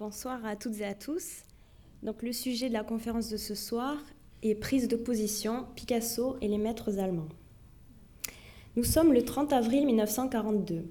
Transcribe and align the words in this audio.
Bonsoir 0.00 0.46
à 0.46 0.56
toutes 0.56 0.80
et 0.80 0.86
à 0.86 0.94
tous. 0.94 1.42
Donc, 2.02 2.22
le 2.22 2.32
sujet 2.32 2.68
de 2.68 2.72
la 2.72 2.84
conférence 2.84 3.28
de 3.28 3.36
ce 3.36 3.54
soir 3.54 3.98
est 4.42 4.54
prise 4.54 4.88
de 4.88 4.96
position 4.96 5.66
Picasso 5.76 6.38
et 6.40 6.48
les 6.48 6.56
maîtres 6.56 6.98
allemands. 6.98 7.28
Nous 8.76 8.84
sommes 8.84 9.12
le 9.12 9.22
30 9.22 9.52
avril 9.52 9.84
1942. 9.84 10.90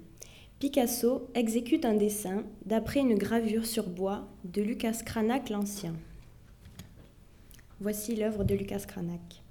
Picasso 0.60 1.28
exécute 1.34 1.84
un 1.84 1.94
dessin 1.94 2.44
d'après 2.66 3.00
une 3.00 3.16
gravure 3.16 3.66
sur 3.66 3.88
bois 3.88 4.28
de 4.44 4.62
Lucas 4.62 5.02
Cranach 5.04 5.50
l'Ancien. 5.50 5.96
Voici 7.80 8.14
l'œuvre 8.14 8.44
de 8.44 8.54
Lucas 8.54 8.84
Cranach. 8.86 9.42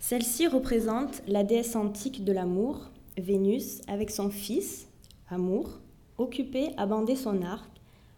Celle-ci 0.00 0.46
représente 0.46 1.22
la 1.26 1.44
déesse 1.44 1.76
antique 1.76 2.24
de 2.24 2.32
l'amour, 2.32 2.90
Vénus, 3.18 3.82
avec 3.88 4.10
son 4.10 4.30
fils, 4.30 4.88
Amour, 5.28 5.82
occupé 6.16 6.70
à 6.78 6.86
bander 6.86 7.14
son 7.14 7.42
arc 7.42 7.71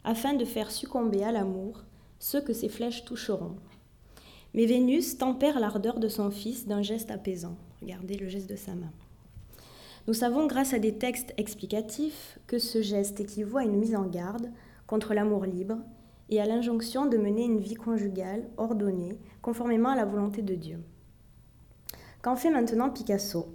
afin 0.04 0.34
de 0.34 0.44
faire 0.44 0.70
succomber 0.70 1.24
à 1.24 1.32
l'amour 1.32 1.82
ceux 2.18 2.40
que 2.40 2.52
ses 2.52 2.68
flèches 2.68 3.04
toucheront. 3.04 3.56
Mais 4.54 4.66
Vénus 4.66 5.18
tempère 5.18 5.58
l'ardeur 5.58 5.98
de 5.98 6.08
son 6.08 6.30
fils 6.30 6.66
d'un 6.66 6.82
geste 6.82 7.10
apaisant. 7.10 7.56
Regardez 7.82 8.16
le 8.16 8.28
geste 8.28 8.48
de 8.48 8.56
sa 8.56 8.74
main. 8.74 8.92
Nous 10.06 10.14
savons 10.14 10.46
grâce 10.46 10.74
à 10.74 10.78
des 10.78 10.96
textes 10.96 11.34
explicatifs 11.38 12.38
que 12.46 12.58
ce 12.58 12.82
geste 12.82 13.20
équivaut 13.20 13.58
à 13.58 13.64
une 13.64 13.78
mise 13.78 13.96
en 13.96 14.04
garde 14.04 14.50
contre 14.86 15.14
l'amour 15.14 15.44
libre 15.44 15.78
et 16.30 16.40
à 16.40 16.46
l'injonction 16.46 17.06
de 17.06 17.16
mener 17.16 17.44
une 17.44 17.58
vie 17.58 17.74
conjugale 17.74 18.44
ordonnée 18.56 19.18
conformément 19.42 19.90
à 19.90 19.96
la 19.96 20.04
volonté 20.04 20.42
de 20.42 20.54
Dieu. 20.54 20.78
Qu'en 22.22 22.36
fait 22.36 22.50
maintenant 22.50 22.90
Picasso? 22.90 23.48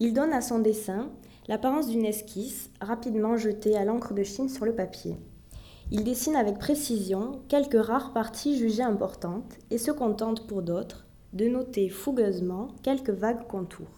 Il 0.00 0.12
donne 0.12 0.32
à 0.32 0.40
son 0.40 0.58
dessin 0.58 1.10
l'apparence 1.50 1.88
d'une 1.88 2.04
esquisse 2.04 2.70
rapidement 2.80 3.36
jetée 3.36 3.76
à 3.76 3.84
l'encre 3.84 4.14
de 4.14 4.22
Chine 4.22 4.48
sur 4.48 4.64
le 4.64 4.72
papier. 4.72 5.16
Il 5.90 6.04
dessine 6.04 6.36
avec 6.36 6.60
précision 6.60 7.40
quelques 7.48 7.84
rares 7.84 8.12
parties 8.12 8.56
jugées 8.56 8.84
importantes 8.84 9.58
et 9.72 9.76
se 9.76 9.90
contente 9.90 10.46
pour 10.46 10.62
d'autres 10.62 11.06
de 11.32 11.48
noter 11.48 11.88
fougueusement 11.88 12.68
quelques 12.84 13.10
vagues 13.10 13.48
contours. 13.48 13.90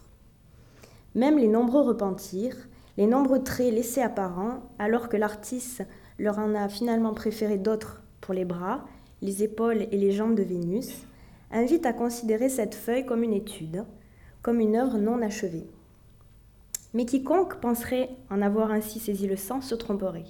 Même 1.15 1.37
les 1.37 1.47
nombreux 1.47 1.83
repentirs, 1.83 2.57
les 2.97 3.07
nombreux 3.07 3.43
traits 3.43 3.75
laissés 3.75 4.01
apparents, 4.01 4.63
alors 4.79 5.11
que 5.11 5.19
l'artiste 5.19 5.83
leur 6.19 6.39
en 6.39 6.55
a 6.55 6.71
finalement 6.71 7.13
préféré 7.13 7.59
d'autres 7.59 8.03
pour 8.23 8.33
les 8.33 8.47
bras, 8.47 8.87
les 9.21 9.43
épaules 9.43 9.83
et 9.91 9.99
les 9.99 10.13
jambes 10.13 10.37
de 10.37 10.43
Vénus, 10.43 11.03
invitent 11.51 11.85
à 11.85 11.93
considérer 11.93 12.49
cette 12.49 12.75
feuille 12.75 13.05
comme 13.05 13.23
une 13.23 13.35
étude, 13.35 13.85
comme 14.41 14.59
une 14.59 14.77
œuvre 14.77 14.97
non 14.97 15.21
achevée. 15.21 15.67
Mais 16.95 17.07
quiconque 17.07 17.61
penserait 17.61 18.11
en 18.31 18.43
avoir 18.43 18.71
ainsi 18.71 18.99
saisi 18.99 19.27
le 19.27 19.37
sens 19.37 19.67
se 19.67 19.75
tromperait. 19.75 20.27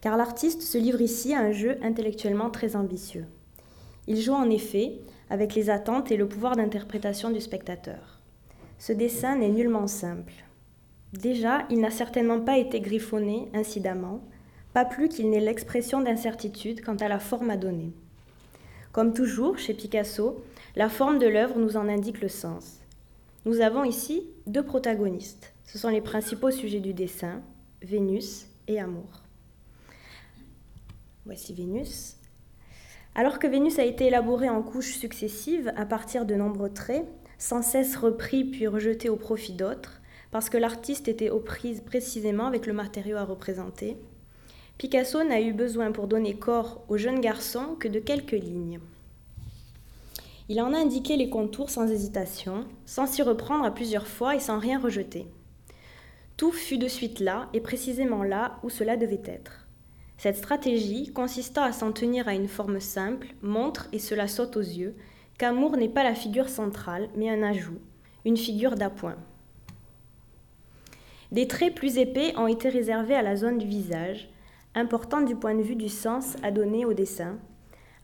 Car 0.00 0.16
l'artiste 0.16 0.62
se 0.62 0.78
livre 0.78 1.00
ici 1.00 1.34
à 1.34 1.40
un 1.40 1.52
jeu 1.52 1.76
intellectuellement 1.82 2.50
très 2.50 2.76
ambitieux. 2.76 3.26
Il 4.06 4.20
joue 4.20 4.32
en 4.32 4.50
effet 4.50 4.98
avec 5.30 5.54
les 5.54 5.70
attentes 5.70 6.10
et 6.10 6.16
le 6.16 6.28
pouvoir 6.28 6.56
d'interprétation 6.56 7.30
du 7.30 7.40
spectateur. 7.40 8.20
Ce 8.78 8.92
dessin 8.92 9.36
n'est 9.36 9.48
nullement 9.48 9.86
simple. 9.86 10.32
Déjà, 11.12 11.66
il 11.70 11.80
n'a 11.80 11.90
certainement 11.90 12.40
pas 12.40 12.58
été 12.58 12.80
griffonné 12.80 13.48
incidemment, 13.54 14.20
pas 14.72 14.84
plus 14.84 15.08
qu'il 15.08 15.30
n'est 15.30 15.40
l'expression 15.40 16.00
d'incertitude 16.00 16.82
quant 16.82 16.96
à 16.96 17.08
la 17.08 17.18
forme 17.18 17.50
à 17.50 17.56
donner. 17.56 17.92
Comme 18.92 19.12
toujours, 19.12 19.58
chez 19.58 19.74
Picasso, 19.74 20.42
la 20.74 20.88
forme 20.88 21.18
de 21.18 21.26
l'œuvre 21.26 21.58
nous 21.58 21.76
en 21.76 21.88
indique 21.88 22.20
le 22.20 22.28
sens. 22.28 22.80
Nous 23.44 23.60
avons 23.60 23.84
ici 23.84 24.26
deux 24.46 24.62
protagonistes, 24.62 25.51
ce 25.72 25.78
sont 25.78 25.88
les 25.88 26.02
principaux 26.02 26.50
sujets 26.50 26.80
du 26.80 26.92
dessin, 26.92 27.40
Vénus 27.80 28.46
et 28.68 28.78
amour. 28.78 29.22
Voici 31.24 31.54
Vénus. 31.54 32.16
Alors 33.14 33.38
que 33.38 33.46
Vénus 33.46 33.78
a 33.78 33.84
été 33.86 34.08
élaborée 34.08 34.50
en 34.50 34.62
couches 34.62 34.98
successives 34.98 35.72
à 35.74 35.86
partir 35.86 36.26
de 36.26 36.34
nombreux 36.34 36.68
traits, 36.68 37.06
sans 37.38 37.62
cesse 37.62 37.96
repris 37.96 38.44
puis 38.44 38.66
rejetés 38.66 39.08
au 39.08 39.16
profit 39.16 39.54
d'autres, 39.54 40.02
parce 40.30 40.50
que 40.50 40.58
l'artiste 40.58 41.08
était 41.08 41.30
aux 41.30 41.40
prises 41.40 41.80
précisément 41.80 42.48
avec 42.48 42.66
le 42.66 42.74
matériau 42.74 43.16
à 43.16 43.24
représenter, 43.24 43.96
Picasso 44.76 45.24
n'a 45.24 45.40
eu 45.40 45.54
besoin 45.54 45.90
pour 45.90 46.06
donner 46.06 46.34
corps 46.34 46.84
au 46.90 46.98
jeune 46.98 47.20
garçon 47.20 47.76
que 47.80 47.88
de 47.88 47.98
quelques 47.98 48.32
lignes. 48.32 48.80
Il 50.50 50.60
en 50.60 50.74
a 50.74 50.78
indiqué 50.78 51.16
les 51.16 51.30
contours 51.30 51.70
sans 51.70 51.90
hésitation, 51.90 52.66
sans 52.84 53.06
s'y 53.06 53.22
reprendre 53.22 53.64
à 53.64 53.70
plusieurs 53.70 54.06
fois 54.06 54.36
et 54.36 54.40
sans 54.40 54.58
rien 54.58 54.78
rejeter. 54.78 55.24
Tout 56.36 56.52
fut 56.52 56.78
de 56.78 56.88
suite 56.88 57.20
là 57.20 57.48
et 57.52 57.60
précisément 57.60 58.22
là 58.22 58.58
où 58.62 58.70
cela 58.70 58.96
devait 58.96 59.22
être. 59.24 59.66
Cette 60.16 60.36
stratégie, 60.36 61.12
consistant 61.12 61.62
à 61.62 61.72
s'en 61.72 61.92
tenir 61.92 62.28
à 62.28 62.34
une 62.34 62.48
forme 62.48 62.80
simple, 62.80 63.34
montre, 63.42 63.88
et 63.92 63.98
cela 63.98 64.28
saute 64.28 64.56
aux 64.56 64.60
yeux, 64.60 64.94
qu'amour 65.38 65.76
n'est 65.76 65.88
pas 65.88 66.04
la 66.04 66.14
figure 66.14 66.48
centrale, 66.48 67.08
mais 67.16 67.28
un 67.28 67.42
ajout, 67.42 67.80
une 68.24 68.36
figure 68.36 68.76
d'appoint. 68.76 69.16
Des 71.32 71.48
traits 71.48 71.74
plus 71.74 71.98
épais 71.98 72.36
ont 72.36 72.46
été 72.46 72.68
réservés 72.68 73.14
à 73.14 73.22
la 73.22 73.36
zone 73.36 73.58
du 73.58 73.66
visage, 73.66 74.28
importante 74.74 75.24
du 75.24 75.34
point 75.34 75.54
de 75.54 75.62
vue 75.62 75.76
du 75.76 75.88
sens 75.88 76.36
à 76.42 76.50
donner 76.50 76.84
au 76.84 76.92
dessin, 76.92 77.38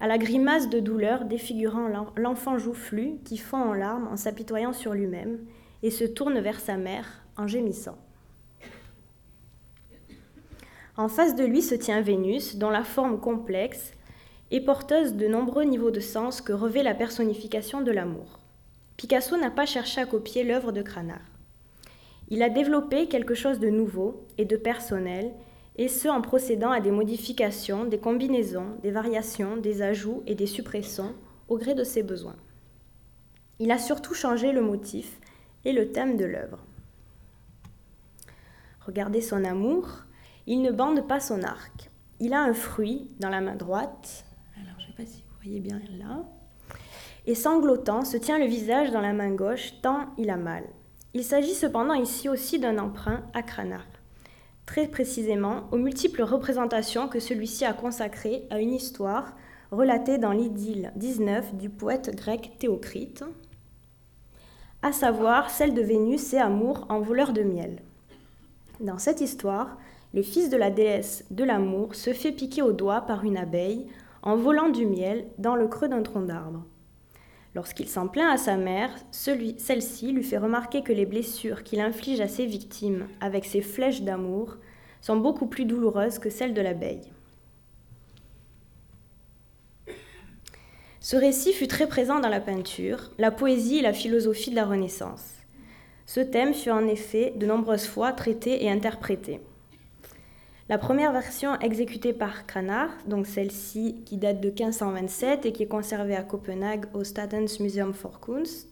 à 0.01 0.07
la 0.07 0.19
grimace 0.19 0.69
de 0.69 0.81
douleur 0.81 1.25
défigurant 1.25 1.89
l'enfant 2.17 2.59
joufflu 2.59 3.19
qui 3.25 3.37
fond 3.37 3.59
en 3.59 3.75
larmes 3.75 4.09
en 4.09 4.17
s'apitoyant 4.17 4.73
sur 4.73 4.95
lui-même 4.95 5.39
et 5.83 5.91
se 5.91 6.05
tourne 6.05 6.41
vers 6.41 6.61
sa 6.61 6.77
mère 6.77 7.23
en 7.37 7.47
gémissant. 7.47 7.99
En 10.99 11.07
face 11.07 11.37
de 11.37 11.45
lui 11.45 11.63
se 11.63 11.77
tient 11.77 12.01
Vénus, 12.01 12.57
dont 12.57 12.71
la 12.71 12.83
forme 12.83 13.21
complexe 13.21 13.93
est 14.51 14.61
porteuse 14.61 15.15
de 15.15 15.29
nombreux 15.29 15.63
niveaux 15.63 15.93
de 15.93 16.01
sens 16.01 16.41
que 16.41 16.53
revêt 16.53 16.83
la 16.83 16.93
personnification 16.93 17.83
de 17.83 17.93
l'amour. 17.93 18.41
Picasso 18.97 19.37
n'a 19.37 19.53
pas 19.53 19.65
cherché 19.65 20.01
à 20.01 20.07
copier 20.07 20.43
l'œuvre 20.43 20.73
de 20.73 20.83
Cranach. 20.83 21.21
Il 22.31 22.43
a 22.43 22.49
développé 22.49 23.07
quelque 23.07 23.37
chose 23.37 23.61
de 23.61 23.69
nouveau 23.69 24.27
et 24.39 24.45
de 24.45 24.57
personnel, 24.57 25.31
et 25.77 25.87
ce 25.87 26.09
en 26.09 26.21
procédant 26.21 26.73
à 26.73 26.81
des 26.81 26.91
modifications, 26.91 27.85
des 27.85 27.99
combinaisons, 27.99 28.77
des 28.83 28.91
variations, 28.91 29.57
des 29.57 29.83
ajouts 29.83 30.25
et 30.27 30.35
des 30.35 30.49
suppressions 30.49 31.15
au 31.47 31.59
gré 31.59 31.77
de 31.77 31.85
ses 31.85 32.03
besoins. 32.03 32.37
Il 33.61 33.71
a 33.71 33.79
surtout 33.79 34.15
changé 34.15 34.51
le 34.51 34.63
motif 34.63 35.21
et 35.65 35.73
le 35.73 35.93
thème 35.93 36.17
de 36.17 36.25
l'œuvre. 36.25 36.59
Regardez 38.85 39.21
son 39.21 39.45
amour, 39.45 40.08
il 40.49 40.63
ne 40.63 40.73
bande 40.73 41.07
pas 41.07 41.21
son 41.21 41.43
arc. 41.43 41.91
Il 42.21 42.33
a 42.33 42.41
un 42.41 42.55
fruit 42.55 43.07
dans 43.21 43.29
la 43.29 43.43
main 43.43 43.55
droite. 43.55 44.25
Alors, 44.57 44.81
je 44.81 44.87
ne 44.87 44.89
sais 44.89 44.97
pas 44.97 45.07
si 45.07 45.21
vous 45.21 45.37
voyez 45.43 45.61
bien 45.61 45.79
là. 45.99 46.25
Et 47.27 47.35
sanglotant, 47.35 48.03
se 48.07 48.17
tient 48.17 48.39
le 48.39 48.47
visage 48.47 48.91
dans 48.91 49.03
la 49.03 49.13
main 49.13 49.31
gauche, 49.31 49.75
tant 49.83 50.07
il 50.17 50.31
a 50.31 50.39
mal. 50.39 50.65
Il 51.13 51.23
s'agit 51.23 51.55
cependant 51.55 51.93
ici 51.93 52.31
aussi 52.31 52.59
d'un 52.59 52.79
emprunt 52.79 53.25
à 53.35 53.43
Cranach, 53.43 53.83
très 54.65 54.89
précisément 54.89 55.65
aux 55.71 55.77
multiples 55.77 56.23
représentations 56.23 57.09
que 57.09 57.21
celui-ci 57.21 57.67
a 57.67 57.75
consacrées 57.75 58.45
à 58.49 58.59
une 58.59 58.73
histoire 58.73 59.35
relatée 59.71 60.17
dans 60.17 60.33
l'idylle 60.33 60.93
19 60.97 61.57
du 61.57 61.69
poète 61.69 62.17
grec 62.17 62.53
Théocrite, 62.59 63.23
à 64.81 64.93
savoir 64.93 65.51
celle 65.51 65.75
de 65.75 65.83
Vénus 65.83 66.33
et 66.33 66.39
Amour 66.39 66.87
en 66.89 67.01
voleur 67.01 67.35
de 67.35 67.43
miel. 67.43 67.83
Dans 68.81 68.99
cette 68.99 69.21
histoire, 69.21 69.77
le 70.19 70.25
fils 70.25 70.51
de 70.51 70.57
la 70.57 70.73
déesse 70.73 71.25
de 71.31 71.45
l'amour 71.45 71.95
se 71.95 72.13
fait 72.13 72.33
piquer 72.33 72.61
au 72.61 72.73
doigt 72.73 73.03
par 73.03 73.23
une 73.23 73.37
abeille 73.37 73.87
en 74.23 74.35
volant 74.35 74.69
du 74.69 74.85
miel 74.85 75.27
dans 75.39 75.55
le 75.55 75.69
creux 75.69 75.87
d'un 75.87 76.03
tronc 76.03 76.23
d'arbre. 76.23 76.65
Lorsqu'il 77.55 77.89
s'en 77.89 78.09
plaint 78.09 78.29
à 78.29 78.37
sa 78.37 78.57
mère, 78.57 78.91
celle-ci 79.13 80.11
lui 80.11 80.25
fait 80.25 80.39
remarquer 80.39 80.83
que 80.83 80.93
les 80.93 81.07
blessures 81.07 81.63
qu'il 81.63 81.79
inflige 81.79 82.19
à 82.19 82.27
ses 82.27 82.47
victimes 82.47 83.07
avec 83.21 83.45
ses 83.45 83.61
flèches 83.61 84.03
d'amour 84.03 84.57
sont 85.01 85.19
beaucoup 85.19 85.47
plus 85.47 85.67
douloureuses 85.67 86.19
que 86.19 86.31
celles 86.31 86.53
de 86.53 86.63
l'abeille. 86.63 87.13
Ce 90.99 91.15
récit 91.15 91.53
fut 91.53 91.69
très 91.69 91.87
présent 91.87 92.19
dans 92.19 92.29
la 92.29 92.41
peinture, 92.41 93.13
la 93.19 93.31
poésie 93.31 93.79
et 93.79 93.83
la 93.83 93.93
philosophie 93.93 94.51
de 94.51 94.57
la 94.57 94.67
Renaissance. 94.67 95.35
Ce 96.07 96.19
thème 96.19 96.55
fut 96.55 96.71
en 96.71 96.89
effet 96.89 97.35
de 97.37 97.47
nombreuses 97.47 97.87
fois 97.87 98.11
traité 98.11 98.65
et 98.65 98.69
interprété. 98.69 99.41
La 100.69 100.77
première 100.77 101.13
version 101.13 101.59
exécutée 101.61 102.13
par 102.13 102.47
Cranach, 102.47 102.91
donc 103.07 103.27
celle-ci 103.27 104.03
qui 104.05 104.19
date 104.19 104.43
de 104.43 104.49
1527 104.49 105.47
et 105.47 105.53
qui 105.53 105.63
est 105.63 105.67
conservée 105.67 106.15
à 106.15 106.23
Copenhague 106.23 106.85
au 106.93 107.05
Statens 107.05 107.59
Museum 107.61 107.95
for 107.95 108.21
Kunst, 108.21 108.69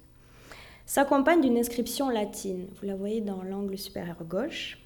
s'accompagne 0.85 1.41
d'une 1.41 1.57
inscription 1.57 2.11
latine. 2.11 2.67
Vous 2.79 2.87
la 2.87 2.97
voyez 2.97 3.23
dans 3.23 3.43
l'angle 3.43 3.79
supérieur 3.79 4.23
gauche. 4.29 4.79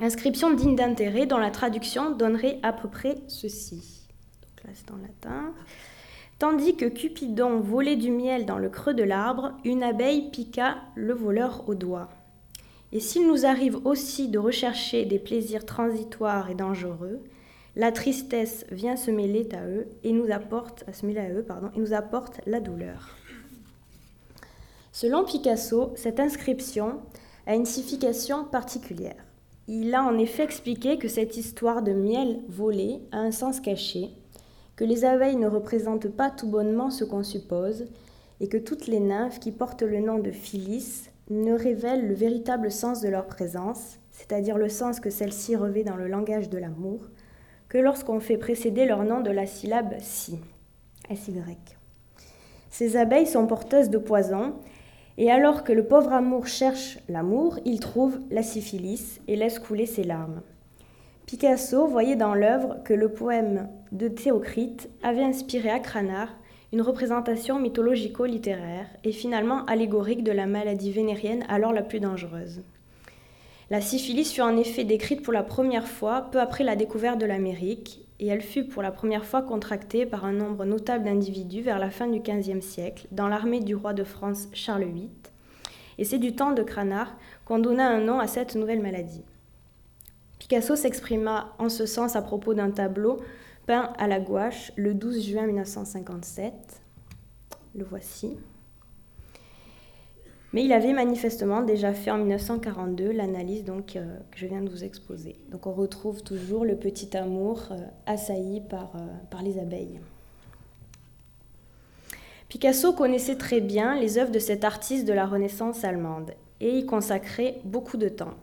Inscription 0.00 0.54
digne 0.54 0.76
d'intérêt 0.76 1.26
dont 1.26 1.36
la 1.36 1.50
traduction 1.50 2.10
donnerait 2.12 2.58
à 2.62 2.72
peu 2.72 2.88
près 2.88 3.16
ceci. 3.28 4.08
Donc. 4.88 5.00
Tandis 6.38 6.74
que 6.74 6.86
Cupidon 6.86 7.60
volait 7.60 7.96
du 7.96 8.10
miel 8.10 8.46
dans 8.46 8.56
le 8.56 8.70
creux 8.70 8.94
de 8.94 9.02
l'arbre, 9.02 9.52
une 9.62 9.82
abeille 9.82 10.30
piqua 10.30 10.76
le 10.94 11.12
voleur 11.12 11.68
au 11.68 11.74
doigt. 11.74 12.08
Et 12.94 13.00
s'il 13.00 13.26
nous 13.26 13.44
arrive 13.44 13.84
aussi 13.84 14.28
de 14.28 14.38
rechercher 14.38 15.04
des 15.04 15.18
plaisirs 15.18 15.66
transitoires 15.66 16.48
et 16.48 16.54
dangereux, 16.54 17.20
la 17.74 17.90
tristesse 17.90 18.64
vient 18.70 18.94
se 18.94 19.10
mêler 19.10 19.48
à 19.52 19.66
eux 19.66 19.88
et 20.04 20.12
nous 20.12 20.30
apporte, 20.30 20.84
se 20.92 21.04
mêler 21.04 21.42
pardon, 21.42 21.70
et 21.74 21.80
nous 21.80 21.92
apporte 21.92 22.40
la 22.46 22.60
douleur. 22.60 23.16
Selon 24.92 25.24
Picasso, 25.24 25.92
cette 25.96 26.20
inscription 26.20 27.00
a 27.48 27.56
une 27.56 27.66
signification 27.66 28.44
particulière. 28.44 29.16
Il 29.66 29.92
a 29.92 30.04
en 30.04 30.16
effet 30.16 30.44
expliqué 30.44 30.96
que 30.96 31.08
cette 31.08 31.36
histoire 31.36 31.82
de 31.82 31.92
miel 31.92 32.42
volé 32.48 33.00
a 33.10 33.18
un 33.18 33.32
sens 33.32 33.58
caché, 33.58 34.10
que 34.76 34.84
les 34.84 35.04
abeilles 35.04 35.34
ne 35.34 35.48
représentent 35.48 36.08
pas 36.08 36.30
tout 36.30 36.46
bonnement 36.46 36.90
ce 36.90 37.02
qu'on 37.02 37.24
suppose, 37.24 37.86
et 38.38 38.48
que 38.48 38.56
toutes 38.56 38.86
les 38.86 39.00
nymphes 39.00 39.40
qui 39.40 39.50
portent 39.50 39.82
le 39.82 39.98
nom 39.98 40.20
de 40.20 40.30
Phyllis 40.30 41.08
ne 41.30 41.52
révèlent 41.52 42.06
le 42.06 42.14
véritable 42.14 42.70
sens 42.70 43.00
de 43.00 43.08
leur 43.08 43.26
présence, 43.26 43.98
c'est-à-dire 44.10 44.58
le 44.58 44.68
sens 44.68 45.00
que 45.00 45.10
celle-ci 45.10 45.56
revêt 45.56 45.84
dans 45.84 45.96
le 45.96 46.08
langage 46.08 46.50
de 46.50 46.58
l'amour, 46.58 47.00
que 47.68 47.78
lorsqu'on 47.78 48.20
fait 48.20 48.36
précéder 48.36 48.86
leur 48.86 49.04
nom 49.04 49.20
de 49.20 49.30
la 49.30 49.46
syllabe 49.46 49.94
si, 50.00 50.38
SY. 51.14 51.34
Ces 52.70 52.96
abeilles 52.96 53.26
sont 53.26 53.46
porteuses 53.46 53.90
de 53.90 53.98
poison, 53.98 54.54
et 55.16 55.30
alors 55.30 55.64
que 55.64 55.72
le 55.72 55.86
pauvre 55.86 56.12
amour 56.12 56.46
cherche 56.46 56.98
l'amour, 57.08 57.58
il 57.64 57.80
trouve 57.80 58.20
la 58.30 58.42
syphilis 58.42 59.20
et 59.28 59.36
laisse 59.36 59.58
couler 59.58 59.86
ses 59.86 60.04
larmes. 60.04 60.42
Picasso 61.26 61.86
voyait 61.86 62.16
dans 62.16 62.34
l'œuvre 62.34 62.78
que 62.84 62.92
le 62.92 63.08
poème 63.08 63.68
de 63.92 64.08
Théocrite 64.08 64.90
avait 65.02 65.22
inspiré 65.22 65.70
à 65.70 65.78
Cranach 65.78 66.28
une 66.74 66.82
représentation 66.82 67.60
mythologico-littéraire 67.60 68.88
et 69.04 69.12
finalement 69.12 69.64
allégorique 69.66 70.24
de 70.24 70.32
la 70.32 70.46
maladie 70.46 70.90
vénérienne 70.90 71.44
alors 71.48 71.72
la 71.72 71.82
plus 71.82 72.00
dangereuse. 72.00 72.62
La 73.70 73.80
syphilis 73.80 74.32
fut 74.32 74.40
en 74.40 74.56
effet 74.56 74.82
décrite 74.82 75.22
pour 75.22 75.32
la 75.32 75.44
première 75.44 75.86
fois 75.86 76.22
peu 76.32 76.40
après 76.40 76.64
la 76.64 76.74
découverte 76.74 77.20
de 77.20 77.26
l'Amérique, 77.26 78.04
et 78.18 78.26
elle 78.26 78.42
fut 78.42 78.64
pour 78.64 78.82
la 78.82 78.90
première 78.90 79.24
fois 79.24 79.40
contractée 79.40 80.04
par 80.04 80.24
un 80.24 80.32
nombre 80.32 80.64
notable 80.64 81.04
d'individus 81.04 81.62
vers 81.62 81.78
la 81.78 81.90
fin 81.90 82.08
du 82.08 82.18
XVe 82.18 82.60
siècle 82.60 83.06
dans 83.12 83.28
l'armée 83.28 83.60
du 83.60 83.76
roi 83.76 83.92
de 83.92 84.02
France 84.02 84.48
Charles 84.52 84.82
VIII. 84.82 85.10
Et 85.98 86.04
c'est 86.04 86.18
du 86.18 86.34
temps 86.34 86.50
de 86.50 86.62
Cranach 86.64 87.10
qu'on 87.44 87.60
donna 87.60 87.88
un 87.88 88.00
nom 88.00 88.18
à 88.18 88.26
cette 88.26 88.56
nouvelle 88.56 88.82
maladie. 88.82 89.22
Picasso 90.40 90.74
s'exprima 90.74 91.54
en 91.60 91.68
ce 91.68 91.86
sens 91.86 92.16
à 92.16 92.22
propos 92.22 92.52
d'un 92.52 92.72
tableau 92.72 93.20
peint 93.66 93.92
à 93.98 94.06
la 94.06 94.20
gouache 94.20 94.72
le 94.76 94.94
12 94.94 95.26
juin 95.26 95.46
1957. 95.46 96.52
Le 97.74 97.84
voici. 97.84 98.36
Mais 100.52 100.64
il 100.64 100.72
avait 100.72 100.92
manifestement 100.92 101.62
déjà 101.62 101.92
fait 101.92 102.12
en 102.12 102.18
1942 102.18 103.10
l'analyse 103.10 103.64
donc, 103.64 103.96
euh, 103.96 104.18
que 104.30 104.38
je 104.38 104.46
viens 104.46 104.62
de 104.62 104.70
vous 104.70 104.84
exposer. 104.84 105.34
Donc 105.50 105.66
on 105.66 105.72
retrouve 105.72 106.22
toujours 106.22 106.64
le 106.64 106.76
petit 106.76 107.16
amour 107.16 107.62
euh, 107.72 107.84
assailli 108.06 108.60
par, 108.60 108.92
euh, 108.94 109.00
par 109.30 109.42
les 109.42 109.58
abeilles. 109.58 109.98
Picasso 112.48 112.92
connaissait 112.92 113.34
très 113.34 113.60
bien 113.60 113.98
les 113.98 114.16
œuvres 114.16 114.30
de 114.30 114.38
cet 114.38 114.62
artiste 114.62 115.08
de 115.08 115.12
la 115.12 115.26
Renaissance 115.26 115.82
allemande 115.82 116.30
et 116.60 116.78
y 116.78 116.86
consacrait 116.86 117.58
beaucoup 117.64 117.96
de 117.96 118.08
temps. 118.08 118.34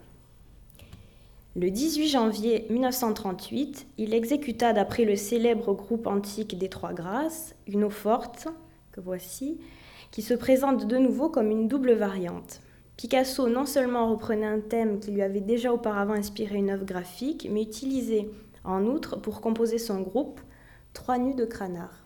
Le 1.53 1.69
18 1.69 2.07
janvier 2.07 2.65
1938, 2.69 3.87
il 3.97 4.13
exécuta, 4.13 4.71
d'après 4.71 5.03
le 5.03 5.17
célèbre 5.17 5.73
groupe 5.73 6.07
antique 6.07 6.57
des 6.57 6.69
Trois 6.69 6.93
Grâces, 6.93 7.55
une 7.67 7.83
eau 7.83 7.89
forte, 7.89 8.47
que 8.93 9.01
voici, 9.01 9.59
qui 10.11 10.21
se 10.21 10.33
présente 10.33 10.87
de 10.87 10.95
nouveau 10.95 11.27
comme 11.27 11.51
une 11.51 11.67
double 11.67 11.91
variante. 11.91 12.61
Picasso 12.95 13.49
non 13.49 13.65
seulement 13.65 14.09
reprenait 14.09 14.47
un 14.47 14.61
thème 14.61 15.01
qui 15.01 15.11
lui 15.11 15.21
avait 15.21 15.41
déjà 15.41 15.73
auparavant 15.73 16.13
inspiré 16.13 16.55
une 16.55 16.69
œuvre 16.69 16.85
graphique, 16.85 17.49
mais 17.51 17.63
utilisait 17.63 18.29
en 18.63 18.85
outre 18.85 19.17
pour 19.17 19.41
composer 19.41 19.77
son 19.77 19.99
groupe 19.99 20.39
trois 20.93 21.17
nus 21.17 21.35
de 21.35 21.43
Cranard. 21.43 22.05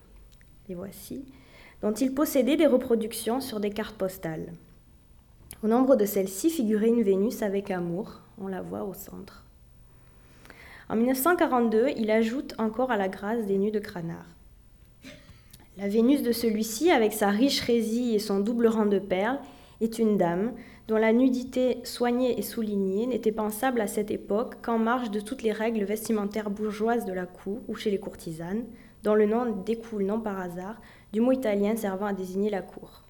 Les 0.70 0.76
voici, 0.76 1.24
dont 1.84 1.94
il 1.94 2.16
possédait 2.16 2.58
des 2.58 2.66
reproductions 2.66 3.42
sur 3.42 3.60
des 3.60 3.70
cartes 3.70 3.96
postales. 3.96 4.54
Au 5.66 5.68
nombre 5.68 5.96
de 5.96 6.06
celles-ci 6.06 6.52
figurait 6.52 6.90
une 6.90 7.02
Vénus 7.02 7.42
avec 7.42 7.72
amour, 7.72 8.22
on 8.40 8.46
la 8.46 8.62
voit 8.62 8.84
au 8.84 8.94
centre. 8.94 9.46
En 10.90 10.96
1942, 10.96 11.88
il 11.98 12.12
ajoute 12.12 12.54
encore 12.60 12.92
à 12.92 12.98
la 12.98 13.10
grâce 13.10 13.48
des 13.48 13.58
nus 13.58 13.72
de 13.72 13.80
Cranard. 13.80 14.28
La 15.80 15.88
Vénus 15.88 16.22
de 16.22 16.32
celui-ci, 16.32 16.92
avec 16.92 17.14
sa 17.14 17.30
riche 17.30 17.62
résille 17.62 18.14
et 18.14 18.20
son 18.20 18.42
double 18.42 18.68
rang 18.68 18.86
de 18.86 19.00
perles, 19.00 19.40
est 19.82 19.98
une 19.98 20.18
dame 20.18 20.54
dont 20.88 20.98
la 20.98 21.14
nudité 21.14 21.80
soignée 21.84 22.38
et 22.38 22.44
soulignée 22.44 23.08
n'était 23.08 23.32
pensable 23.32 23.82
à 23.82 23.88
cette 23.88 24.12
époque 24.12 24.62
qu'en 24.62 24.78
marge 24.78 25.10
de 25.10 25.20
toutes 25.20 25.42
les 25.42 25.52
règles 25.52 25.84
vestimentaires 25.84 26.52
bourgeoises 26.52 27.06
de 27.06 27.14
la 27.14 27.26
cour 27.26 27.58
ou 27.68 27.74
chez 27.74 27.90
les 27.90 28.00
courtisanes, 28.00 28.66
dont 29.02 29.16
le 29.16 29.26
nom 29.26 29.64
découle 29.66 30.06
non 30.06 30.20
par 30.22 30.40
hasard 30.40 30.80
du 31.12 31.22
mot 31.22 31.32
italien 31.32 31.76
servant 31.76 32.06
à 32.06 32.14
désigner 32.14 32.52
la 32.52 32.62
cour. 32.62 33.02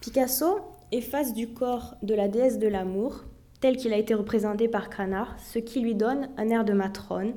Picasso 0.00 0.58
efface 0.92 1.34
du 1.34 1.48
corps 1.48 1.96
de 2.02 2.14
la 2.14 2.28
déesse 2.28 2.58
de 2.58 2.68
l'amour, 2.68 3.24
tel 3.60 3.76
qu'il 3.76 3.92
a 3.92 3.98
été 3.98 4.14
représenté 4.14 4.68
par 4.68 4.88
Cranach, 4.88 5.28
ce 5.38 5.58
qui 5.58 5.80
lui 5.80 5.94
donne 5.94 6.28
un 6.36 6.48
air 6.48 6.64
de 6.64 6.72
matrone, 6.72 7.34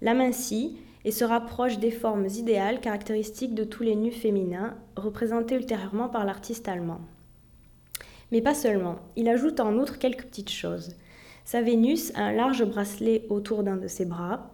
l'amincit 0.00 0.78
et 1.04 1.10
se 1.10 1.24
rapproche 1.24 1.78
des 1.78 1.90
formes 1.90 2.26
idéales 2.26 2.80
caractéristiques 2.80 3.54
de 3.54 3.64
tous 3.64 3.82
les 3.82 3.96
nus 3.96 4.12
féminins, 4.12 4.76
représentés 4.96 5.54
ultérieurement 5.54 6.08
par 6.08 6.24
l'artiste 6.24 6.68
allemand. 6.68 7.00
Mais 8.32 8.42
pas 8.42 8.54
seulement, 8.54 8.96
il 9.16 9.28
ajoute 9.28 9.60
en 9.60 9.74
outre 9.78 9.98
quelques 9.98 10.26
petites 10.26 10.50
choses. 10.50 10.90
Sa 11.44 11.62
Vénus 11.62 12.12
a 12.14 12.24
un 12.24 12.32
large 12.32 12.64
bracelet 12.64 13.24
autour 13.30 13.62
d'un 13.62 13.76
de 13.76 13.88
ses 13.88 14.04
bras 14.04 14.50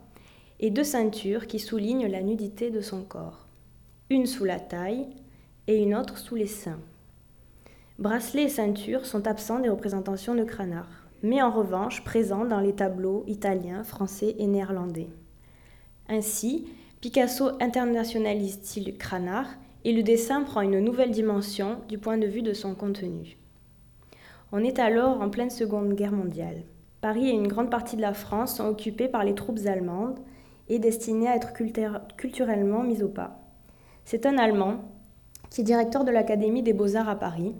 et 0.60 0.70
deux 0.70 0.84
ceintures 0.84 1.48
qui 1.48 1.58
soulignent 1.58 2.06
la 2.06 2.22
nudité 2.22 2.70
de 2.70 2.80
son 2.80 3.02
corps, 3.02 3.48
une 4.10 4.26
sous 4.26 4.44
la 4.44 4.60
taille 4.60 5.06
et 5.66 5.82
une 5.82 5.94
autre 5.94 6.18
sous 6.18 6.36
les 6.36 6.46
seins. 6.46 6.78
Bracelet 8.00 8.44
et 8.44 8.48
ceinture 8.48 9.06
sont 9.06 9.28
absents 9.28 9.60
des 9.60 9.68
représentations 9.68 10.34
de 10.34 10.42
Cranach, 10.42 10.88
mais 11.22 11.40
en 11.40 11.52
revanche 11.52 12.02
présents 12.02 12.44
dans 12.44 12.58
les 12.58 12.74
tableaux 12.74 13.22
italiens, 13.28 13.84
français 13.84 14.34
et 14.38 14.48
néerlandais. 14.48 15.10
Ainsi, 16.08 16.66
Picasso 17.00 17.50
internationalise-t-il 17.60 18.98
Cranach 18.98 19.46
et 19.84 19.92
le 19.92 20.02
dessin 20.02 20.42
prend 20.42 20.62
une 20.62 20.80
nouvelle 20.80 21.12
dimension 21.12 21.78
du 21.88 21.98
point 21.98 22.18
de 22.18 22.26
vue 22.26 22.42
de 22.42 22.52
son 22.52 22.74
contenu. 22.74 23.38
On 24.50 24.64
est 24.64 24.80
alors 24.80 25.20
en 25.20 25.30
pleine 25.30 25.50
Seconde 25.50 25.94
Guerre 25.94 26.12
mondiale. 26.12 26.64
Paris 27.00 27.28
et 27.28 27.34
une 27.34 27.46
grande 27.46 27.70
partie 27.70 27.96
de 27.96 28.02
la 28.02 28.14
France 28.14 28.56
sont 28.56 28.66
occupés 28.66 29.08
par 29.08 29.22
les 29.22 29.36
troupes 29.36 29.66
allemandes 29.66 30.18
et 30.68 30.80
destinés 30.80 31.28
à 31.28 31.36
être 31.36 31.52
culturellement 32.16 32.82
mis 32.82 33.04
au 33.04 33.08
pas. 33.08 33.40
C'est 34.04 34.26
un 34.26 34.36
Allemand 34.36 34.80
qui 35.48 35.60
est 35.60 35.64
directeur 35.64 36.04
de 36.04 36.10
l'Académie 36.10 36.64
des 36.64 36.72
beaux-arts 36.72 37.08
à 37.08 37.14
Paris, 37.14 37.54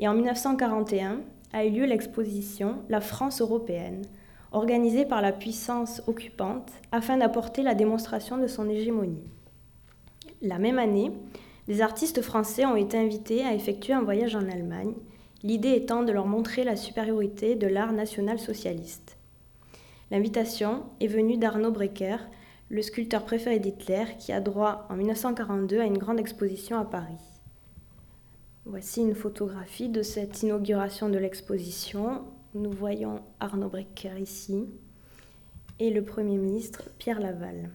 et 0.00 0.08
en 0.08 0.14
1941 0.14 1.20
a 1.52 1.64
eu 1.64 1.70
lieu 1.70 1.84
l'exposition 1.84 2.78
La 2.88 3.00
France 3.00 3.40
européenne, 3.40 4.02
organisée 4.50 5.04
par 5.04 5.20
la 5.20 5.30
puissance 5.30 6.02
occupante 6.06 6.72
afin 6.90 7.18
d'apporter 7.18 7.62
la 7.62 7.74
démonstration 7.74 8.38
de 8.38 8.46
son 8.46 8.68
hégémonie. 8.68 9.30
La 10.42 10.58
même 10.58 10.78
année, 10.78 11.12
des 11.68 11.82
artistes 11.82 12.22
français 12.22 12.64
ont 12.64 12.76
été 12.76 12.98
invités 12.98 13.44
à 13.44 13.54
effectuer 13.54 13.92
un 13.92 14.02
voyage 14.02 14.34
en 14.34 14.48
Allemagne, 14.48 14.94
l'idée 15.42 15.74
étant 15.74 16.02
de 16.02 16.12
leur 16.12 16.26
montrer 16.26 16.64
la 16.64 16.76
supériorité 16.76 17.54
de 17.54 17.66
l'art 17.66 17.92
national-socialiste. 17.92 19.18
L'invitation 20.10 20.84
est 21.00 21.06
venue 21.06 21.36
d'Arnaud 21.36 21.70
Brecker, 21.70 22.16
le 22.70 22.82
sculpteur 22.82 23.24
préféré 23.24 23.58
d'Hitler, 23.58 24.04
qui 24.18 24.32
a 24.32 24.40
droit 24.40 24.86
en 24.88 24.96
1942 24.96 25.78
à 25.78 25.84
une 25.84 25.98
grande 25.98 26.18
exposition 26.18 26.78
à 26.78 26.84
Paris. 26.84 27.29
Voici 28.70 29.00
une 29.00 29.16
photographie 29.16 29.88
de 29.88 30.00
cette 30.00 30.44
inauguration 30.44 31.08
de 31.08 31.18
l'exposition 31.18 32.22
nous 32.54 32.70
voyons 32.70 33.18
Arnaud 33.40 33.68
Brecker 33.68 34.16
ici 34.20 34.68
et 35.80 35.90
le 35.90 36.04
Premier 36.04 36.36
ministre 36.36 36.84
Pierre 36.96 37.18
Laval. 37.18 37.68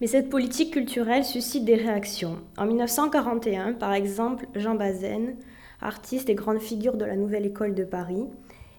Mais 0.00 0.06
cette 0.06 0.30
politique 0.30 0.72
culturelle 0.72 1.26
suscite 1.26 1.66
des 1.66 1.74
réactions. 1.74 2.38
En 2.56 2.64
1941, 2.64 3.74
par 3.74 3.92
exemple, 3.92 4.46
Jean 4.54 4.76
Bazaine, 4.76 5.36
artiste 5.82 6.30
et 6.30 6.34
grande 6.34 6.60
figure 6.60 6.96
de 6.96 7.04
la 7.04 7.16
Nouvelle 7.16 7.44
École 7.44 7.74
de 7.74 7.84
Paris, 7.84 8.24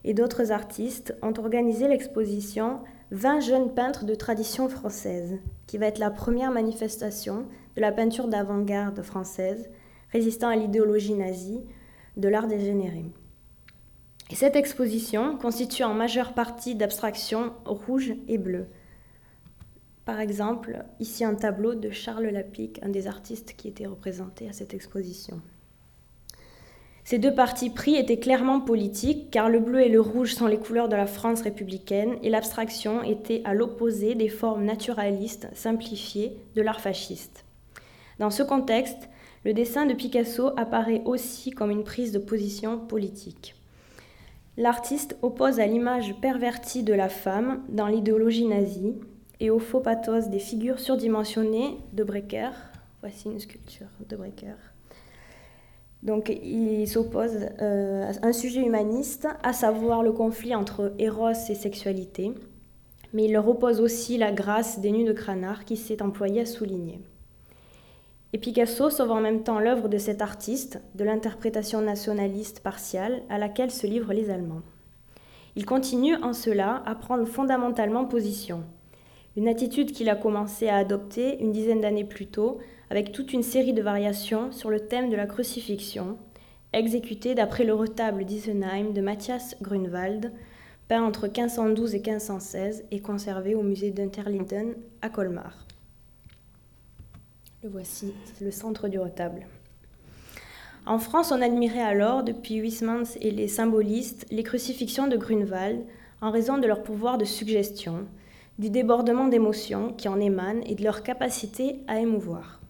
et 0.03 0.15
d'autres 0.15 0.51
artistes 0.51 1.15
ont 1.22 1.34
organisé 1.38 1.88
l'exposition 1.88 2.79
20 3.12 3.41
jeunes 3.41 3.74
peintres 3.75 4.06
de 4.06 4.15
tradition 4.15 4.68
française, 4.68 5.38
qui 5.68 5.77
va 5.77 5.86
être 5.86 6.00
la 6.00 6.10
première 6.10 6.50
manifestation 6.50 7.46
de 7.75 7.82
la 7.82 7.91
peinture 7.91 8.27
d'avant-garde 8.27 9.03
française, 9.03 9.70
résistant 10.12 10.50
à 10.50 10.56
l'idéologie 10.56 11.13
nazie 11.13 11.62
de 12.18 12.28
l'art 12.28 12.48
dégénéré. 12.48 13.06
Et 14.32 14.36
cette 14.36 14.56
exposition 14.56 15.38
constitue 15.38 15.84
en 15.84 15.94
majeure 15.94 16.34
partie 16.34 16.75
d'abstractions 16.75 17.54
rouges 17.66 18.13
et 18.28 18.38
bleues. 18.38 18.68
Par 20.06 20.20
exemple, 20.20 20.86
ici 21.00 21.24
un 21.24 21.36
tableau 21.36 21.75
de 21.75 21.89
Charles 21.89 22.28
Lapic, 22.28 22.80
un 22.84 22.89
des 22.89 23.08
artistes 23.08 23.54
qui 23.56 23.68
était 23.68 23.86
représenté 23.86 24.48
à 24.48 24.54
cette 24.54 24.74
exposition. 24.74 25.42
Ces 27.04 27.18
deux 27.18 27.34
partis 27.34 27.72
pris 27.72 27.96
étaient 27.96 28.20
clairement 28.20 28.60
politiques, 28.60 29.32
car 29.32 29.50
le 29.50 29.60
bleu 29.60 29.82
et 29.82 29.89
le 29.89 30.00
rouge 30.00 30.36
sont 30.36 30.46
les 30.46 30.60
couleurs 30.60 30.89
de 30.89 30.96
la 30.96 31.08
France 31.08 31.42
républicaine, 31.42 32.18
et 32.22 32.30
l'abstraction 32.30 33.01
était 33.01 33.42
à 33.46 33.56
l'opposé 33.56 34.13
des 34.13 34.30
formes 34.30 34.63
naturalistes 34.63 35.48
simplifiées 35.56 36.38
de 36.56 36.62
l'art 36.62 36.82
fasciste. 36.82 37.46
Dans 38.20 38.30
ce 38.30 38.44
contexte, 38.44 39.10
le 39.46 39.53
dessin 39.53 39.86
de 39.86 39.93
Picasso 39.93 40.51
apparaît 40.58 41.01
aussi 41.05 41.51
comme 41.51 41.72
une 41.72 41.84
prise 41.84 42.12
de 42.12 42.19
position 42.19 42.77
politique. 42.77 43.55
L'artiste 44.58 45.17
oppose 45.22 45.60
à 45.60 45.65
l'image 45.65 46.15
pervertie 46.19 46.84
de 46.84 46.93
la 46.93 47.10
femme 47.10 47.63
dans 47.69 47.88
l'idéologie 47.88 48.46
nazie 48.46 48.96
et 49.39 49.50
au 49.50 49.60
faux 49.60 49.79
pathos 49.79 50.29
des 50.29 50.39
figures 50.39 50.79
surdimensionnées 50.79 51.77
de 51.93 52.03
Brecker. 52.03 52.51
Voici 53.01 53.29
une 53.29 53.39
sculpture 53.39 53.88
de 54.10 54.15
Brecker 54.17 54.55
donc 56.03 56.29
il 56.29 56.88
s'oppose 56.88 57.48
euh, 57.62 58.12
à 58.22 58.27
un 58.27 58.34
sujet 58.34 58.62
humaniste, 58.62 59.27
à 59.43 59.53
savoir 59.53 60.01
le 60.01 60.12
conflit 60.12 60.55
entre 60.55 60.93
éros 60.98 61.31
et 61.31 61.55
sexualité, 61.55 62.31
mais 63.13 63.25
il 63.25 63.34
leur 63.34 63.48
oppose 63.48 63.81
aussi 63.81 64.17
la 64.17 64.31
grâce 64.31 64.79
des 64.79 64.91
nus 64.91 65.03
de 65.03 65.13
Cranach 65.13 65.65
qui 65.65 65.75
s'est 65.75 66.01
employé 66.01 66.41
à 66.41 66.46
souligner. 66.46 67.01
Et 68.32 68.38
Picasso 68.38 68.90
sauve 68.90 69.12
en 69.12 69.22
même 69.22 69.44
temps 69.44 69.60
l'œuvre 69.60 69.88
de 69.88 69.98
cet 69.98 70.22
artiste 70.22 70.80
de 70.96 71.04
l'interprétation 71.04 71.82
nationaliste 71.82 72.60
partiale 72.60 73.24
à 73.30 73.38
laquelle 73.38 73.72
se 73.72 73.88
livrent 73.88 74.14
les 74.14 74.30
Allemands. 74.30 74.62
Il 75.56 75.66
continue 75.66 76.16
en 76.18 76.34
cela 76.34 76.84
à 76.86 76.94
prendre 76.94 77.26
fondamentalement 77.26 78.06
position, 78.06 78.64
une 79.36 79.48
attitude 79.48 79.92
qu'il 79.92 80.10
a 80.10 80.16
commencé 80.16 80.68
à 80.68 80.78
adopter 80.78 81.40
une 81.42 81.52
dizaine 81.52 81.82
d'années 81.82 82.04
plus 82.04 82.28
tôt 82.28 82.60
avec 82.90 83.12
toute 83.12 83.34
une 83.34 83.44
série 83.44 83.74
de 83.74 83.82
variations 83.82 84.52
sur 84.52 84.70
le 84.70 84.82
thème 84.82 85.10
de 85.10 85.16
la 85.16 85.26
crucifixion, 85.26 86.18
exécutée 86.74 87.36
d'après 87.36 87.64
le 87.64 87.74
retable 87.74 88.26
d'Isenheim 88.26 88.94
de 88.94 89.02
Matthias 89.02 89.56
Grunwald, 89.62 90.34
peint 90.88 91.04
entre 91.04 91.28
1512 91.28 91.96
et 91.96 92.00
1516 92.00 92.86
et 92.92 93.00
conservé 93.00 93.56
au 93.56 93.62
musée 93.62 93.92
d'Unterlinden 93.92 94.76
à 95.02 95.10
Colmar. 95.10 95.69
Le 97.62 97.68
voici, 97.68 98.13
c'est 98.24 98.46
le 98.46 98.51
centre 98.51 98.88
du 98.88 99.00
retable. 99.00 99.46
En 100.86 100.98
France, 100.98 101.34
on 101.34 101.42
admirait 101.42 101.82
alors, 101.82 102.24
depuis 102.24 102.56
Huysmans 102.56 103.18
et 103.20 103.32
les 103.32 103.50
symbolistes, 103.50 104.25
les 104.32 104.44
crucifixions 104.44 105.08
de 105.08 105.18
Grunwald 105.18 105.82
en 106.22 106.32
raison 106.32 106.58
de 106.58 106.68
leur 106.68 106.84
pouvoir 106.84 107.18
de 107.18 107.25
suggestion, 107.25 108.08
du 108.60 108.70
débordement 108.70 109.28
d'émotions 109.28 109.92
qui 109.92 110.08
en 110.08 110.22
émanent 110.22 110.62
et 110.68 110.75
de 110.75 110.86
leur 110.86 111.04
capacité 111.04 111.82
à 111.89 112.00
émouvoir. 112.00 112.62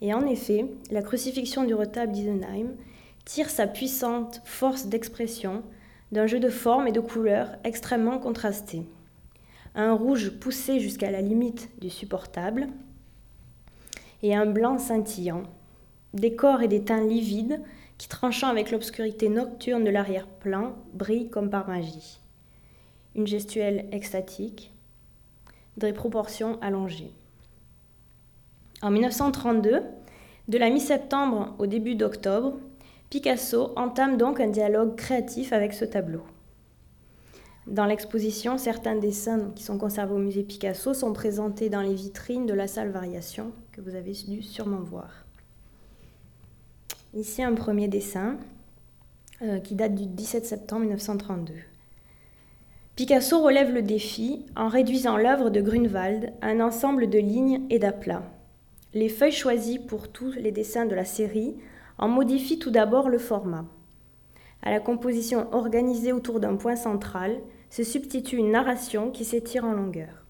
Et 0.00 0.12
en 0.12 0.26
effet, 0.26 0.66
la 0.90 1.02
crucifixion 1.02 1.62
du 1.62 1.74
retable 1.74 2.10
d'Isenheim 2.10 2.70
tire 3.24 3.48
sa 3.48 3.68
puissante 3.68 4.42
force 4.44 4.86
d'expression 4.86 5.62
d'un 6.10 6.26
jeu 6.26 6.40
de 6.40 6.48
formes 6.48 6.88
et 6.88 6.92
de 6.92 6.98
couleurs 6.98 7.50
extrêmement 7.62 8.18
contrastés. 8.18 8.82
Un 9.76 9.92
rouge 9.92 10.30
poussé 10.30 10.80
jusqu'à 10.80 11.12
la 11.12 11.20
limite 11.20 11.70
du 11.80 11.90
supportable 11.90 12.66
et 14.22 14.34
un 14.34 14.46
blanc 14.46 14.78
scintillant, 14.78 15.42
des 16.14 16.34
corps 16.34 16.62
et 16.62 16.68
des 16.68 16.84
teints 16.84 17.04
livides 17.04 17.60
qui, 17.98 18.08
tranchant 18.08 18.48
avec 18.48 18.70
l'obscurité 18.70 19.28
nocturne 19.28 19.84
de 19.84 19.90
l'arrière-plan, 19.90 20.74
brillent 20.92 21.30
comme 21.30 21.50
par 21.50 21.68
magie. 21.68 22.20
Une 23.14 23.26
gestuelle 23.26 23.86
extatique, 23.92 24.72
des 25.76 25.92
proportions 25.92 26.58
allongées. 26.60 27.12
En 28.82 28.90
1932, 28.90 29.82
de 30.48 30.58
la 30.58 30.70
mi-septembre 30.70 31.54
au 31.58 31.66
début 31.66 31.94
d'octobre, 31.94 32.54
Picasso 33.08 33.72
entame 33.76 34.16
donc 34.16 34.40
un 34.40 34.48
dialogue 34.48 34.96
créatif 34.96 35.52
avec 35.52 35.72
ce 35.72 35.84
tableau. 35.84 36.22
Dans 37.66 37.84
l'exposition, 37.84 38.56
certains 38.58 38.96
dessins 38.96 39.50
qui 39.54 39.62
sont 39.62 39.78
conservés 39.78 40.14
au 40.14 40.18
musée 40.18 40.42
Picasso 40.42 40.94
sont 40.94 41.12
présentés 41.12 41.68
dans 41.68 41.82
les 41.82 41.94
vitrines 41.94 42.46
de 42.46 42.54
la 42.54 42.66
salle 42.66 42.90
Variation, 42.90 43.52
que 43.72 43.80
vous 43.80 43.94
avez 43.94 44.12
dû 44.12 44.42
sûrement 44.42 44.80
voir. 44.80 45.26
Ici 47.12 47.42
un 47.42 47.54
premier 47.54 47.88
dessin 47.88 48.38
euh, 49.42 49.58
qui 49.58 49.74
date 49.74 49.94
du 49.94 50.06
17 50.06 50.46
septembre 50.46 50.82
1932. 50.82 51.54
Picasso 52.96 53.42
relève 53.42 53.72
le 53.72 53.82
défi 53.82 54.44
en 54.56 54.68
réduisant 54.68 55.16
l'œuvre 55.16 55.50
de 55.50 55.60
Grunewald 55.60 56.32
à 56.40 56.48
un 56.48 56.60
ensemble 56.60 57.08
de 57.08 57.18
lignes 57.18 57.62
et 57.70 57.78
d'aplats. 57.78 58.22
Les 58.94 59.08
feuilles 59.08 59.32
choisies 59.32 59.78
pour 59.78 60.08
tous 60.08 60.32
les 60.32 60.52
dessins 60.52 60.86
de 60.86 60.94
la 60.94 61.04
série 61.04 61.56
en 61.98 62.08
modifient 62.08 62.58
tout 62.58 62.70
d'abord 62.70 63.08
le 63.08 63.18
format. 63.18 63.64
À 64.62 64.70
la 64.70 64.80
composition 64.80 65.52
organisée 65.52 66.12
autour 66.12 66.40
d'un 66.40 66.56
point 66.56 66.76
central 66.76 67.40
se 67.70 67.82
substitue 67.82 68.36
une 68.36 68.50
narration 68.50 69.10
qui 69.10 69.24
s'étire 69.24 69.64
en 69.64 69.72
longueur. 69.72 70.26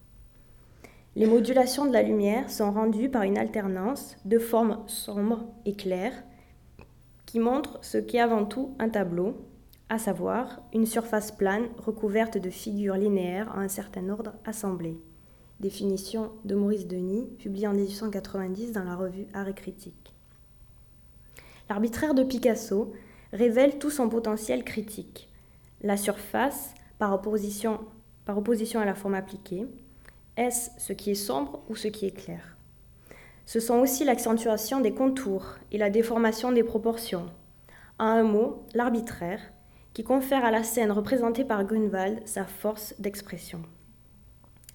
Les 1.16 1.26
modulations 1.26 1.87
de 1.87 1.92
la 1.92 2.02
lumière 2.02 2.50
sont 2.50 2.70
rendues 2.70 3.08
par 3.08 3.22
une 3.22 3.38
alternance 3.38 4.16
de 4.25 4.38
formes 4.38 4.78
sombres 4.87 5.44
et 5.66 5.75
claires 5.75 6.22
qui 7.26 7.40
montrent 7.40 7.78
ce 7.82 7.99
qu'est 7.99 8.20
avant 8.20 8.44
tout 8.44 8.75
un 8.78 8.88
tableau, 8.88 9.37
à 9.88 9.99
savoir 9.99 10.62
une 10.72 10.87
surface 10.87 11.32
plane 11.32 11.68
recouverte 11.78 12.38
de 12.38 12.50
figures 12.50 12.96
linéaires 12.96 13.52
en 13.56 13.60
un 13.60 13.68
certain 13.68 14.08
ordre 14.08 14.34
assemblées 14.44 15.00
définition 15.60 16.32
de 16.44 16.54
Maurice 16.54 16.87
Denis, 16.87 17.26
publiée 17.38 17.66
en 17.66 17.75
1890 17.75 18.72
dans 18.72 18.84
la 18.84 18.96
revue 18.96 19.26
Art 19.34 19.49
et 19.49 19.54
Critique. 19.54 20.14
L'arbitraire 21.68 22.14
de 22.14 22.25
Picasso 22.25 22.92
révèle 23.32 23.78
tout 23.78 23.90
son 23.90 24.08
potentiel 24.08 24.64
critique. 24.64 25.28
La 25.82 25.96
surface, 25.96 26.75
par 26.99 27.12
opposition, 27.12 27.80
à 28.26 28.84
la 28.84 28.94
forme 28.94 29.14
appliquée, 29.14 29.66
est-ce 30.37 30.70
ce 30.78 30.92
qui 30.92 31.10
est 31.10 31.14
sombre 31.14 31.62
ou 31.68 31.76
ce 31.76 31.88
qui 31.88 32.06
est 32.06 32.16
clair? 32.16 32.56
Ce 33.46 33.58
sont 33.58 33.78
aussi 33.78 34.04
l'accentuation 34.04 34.80
des 34.80 34.92
contours 34.92 35.56
et 35.72 35.78
la 35.78 35.90
déformation 35.90 36.52
des 36.52 36.62
proportions. 36.62 37.26
En 37.99 38.06
un 38.06 38.22
mot, 38.22 38.64
l'arbitraire, 38.75 39.40
qui 39.92 40.04
confère 40.04 40.44
à 40.44 40.52
la 40.52 40.62
scène 40.62 40.92
représentée 40.92 41.44
par 41.44 41.64
Grunewald 41.64 42.20
sa 42.26 42.44
force 42.44 42.94
d'expression. 43.00 43.62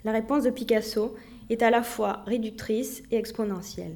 La 0.04 0.12
réponse 0.12 0.44
de 0.44 0.50
Picasso 0.50 1.16
est 1.50 1.64
à 1.64 1.70
la 1.70 1.84
fois 1.84 2.24
réductrice 2.26 3.02
et 3.12 3.18
exponentielle. 3.18 3.96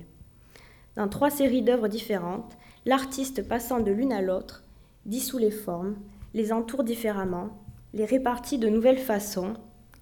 Dans 0.96 1.10
trois 1.10 1.30
séries 1.30 1.62
d'œuvres 1.62 1.88
différentes, 1.88 2.58
l'artiste 2.86 3.48
passant 3.48 3.80
de 3.80 3.92
l'une 3.92 4.14
à 4.14 4.22
l'autre 4.22 4.64
dissout 5.06 5.38
les 5.38 5.52
formes, 5.52 5.96
les 6.34 6.52
entoure 6.52 6.84
différemment, 6.84 7.50
les 7.94 8.06
répartit 8.06 8.58
de 8.58 8.70
nouvelles 8.70 9.00
façons 9.00 9.54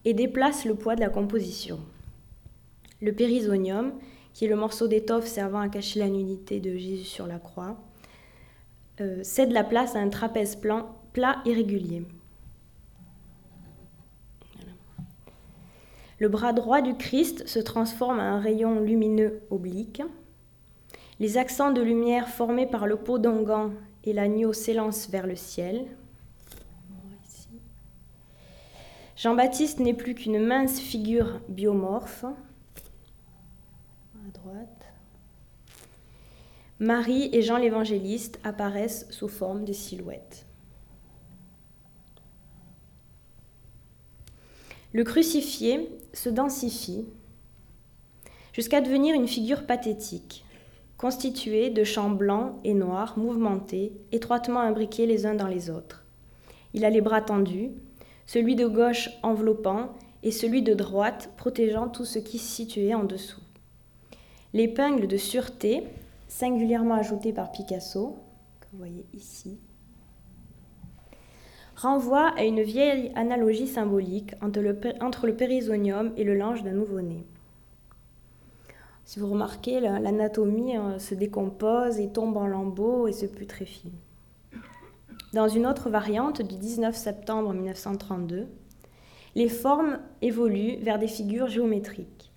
et 0.06 0.14
déplace 0.14 0.66
le 0.66 0.76
poids 0.76 0.96
de 0.96 1.02
la 1.02 1.10
composition. 1.10 1.80
Le 3.02 3.12
périsonium, 3.14 3.94
qui 4.34 4.46
est 4.46 4.50
le 4.50 4.56
morceau 4.56 4.88
d'étoffe 4.88 5.28
servant 5.28 5.60
à 5.60 5.70
cacher 5.70 6.00
la 6.00 6.10
nudité 6.10 6.60
de 6.60 6.78
Jésus 6.78 7.06
sur 7.06 7.28
la 7.28 7.40
croix, 7.40 7.78
euh, 9.00 9.24
cède 9.24 9.52
la 9.52 9.64
place 9.64 9.96
à 9.96 10.00
un 10.00 10.10
trapèze 10.10 10.56
plan, 10.56 10.96
plat 11.14 11.42
irrégulier. 11.46 12.04
Le 16.20 16.30
bras 16.30 16.52
droit 16.52 16.82
du 16.82 16.96
Christ 16.96 17.48
se 17.48 17.60
transforme 17.60 18.20
en 18.20 18.24
un 18.24 18.40
rayon 18.40 18.80
lumineux 18.80 19.42
oblique. 19.52 20.02
Les 21.20 21.38
accents 21.38 21.72
de 21.72 21.82
lumière 21.82 22.30
formés 22.30 22.68
par 22.68 22.86
le 22.86 22.96
pot 22.96 23.18
d'ongan 23.18 23.72
et 24.04 24.14
l'agneau 24.14 24.54
s'élancent 24.54 25.10
vers 25.10 25.26
le 25.26 25.36
ciel. 25.36 25.88
Jean-Baptiste 29.16 29.80
n'est 29.80 29.96
plus 29.96 30.14
qu'une 30.14 30.46
mince 30.46 30.80
figure 30.80 31.42
biomorphe. 31.50 32.26
Marie 36.80 37.30
et 37.34 37.42
Jean 37.42 37.58
l'évangéliste 37.58 38.40
apparaissent 38.44 39.08
sous 39.10 39.28
forme 39.28 39.66
de 39.66 39.74
silhouettes. 39.74 40.46
Le 44.94 45.04
crucifié 45.04 45.90
se 46.14 46.30
densifie 46.30 47.06
jusqu'à 48.54 48.82
devenir 48.82 49.16
une 49.16 49.28
figure 49.28 49.66
pathétique, 49.66 50.46
constituée 50.98 51.70
de 51.70 51.84
champs 51.84 52.10
blancs 52.10 52.54
et 52.63 52.74
noirs 52.74 53.18
mouvementés, 53.18 53.94
étroitement 54.12 54.62
imbriqués 54.62 55.06
les 55.06 55.25
uns 55.25 55.36
dans 55.36 55.48
les 55.48 55.70
autres. 55.70 56.06
Il 56.74 56.86
a 56.86 56.89
les 56.89 57.01
bras 57.01 57.22
tendus, 57.22 57.72
celui 58.25 58.56
de 58.56 58.68
gauche 58.68 59.10
enveloppant 59.24 59.94
et 60.24 60.32
celui 60.32 60.62
de 60.62 60.74
droite 60.74 61.32
protégeant 61.38 61.88
tout 61.88 62.06
ce 62.06 62.20
qui 62.20 62.39
se 62.39 62.56
situait 62.56 62.94
en 62.94 63.04
dessous. 63.04 63.42
L'épingle 64.54 65.08
de 65.08 65.18
sûreté, 65.18 65.84
singulièrement 66.27 66.96
ajoutée 66.96 67.32
par 67.32 67.51
Picasso, 67.51 68.18
que 68.60 68.66
vous 68.72 68.80
voyez 68.80 69.06
ici, 69.13 69.60
renvoie 71.75 72.30
à 72.36 72.44
une 72.44 72.63
vieille 72.63 73.12
analogie 73.16 73.68
symbolique 73.68 74.34
entre 74.42 74.62
le, 74.62 74.80
entre 75.00 75.30
périsonium 75.30 76.12
et 76.18 76.24
le 76.24 76.36
linge 76.36 76.63
d'un 76.63 76.72
nouveau-né. 76.72 77.24
Si 79.08 79.20
vous 79.20 79.30
remarquez, 79.32 79.80
l'anatomie 79.80 80.76
euh, 80.76 81.00
se 81.00 81.16
décompose 81.16 81.98
et 81.98 82.10
tombe 82.10 82.36
en 82.36 82.46
lambeaux 82.46 83.08
et 83.08 83.14
se 83.14 83.26
putréfie. 83.26 83.94
Dans 85.32 85.48
une 85.48 85.66
autre 85.66 85.90
variante 85.90 86.42
du 86.42 86.58
19 86.58 86.94
septembre 86.94 87.54
1932, 87.54 88.50
les 89.36 89.48
formes 89.48 90.00
évoluent 90.22 90.80
vers 90.82 91.00
des 91.00 91.08
figures 91.08 91.48
géométriques. 91.48 92.34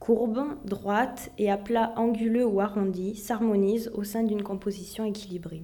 Courbes, 0.00 0.56
droites 0.64 1.30
et 1.38 1.52
à 1.52 1.56
plat 1.56 1.92
anguleux 1.94 2.46
ou 2.46 2.60
arrondis 2.60 3.14
s'harmonisent 3.14 3.92
au 3.94 4.02
sein 4.02 4.24
d'une 4.24 4.42
composition 4.42 5.04
équilibrée. 5.04 5.62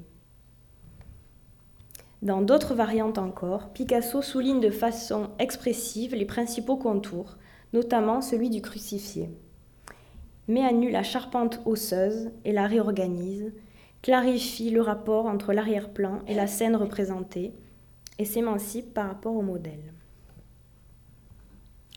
Dans 2.23 2.43
d'autres 2.43 2.77
variantes 2.77 3.19
encore, 3.19 3.71
Picasso 3.71 4.23
souligne 4.23 4.61
de 4.61 4.71
façon 4.71 5.31
expressive 5.41 6.15
les 6.15 6.27
principaux 6.27 6.77
contours, 6.77 7.39
notamment 7.73 8.21
celui 8.21 8.51
du 8.51 8.63
crucifié. 8.63 9.31
Met 10.47 10.65
à 10.65 10.73
nu 10.73 10.91
la 10.91 11.03
charpente 11.03 11.61
osseuse 11.65 12.31
et 12.45 12.53
la 12.53 12.67
réorganise, 12.67 13.53
clarifie 14.03 14.71
le 14.71 14.83
rapport 14.83 15.27
entre 15.27 15.53
l'arrière-plan 15.53 16.21
et 16.27 16.35
la 16.35 16.47
scène 16.47 16.77
représentée 16.77 17.55
et 18.19 18.25
s'émancipe 18.25 18.93
par 18.93 19.09
rapport 19.09 19.35
au 19.35 19.43
modèle. 19.43 19.93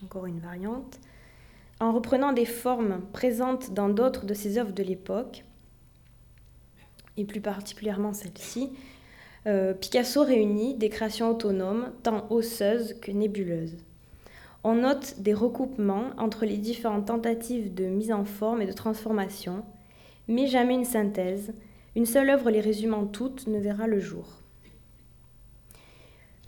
Encore 0.04 0.26
une 0.26 0.40
variante. 0.40 1.00
En 1.80 1.92
reprenant 1.92 2.32
des 2.32 2.46
formes 2.46 3.02
présentes 3.12 3.74
dans 3.74 3.90
d'autres 3.90 4.26
de 4.26 4.34
ses 4.34 4.58
œuvres 4.58 4.72
de 4.72 4.84
l'époque, 4.84 5.44
et 7.18 7.26
plus 7.26 7.42
particulièrement 7.42 8.14
celle-ci, 8.14 8.72
euh, 9.48 9.74
Picasso 9.74 10.24
réunit 10.24 10.76
des 10.76 10.90
créations 10.90 11.30
autonomes, 11.30 11.92
tant 12.04 12.28
osseuses 12.30 13.00
que 13.00 13.12
nébuleuses. 13.12 13.78
On 14.64 14.76
note 14.76 15.16
des 15.20 15.34
recoupements 15.34 16.10
entre 16.18 16.46
les 16.46 16.58
différentes 16.58 17.06
tentatives 17.06 17.74
de 17.74 17.86
mise 17.86 18.12
en 18.12 18.26
forme 18.26 18.62
et 18.62 18.66
de 18.66 18.74
transformation, 18.74 19.64
mais 20.28 20.48
jamais 20.48 20.76
une 20.76 20.86
synthèse. 20.86 21.54
Une 21.96 22.06
seule 22.06 22.30
œuvre 22.30 22.50
les 22.50 22.62
résumant 22.62 23.06
toutes 23.06 23.48
ne 23.48 23.60
verra 23.60 23.88
le 23.88 24.00
jour. 24.00 24.26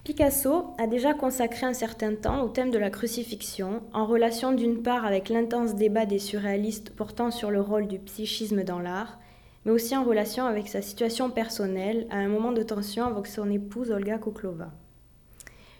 Picasso 0.04 0.74
a 0.80 0.88
déjà 0.88 1.14
consacré 1.14 1.68
un 1.68 1.74
certain 1.74 2.16
temps 2.16 2.42
au 2.42 2.50
thème 2.50 2.72
de 2.72 2.80
la 2.80 2.90
crucifixion, 2.90 3.84
en 3.94 4.06
relation 4.06 4.54
d'une 4.54 4.82
part 4.82 5.06
avec 5.06 5.30
l'intense 5.30 5.76
débat 5.76 6.08
des 6.08 6.18
surréalistes 6.18 6.90
portant 6.90 7.30
sur 7.30 7.52
le 7.52 7.62
rôle 7.62 7.88
du 7.88 8.00
psychisme 8.00 8.64
dans 8.64 8.80
l'art, 8.80 9.20
mais 9.66 9.72
aussi 9.72 9.96
en 9.96 10.04
relation 10.04 10.46
avec 10.46 10.68
sa 10.68 10.82
situation 10.82 11.30
personnelle 11.30 12.08
à 12.10 12.18
un 12.18 12.28
moment 12.28 12.54
de 12.54 12.64
tension 12.64 13.06
avec 13.06 13.28
son 13.28 13.52
épouse 13.52 13.92
Olga 13.92 14.18
Koklova. 14.18 14.72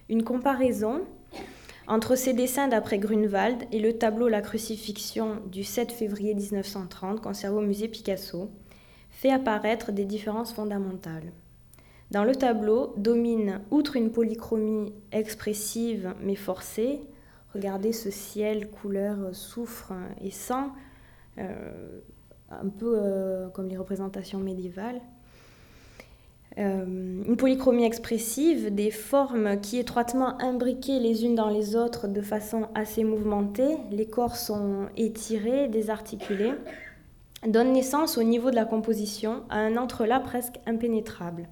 Une 0.10 0.24
comparaison 0.24 1.02
entre 1.90 2.16
ses 2.16 2.34
dessins 2.34 2.68
d'après 2.68 3.00
Grunewald 3.00 3.64
et 3.72 3.80
le 3.80 3.98
tableau 3.98 4.28
La 4.28 4.42
crucifixion 4.42 5.38
du 5.48 5.64
7 5.64 5.92
février 5.92 6.36
1930 6.36 7.20
conservé 7.20 7.58
au 7.58 7.62
musée 7.62 7.88
Picasso 7.88 8.52
fait 9.10 9.32
apparaître 9.32 9.92
des 9.92 10.06
différences 10.06 10.54
fondamentales. 10.54 11.32
Dans 12.12 12.24
le 12.24 12.36
tableau 12.36 12.94
domine, 12.96 13.62
outre 13.72 13.96
une 13.96 14.12
polychromie 14.12 14.94
expressive 15.12 16.14
mais 16.22 16.36
forcée, 16.36 17.02
regardez 17.56 17.92
ce 17.92 18.12
ciel 18.12 18.70
couleur 18.70 19.34
soufre 19.34 19.94
et 20.22 20.30
sang, 20.30 20.72
euh, 21.40 22.02
un 22.52 22.70
peu 22.70 22.98
euh, 22.98 23.50
comme 23.50 23.68
les 23.68 23.78
représentations 23.78 24.40
médiévales. 24.40 25.02
Euh, 26.60 27.24
une 27.26 27.38
polychromie 27.38 27.86
expressive, 27.86 28.74
des 28.74 28.92
formes 28.92 29.62
qui 29.62 29.78
étroitement 29.78 30.38
imbriquées 30.42 31.00
les 31.00 31.24
unes 31.24 31.36
dans 31.36 31.50
les 31.50 31.78
autres 31.78 32.10
de 32.10 32.22
façon 32.22 32.68
assez 32.76 33.06
mouvementée, 33.06 33.78
les 33.92 34.08
corps 34.08 34.36
sont 34.36 34.88
étirés, 34.98 35.70
désarticulés, 35.70 36.54
donnent 37.48 37.72
naissance 37.72 38.18
au 38.18 38.24
niveau 38.24 38.52
de 38.52 38.56
la 38.56 38.66
composition 38.66 39.44
à 39.50 39.60
un 39.60 39.78
entrelac 39.78 40.24
presque 40.24 40.60
impénétrable. 40.66 41.48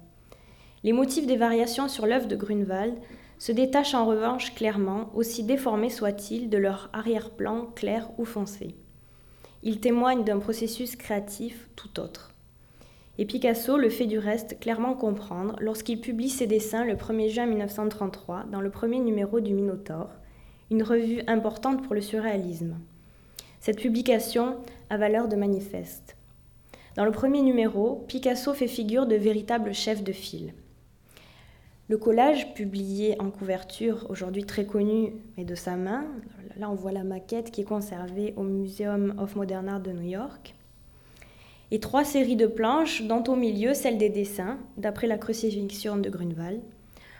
Les 0.84 0.92
motifs 0.92 1.26
des 1.26 1.36
variations 1.36 1.88
sur 1.88 2.06
l'œuvre 2.06 2.28
de 2.28 2.36
Grunewald 2.36 2.94
se 3.38 3.52
détachent 3.52 3.94
en 3.94 4.04
revanche 4.04 4.54
clairement, 4.54 5.10
aussi 5.14 5.42
déformés 5.42 5.90
soient-ils, 5.90 6.50
de 6.50 6.58
leur 6.58 6.90
arrière-plan 6.92 7.66
clair 7.74 8.10
ou 8.18 8.26
foncé. 8.26 8.74
Ils 9.62 9.80
témoignent 9.80 10.24
d'un 10.24 10.38
processus 10.38 10.96
créatif 10.96 11.68
tout 11.76 11.98
autre. 11.98 12.27
Et 13.20 13.26
Picasso 13.26 13.76
le 13.76 13.90
fait 13.90 14.06
du 14.06 14.18
reste 14.18 14.60
clairement 14.60 14.94
comprendre 14.94 15.56
lorsqu'il 15.58 16.00
publie 16.00 16.28
ses 16.28 16.46
dessins 16.46 16.84
le 16.84 16.94
1er 16.94 17.28
juin 17.28 17.46
1933 17.46 18.44
dans 18.52 18.60
le 18.60 18.70
premier 18.70 19.00
numéro 19.00 19.40
du 19.40 19.54
Minotaure, 19.54 20.10
une 20.70 20.84
revue 20.84 21.22
importante 21.26 21.82
pour 21.82 21.96
le 21.96 22.00
surréalisme. 22.00 22.78
Cette 23.58 23.80
publication 23.80 24.58
a 24.88 24.96
valeur 24.96 25.26
de 25.26 25.34
manifeste. 25.34 26.16
Dans 26.94 27.04
le 27.04 27.10
premier 27.10 27.42
numéro, 27.42 28.04
Picasso 28.06 28.54
fait 28.54 28.68
figure 28.68 29.06
de 29.06 29.16
véritable 29.16 29.74
chef 29.74 30.04
de 30.04 30.12
file. 30.12 30.54
Le 31.88 31.98
collage, 31.98 32.54
publié 32.54 33.20
en 33.20 33.30
couverture, 33.30 34.06
aujourd'hui 34.10 34.44
très 34.44 34.66
connu, 34.66 35.14
mais 35.36 35.44
de 35.44 35.56
sa 35.56 35.74
main, 35.74 36.06
là 36.56 36.70
on 36.70 36.74
voit 36.74 36.92
la 36.92 37.02
maquette 37.02 37.50
qui 37.50 37.62
est 37.62 37.64
conservée 37.64 38.34
au 38.36 38.44
Museum 38.44 39.14
of 39.18 39.34
Modern 39.34 39.68
Art 39.68 39.80
de 39.80 39.90
New 39.90 40.08
York, 40.08 40.54
et 41.70 41.80
trois 41.80 42.04
séries 42.04 42.36
de 42.36 42.46
planches, 42.46 43.02
dont 43.02 43.22
au 43.24 43.36
milieu 43.36 43.74
celle 43.74 43.98
des 43.98 44.08
dessins, 44.08 44.58
d'après 44.76 45.06
la 45.06 45.18
crucifixion 45.18 45.96
de 45.96 46.08
Grunewald, 46.08 46.60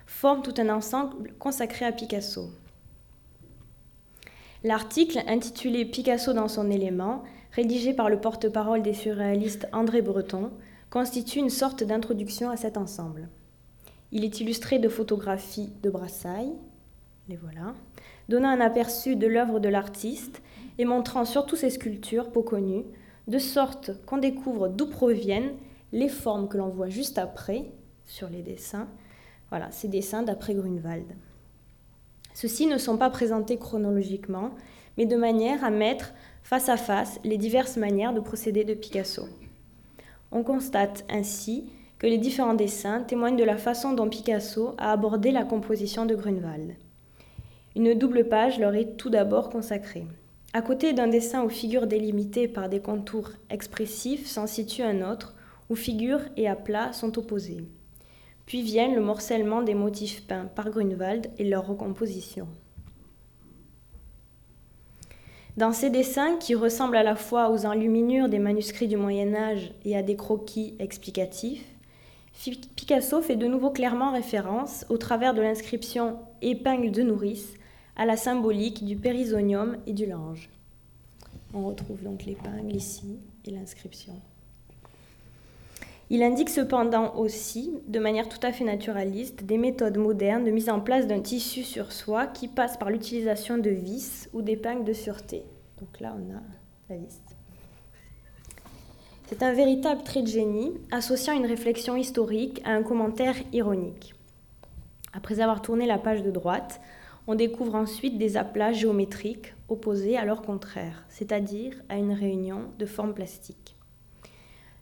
forment 0.06 0.42
tout 0.42 0.54
un 0.58 0.70
ensemble 0.70 1.32
consacré 1.38 1.84
à 1.84 1.92
Picasso. 1.92 2.50
L'article, 4.64 5.20
intitulé 5.28 5.84
Picasso 5.84 6.32
dans 6.32 6.48
son 6.48 6.70
élément, 6.70 7.22
rédigé 7.52 7.92
par 7.92 8.08
le 8.08 8.20
porte-parole 8.20 8.82
des 8.82 8.94
surréalistes 8.94 9.68
André 9.72 10.02
Breton, 10.02 10.50
constitue 10.90 11.38
une 11.38 11.50
sorte 11.50 11.84
d'introduction 11.84 12.50
à 12.50 12.56
cet 12.56 12.76
ensemble. 12.76 13.28
Il 14.10 14.24
est 14.24 14.40
illustré 14.40 14.78
de 14.78 14.88
photographies 14.88 15.70
de 15.82 15.90
Brassailles, 15.90 16.54
les 17.28 17.36
voilà, 17.36 17.74
donnant 18.28 18.48
un 18.48 18.60
aperçu 18.60 19.16
de 19.16 19.26
l'œuvre 19.26 19.60
de 19.60 19.68
l'artiste 19.68 20.40
et 20.78 20.86
montrant 20.86 21.26
surtout 21.26 21.56
ses 21.56 21.70
sculptures 21.70 22.30
peu 22.30 22.42
connues, 22.42 22.84
de 23.28 23.38
sorte 23.38 23.92
qu'on 24.06 24.18
découvre 24.18 24.68
d'où 24.68 24.86
proviennent 24.86 25.52
les 25.92 26.08
formes 26.08 26.48
que 26.48 26.58
l'on 26.58 26.68
voit 26.68 26.88
juste 26.88 27.18
après 27.18 27.66
sur 28.06 28.28
les 28.28 28.42
dessins. 28.42 28.88
Voilà, 29.50 29.70
ces 29.70 29.88
dessins 29.88 30.22
d'après 30.22 30.54
Grunewald. 30.54 31.06
Ceux-ci 32.34 32.66
ne 32.66 32.78
sont 32.78 32.96
pas 32.96 33.10
présentés 33.10 33.56
chronologiquement, 33.56 34.50
mais 34.96 35.06
de 35.06 35.16
manière 35.16 35.64
à 35.64 35.70
mettre 35.70 36.12
face 36.42 36.68
à 36.68 36.76
face 36.76 37.20
les 37.24 37.36
diverses 37.36 37.76
manières 37.76 38.14
de 38.14 38.20
procéder 38.20 38.64
de 38.64 38.74
Picasso. 38.74 39.24
On 40.32 40.42
constate 40.42 41.04
ainsi 41.08 41.70
que 41.98 42.06
les 42.06 42.18
différents 42.18 42.54
dessins 42.54 43.02
témoignent 43.02 43.36
de 43.36 43.44
la 43.44 43.56
façon 43.56 43.92
dont 43.92 44.08
Picasso 44.08 44.74
a 44.78 44.92
abordé 44.92 45.30
la 45.32 45.44
composition 45.44 46.06
de 46.06 46.14
Grunewald. 46.14 46.76
Une 47.76 47.94
double 47.94 48.28
page 48.28 48.58
leur 48.58 48.74
est 48.74 48.96
tout 48.96 49.10
d'abord 49.10 49.50
consacrée. 49.50 50.06
À 50.58 50.60
côté 50.60 50.92
d'un 50.92 51.06
dessin 51.06 51.44
aux 51.44 51.48
figures 51.48 51.86
délimitées 51.86 52.48
par 52.48 52.68
des 52.68 52.80
contours 52.80 53.30
expressifs 53.48 54.26
s'en 54.26 54.48
situe 54.48 54.82
un 54.82 55.08
autre 55.08 55.36
où 55.70 55.76
figures 55.76 56.22
et 56.36 56.48
aplats 56.48 56.92
sont 56.92 57.16
opposés. 57.16 57.68
Puis 58.44 58.62
viennent 58.62 58.96
le 58.96 59.00
morcellement 59.00 59.62
des 59.62 59.74
motifs 59.74 60.26
peints 60.26 60.50
par 60.56 60.70
Grunewald 60.70 61.28
et 61.38 61.48
leur 61.48 61.64
recomposition. 61.64 62.48
Dans 65.56 65.72
ces 65.72 65.90
dessins, 65.90 66.34
qui 66.38 66.56
ressemblent 66.56 66.96
à 66.96 67.04
la 67.04 67.14
fois 67.14 67.50
aux 67.50 67.64
enluminures 67.64 68.28
des 68.28 68.40
manuscrits 68.40 68.88
du 68.88 68.96
Moyen 68.96 69.36
Âge 69.36 69.72
et 69.84 69.96
à 69.96 70.02
des 70.02 70.16
croquis 70.16 70.74
explicatifs, 70.80 71.64
Picasso 72.74 73.22
fait 73.22 73.36
de 73.36 73.46
nouveau 73.46 73.70
clairement 73.70 74.10
référence, 74.10 74.86
au 74.88 74.96
travers 74.96 75.34
de 75.34 75.40
l'inscription 75.40 76.18
épingle 76.42 76.90
de 76.90 77.02
nourrice, 77.02 77.54
à 77.98 78.06
la 78.06 78.16
symbolique 78.16 78.84
du 78.84 78.96
périsonium 78.96 79.76
et 79.86 79.92
du 79.92 80.06
linge. 80.06 80.48
On 81.52 81.66
retrouve 81.66 82.02
donc 82.02 82.24
l'épingle 82.24 82.74
ici 82.74 83.18
et 83.44 83.50
l'inscription. 83.50 84.14
Il 86.10 86.22
indique 86.22 86.48
cependant 86.48 87.16
aussi, 87.16 87.74
de 87.86 87.98
manière 87.98 88.28
tout 88.30 88.38
à 88.42 88.52
fait 88.52 88.64
naturaliste, 88.64 89.44
des 89.44 89.58
méthodes 89.58 89.98
modernes 89.98 90.44
de 90.44 90.50
mise 90.50 90.70
en 90.70 90.80
place 90.80 91.06
d'un 91.06 91.20
tissu 91.20 91.64
sur 91.64 91.92
soi 91.92 92.26
qui 92.26 92.48
passe 92.48 92.78
par 92.78 92.88
l'utilisation 92.88 93.58
de 93.58 93.68
vis 93.68 94.30
ou 94.32 94.40
d'épingles 94.40 94.84
de 94.84 94.94
sûreté. 94.94 95.42
Donc 95.78 96.00
là, 96.00 96.16
on 96.16 96.34
a 96.34 96.40
la 96.88 96.96
vis. 96.96 97.20
C'est 99.26 99.42
un 99.42 99.52
véritable 99.52 100.02
trait 100.02 100.22
de 100.22 100.28
génie, 100.28 100.72
associant 100.90 101.34
une 101.34 101.44
réflexion 101.44 101.96
historique 101.96 102.62
à 102.64 102.70
un 102.70 102.82
commentaire 102.82 103.36
ironique. 103.52 104.14
Après 105.12 105.40
avoir 105.40 105.60
tourné 105.60 105.86
la 105.86 105.98
page 105.98 106.22
de 106.22 106.30
droite, 106.30 106.80
on 107.28 107.34
découvre 107.34 107.74
ensuite 107.74 108.16
des 108.16 108.38
aplats 108.38 108.72
géométriques 108.72 109.54
opposés 109.68 110.16
à 110.16 110.24
leur 110.24 110.40
contraire, 110.40 111.04
c'est-à-dire 111.10 111.74
à 111.90 111.98
une 111.98 112.14
réunion 112.14 112.70
de 112.78 112.86
formes 112.86 113.12
plastiques. 113.12 113.76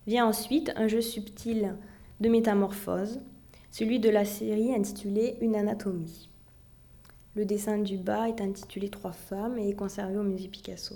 Vient 0.07 0.27
ensuite 0.27 0.73
un 0.77 0.87
jeu 0.87 1.01
subtil 1.01 1.75
de 2.21 2.29
métamorphose, 2.29 3.21
celui 3.73 3.99
de 3.99 4.09
la 4.09 4.25
série 4.25 4.73
intitulée 4.73 5.37
Une 5.41 5.57
anatomie. 5.57 6.29
Le 7.35 7.45
dessin 7.45 7.79
du 7.79 7.99
bas 7.99 8.29
est 8.29 8.41
intitulé 8.41 8.91
Trois 8.91 9.13
femmes 9.13 9.59
et 9.59 9.71
est 9.71 9.75
conservé 9.75 10.17
au 10.17 10.23
musée 10.23 10.47
Picasso. 10.47 10.95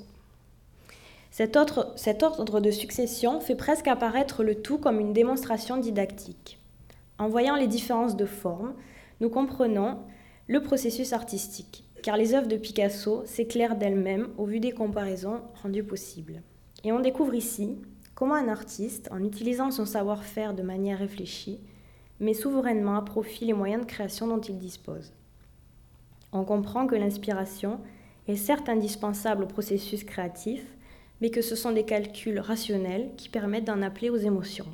Cet, 1.33 1.59
cet 1.97 2.23
ordre 2.23 2.61
de 2.61 2.71
succession 2.71 3.41
fait 3.41 3.57
presque 3.57 3.89
apparaître 3.89 4.45
le 4.45 4.55
tout 4.55 4.79
comme 4.79 5.01
une 5.01 5.13
démonstration 5.13 5.79
didactique. 5.79 6.61
En 7.19 7.29
voyant 7.29 7.57
les 7.57 7.67
différences 7.67 8.17
de 8.17 8.25
forme, 8.25 8.73
nous 9.21 9.31
comprenons 9.31 9.99
le 10.51 10.61
processus 10.61 11.13
artistique, 11.13 11.85
car 12.03 12.17
les 12.17 12.35
œuvres 12.35 12.49
de 12.49 12.57
Picasso 12.57 13.23
s'éclairent 13.25 13.77
d'elles-mêmes 13.77 14.31
au 14.37 14.47
vu 14.47 14.59
des 14.59 14.73
comparaisons 14.73 15.43
rendues 15.63 15.85
possibles. 15.85 16.43
Et 16.83 16.91
on 16.91 16.99
découvre 16.99 17.35
ici 17.35 17.79
comment 18.17 18.35
un 18.35 18.49
artiste, 18.49 19.09
en 19.13 19.23
utilisant 19.23 19.71
son 19.71 19.87
savoir-faire 19.87 20.53
de 20.53 20.65
manière 20.65 20.99
réfléchie, 20.99 21.61
met 22.19 22.35
souverainement 22.35 22.97
à 22.97 23.03
profit 23.03 23.45
les 23.45 23.53
moyens 23.53 23.83
de 23.83 23.87
création 23.87 24.27
dont 24.27 24.41
il 24.41 24.59
dispose. 24.59 25.13
On 26.33 26.43
comprend 26.43 26.89
que 26.89 26.97
l'inspiration 26.97 27.79
est 28.27 28.35
certes 28.35 28.69
indispensable 28.69 29.45
au 29.45 29.47
processus 29.47 30.03
créatif, 30.03 30.65
mais 31.21 31.31
que 31.31 31.43
ce 31.43 31.55
sont 31.55 31.71
des 31.71 31.85
calculs 31.85 32.41
rationnels 32.41 33.11
qui 33.17 33.29
permettent 33.29 33.69
d'en 33.69 33.83
appeler 33.83 34.11
aux 34.11 34.17
émotions 34.17 34.67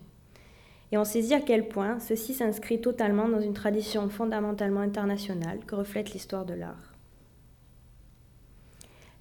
et 0.92 0.99
on 0.99 1.05
saisit 1.05 1.35
à 1.35 1.40
quel 1.40 1.68
point 1.68 1.99
ceci 1.99 2.35
s'inscrit 2.35 2.81
totalement 2.81 3.29
dans 3.29 3.40
une 3.40 3.55
tradition 3.55 4.09
fondamentalement 4.09 4.81
internationale 4.81 5.61
que 5.66 5.75
reflète 5.75 6.12
l'histoire 6.12 6.44
de 6.44 6.55
l'art. 6.55 6.92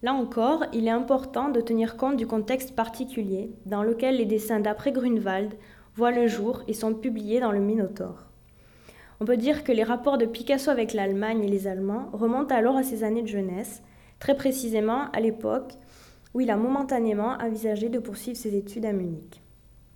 Là 0.03 0.13
encore, 0.13 0.65
il 0.73 0.87
est 0.87 0.91
important 0.91 1.49
de 1.49 1.61
tenir 1.61 1.97
compte 1.97 2.17
du 2.17 2.27
contexte 2.27 2.75
particulier 2.75 3.49
dans 3.65 3.81
lequel 3.81 4.17
les 4.17 4.25
dessins 4.25 4.59
d'après 4.59 4.91
Grunewald 4.91 5.53
voient 5.95 6.11
le 6.11 6.27
jour 6.27 6.61
et 6.67 6.73
sont 6.73 6.93
publiés 6.93 7.39
dans 7.39 7.51
le 7.51 7.59
Minotaure. 7.59 8.27
On 9.19 9.25
peut 9.25 9.37
dire 9.37 9.63
que 9.63 9.71
les 9.71 9.83
rapports 9.83 10.17
de 10.17 10.25
Picasso 10.25 10.69
avec 10.69 10.93
l'Allemagne 10.93 11.43
et 11.43 11.47
les 11.47 11.67
Allemands 11.67 12.09
remontent 12.11 12.53
alors 12.53 12.75
à 12.75 12.83
ses 12.83 13.03
années 13.03 13.23
de 13.23 13.27
jeunesse, 13.27 13.81
très 14.19 14.35
précisément 14.35 15.09
à 15.11 15.21
l'époque 15.21 15.73
où 16.33 16.41
il 16.41 16.51
a 16.51 16.57
momentanément 16.57 17.37
envisagé 17.41 17.87
de 17.87 17.97
poursuivre 17.97 18.37
ses 18.37 18.55
études 18.55 18.85
à 18.85 18.91
Munich. 18.91 19.41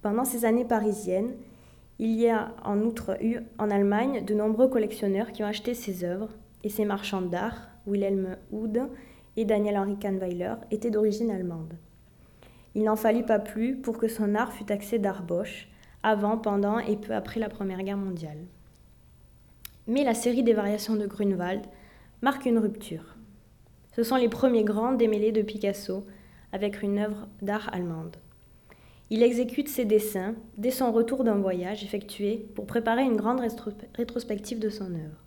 Pendant 0.01 0.23
ces 0.23 0.45
années 0.45 0.63
parisiennes, 0.63 1.34
il 1.99 2.12
y 2.12 2.29
a 2.29 2.55
en 2.63 2.79
outre 2.79 3.21
eu 3.21 3.39
en 3.57 3.69
Allemagne 3.69 4.23
de 4.23 4.33
nombreux 4.33 4.69
collectionneurs 4.69 5.33
qui 5.33 5.43
ont 5.43 5.47
acheté 5.47 5.73
ses 5.73 6.05
œuvres 6.05 6.29
et 6.63 6.69
ces 6.69 6.85
marchands 6.85 7.21
d'art, 7.21 7.69
Wilhelm 7.85 8.38
Hude 8.53 8.88
et 9.35 9.43
Daniel 9.43 9.77
Henry 9.77 9.97
Kahnweiler, 9.97 10.55
étaient 10.71 10.91
d'origine 10.91 11.29
allemande. 11.29 11.73
Il 12.73 12.83
n'en 12.83 12.95
fallut 12.95 13.25
pas 13.25 13.39
plus 13.39 13.75
pour 13.75 13.97
que 13.97 14.07
son 14.07 14.33
art 14.35 14.53
fût 14.53 14.63
taxé 14.63 14.97
d'art 14.97 15.23
Bosch, 15.23 15.67
avant, 16.01 16.38
pendant 16.38 16.79
et 16.79 16.95
peu 16.95 17.13
après 17.13 17.41
la 17.41 17.49
Première 17.49 17.83
Guerre 17.83 17.97
mondiale. 17.97 18.45
Mais 19.88 20.05
la 20.05 20.13
série 20.13 20.43
des 20.43 20.53
variations 20.53 20.95
de 20.95 21.05
Grunewald 21.05 21.63
marque 22.21 22.45
une 22.45 22.59
rupture. 22.59 23.17
Ce 23.93 24.03
sont 24.03 24.15
les 24.15 24.29
premiers 24.29 24.63
grands 24.63 24.93
démêlés 24.93 25.33
de 25.33 25.41
Picasso 25.41 26.05
avec 26.53 26.81
une 26.81 26.99
œuvre 26.99 27.27
d'art 27.41 27.69
allemande. 27.73 28.15
Il 29.12 29.24
exécute 29.24 29.69
ses 29.69 29.86
dessins 29.86 30.36
dès 30.58 30.69
son 30.69 30.91
retour 30.91 31.24
d'un 31.24 31.39
voyage 31.39 31.84
effectué 31.84 32.45
pour 32.54 32.67
préparer 32.67 33.02
une 33.02 33.15
grande 33.15 33.41
rétrospective 33.95 34.60
de 34.60 34.69
son 34.69 34.93
œuvre. 34.93 35.24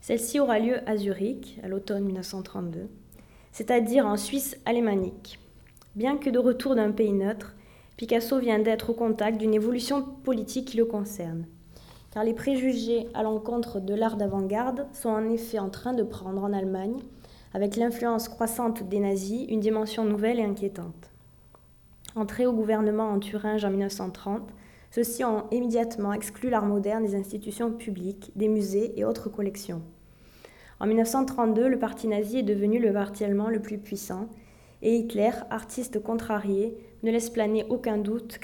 Celle-ci 0.00 0.40
aura 0.40 0.58
lieu 0.58 0.78
à 0.86 0.96
Zurich, 0.96 1.60
à 1.62 1.68
l'automne 1.68 2.04
1932, 2.04 2.88
c'est-à-dire 3.52 4.06
en 4.06 4.16
Suisse 4.16 4.56
alémanique. 4.64 5.38
Bien 5.94 6.16
que 6.16 6.30
de 6.30 6.38
retour 6.40 6.74
d'un 6.74 6.90
pays 6.90 7.12
neutre, 7.12 7.54
Picasso 7.96 8.40
vient 8.40 8.58
d'être 8.58 8.90
au 8.90 8.94
contact 8.94 9.38
d'une 9.38 9.54
évolution 9.54 10.02
politique 10.02 10.68
qui 10.68 10.76
le 10.76 10.84
concerne. 10.84 11.46
Car 12.12 12.24
les 12.24 12.34
préjugés 12.34 13.06
à 13.14 13.22
l'encontre 13.22 13.78
de 13.78 13.94
l'art 13.94 14.16
d'avant-garde 14.16 14.86
sont 14.92 15.10
en 15.10 15.30
effet 15.30 15.60
en 15.60 15.70
train 15.70 15.94
de 15.94 16.02
prendre 16.02 16.42
en 16.42 16.52
Allemagne, 16.52 16.98
avec 17.54 17.76
l'influence 17.76 18.28
croissante 18.28 18.82
des 18.88 18.98
nazis, 18.98 19.46
une 19.48 19.60
dimension 19.60 20.04
nouvelle 20.04 20.40
et 20.40 20.44
inquiétante. 20.44 21.10
Entrés 22.16 22.46
au 22.46 22.52
gouvernement 22.54 23.10
en 23.10 23.18
Thuringe 23.18 23.66
en 23.66 23.70
1930, 23.70 24.48
ceux-ci 24.90 25.22
ont 25.22 25.44
immédiatement 25.50 26.14
exclu 26.14 26.48
l'art 26.48 26.64
moderne 26.64 27.04
des 27.04 27.14
institutions 27.14 27.70
publiques, 27.70 28.32
des 28.36 28.48
musées 28.48 28.98
et 28.98 29.04
autres 29.04 29.28
collections. 29.28 29.82
En 30.80 30.86
1932, 30.86 31.68
le 31.68 31.78
parti 31.78 32.08
nazi 32.08 32.38
est 32.38 32.42
devenu 32.42 32.78
le 32.78 32.90
parti 32.90 33.22
allemand 33.22 33.50
le 33.50 33.60
plus 33.60 33.76
puissant, 33.76 34.30
et 34.80 34.96
Hitler, 34.96 35.30
artiste 35.50 36.02
contrarié, 36.02 36.78
ne 37.02 37.10
laisse 37.10 37.28
planer 37.28 37.66
aucun 37.68 37.98
doute 37.98 38.38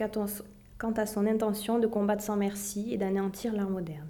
quant 0.79 0.93
à 0.93 1.07
son 1.07 1.27
intention 1.27 1.79
de 1.79 1.87
combattre 1.87 2.23
sans 2.23 2.37
merci 2.37 2.93
et 2.93 2.99
d'anéantir 2.99 3.55
l'art 3.55 3.71
moderne. 3.71 4.09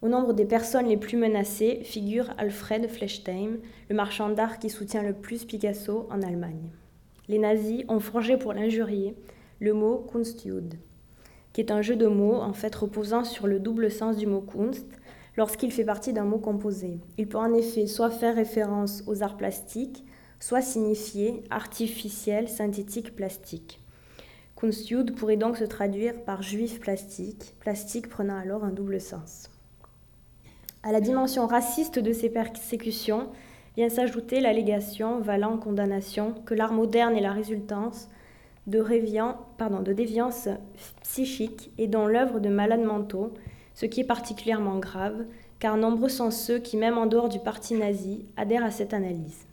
Au 0.00 0.08
nombre 0.08 0.32
des 0.32 0.46
personnes 0.46 0.88
les 0.88 0.96
plus 0.96 1.16
menacées 1.16 1.82
figure 1.84 2.30
Alfred 2.38 2.88
Flechtheim, 2.88 3.58
le 3.88 3.94
marchand 3.94 4.30
d'art 4.30 4.58
qui 4.58 4.68
soutient 4.68 5.04
le 5.04 5.12
plus 5.12 5.44
Picasso 5.44 6.08
en 6.10 6.22
Allemagne 6.22 6.72
les 7.28 7.38
nazis 7.38 7.84
ont 7.88 8.00
forgé 8.00 8.36
pour 8.36 8.52
l'injurier 8.52 9.14
le 9.60 9.74
mot 9.74 10.06
Kunstjude, 10.10 10.74
qui 11.52 11.60
est 11.60 11.70
un 11.70 11.82
jeu 11.82 11.96
de 11.96 12.06
mots 12.06 12.36
en 12.36 12.52
fait 12.52 12.74
reposant 12.74 13.24
sur 13.24 13.46
le 13.46 13.60
double 13.60 13.90
sens 13.90 14.16
du 14.16 14.26
mot 14.26 14.40
Kunst 14.40 14.86
lorsqu'il 15.36 15.72
fait 15.72 15.84
partie 15.84 16.12
d'un 16.12 16.24
mot 16.24 16.38
composé. 16.38 16.98
Il 17.18 17.28
peut 17.28 17.38
en 17.38 17.54
effet 17.54 17.86
soit 17.86 18.10
faire 18.10 18.34
référence 18.34 19.02
aux 19.06 19.22
arts 19.22 19.36
plastiques, 19.36 20.04
soit 20.40 20.62
signifier 20.62 21.44
artificiel, 21.50 22.48
synthétique, 22.48 23.14
plastique. 23.14 23.80
Kunstjude 24.56 25.14
pourrait 25.14 25.36
donc 25.36 25.56
se 25.56 25.64
traduire 25.64 26.22
par 26.24 26.42
juif 26.42 26.80
plastique, 26.80 27.54
plastique 27.60 28.08
prenant 28.08 28.36
alors 28.36 28.64
un 28.64 28.70
double 28.70 29.00
sens. 29.00 29.48
À 30.84 30.90
la 30.90 31.00
dimension 31.00 31.46
raciste 31.46 31.98
de 31.98 32.12
ces 32.12 32.28
persécutions, 32.28 33.28
vient 33.76 33.88
s'ajouter 33.88 34.40
l'allégation 34.40 35.20
valant 35.20 35.56
condamnation 35.56 36.34
que 36.44 36.54
l'art 36.54 36.72
moderne 36.72 37.16
est 37.16 37.22
la 37.22 37.32
résultance 37.32 38.08
de, 38.66 38.84
pardon, 39.58 39.80
de 39.80 39.92
déviance 39.92 40.48
psychique 41.02 41.70
et 41.78 41.86
dont 41.86 42.06
l'œuvre 42.06 42.40
de 42.40 42.48
malades 42.48 42.84
mentaux, 42.84 43.32
ce 43.74 43.86
qui 43.86 44.00
est 44.00 44.04
particulièrement 44.04 44.78
grave, 44.78 45.24
car 45.58 45.76
nombreux 45.76 46.08
sont 46.08 46.30
ceux 46.30 46.58
qui, 46.58 46.76
même 46.76 46.98
en 46.98 47.06
dehors 47.06 47.28
du 47.28 47.38
parti 47.38 47.74
nazi, 47.74 48.26
adhèrent 48.36 48.64
à 48.64 48.70
cette 48.70 48.94
analyse. 48.94 49.46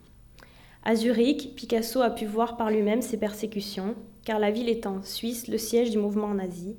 À 0.84 0.96
Zurich, 0.96 1.56
Picasso 1.56 2.02
a 2.02 2.10
pu 2.10 2.26
voir 2.26 2.58
par 2.58 2.72
lui-même 2.72 3.02
ces 3.02 3.18
persécutions, 3.18 3.96
car 4.26 4.40
la 4.40 4.52
ville 4.52 4.70
est 4.70 4.86
en 4.86 5.04
Suisse 5.04 5.48
le 5.48 5.58
siège 5.58 5.92
du 5.92 5.98
mouvement 5.98 6.34
nazi, 6.34 6.76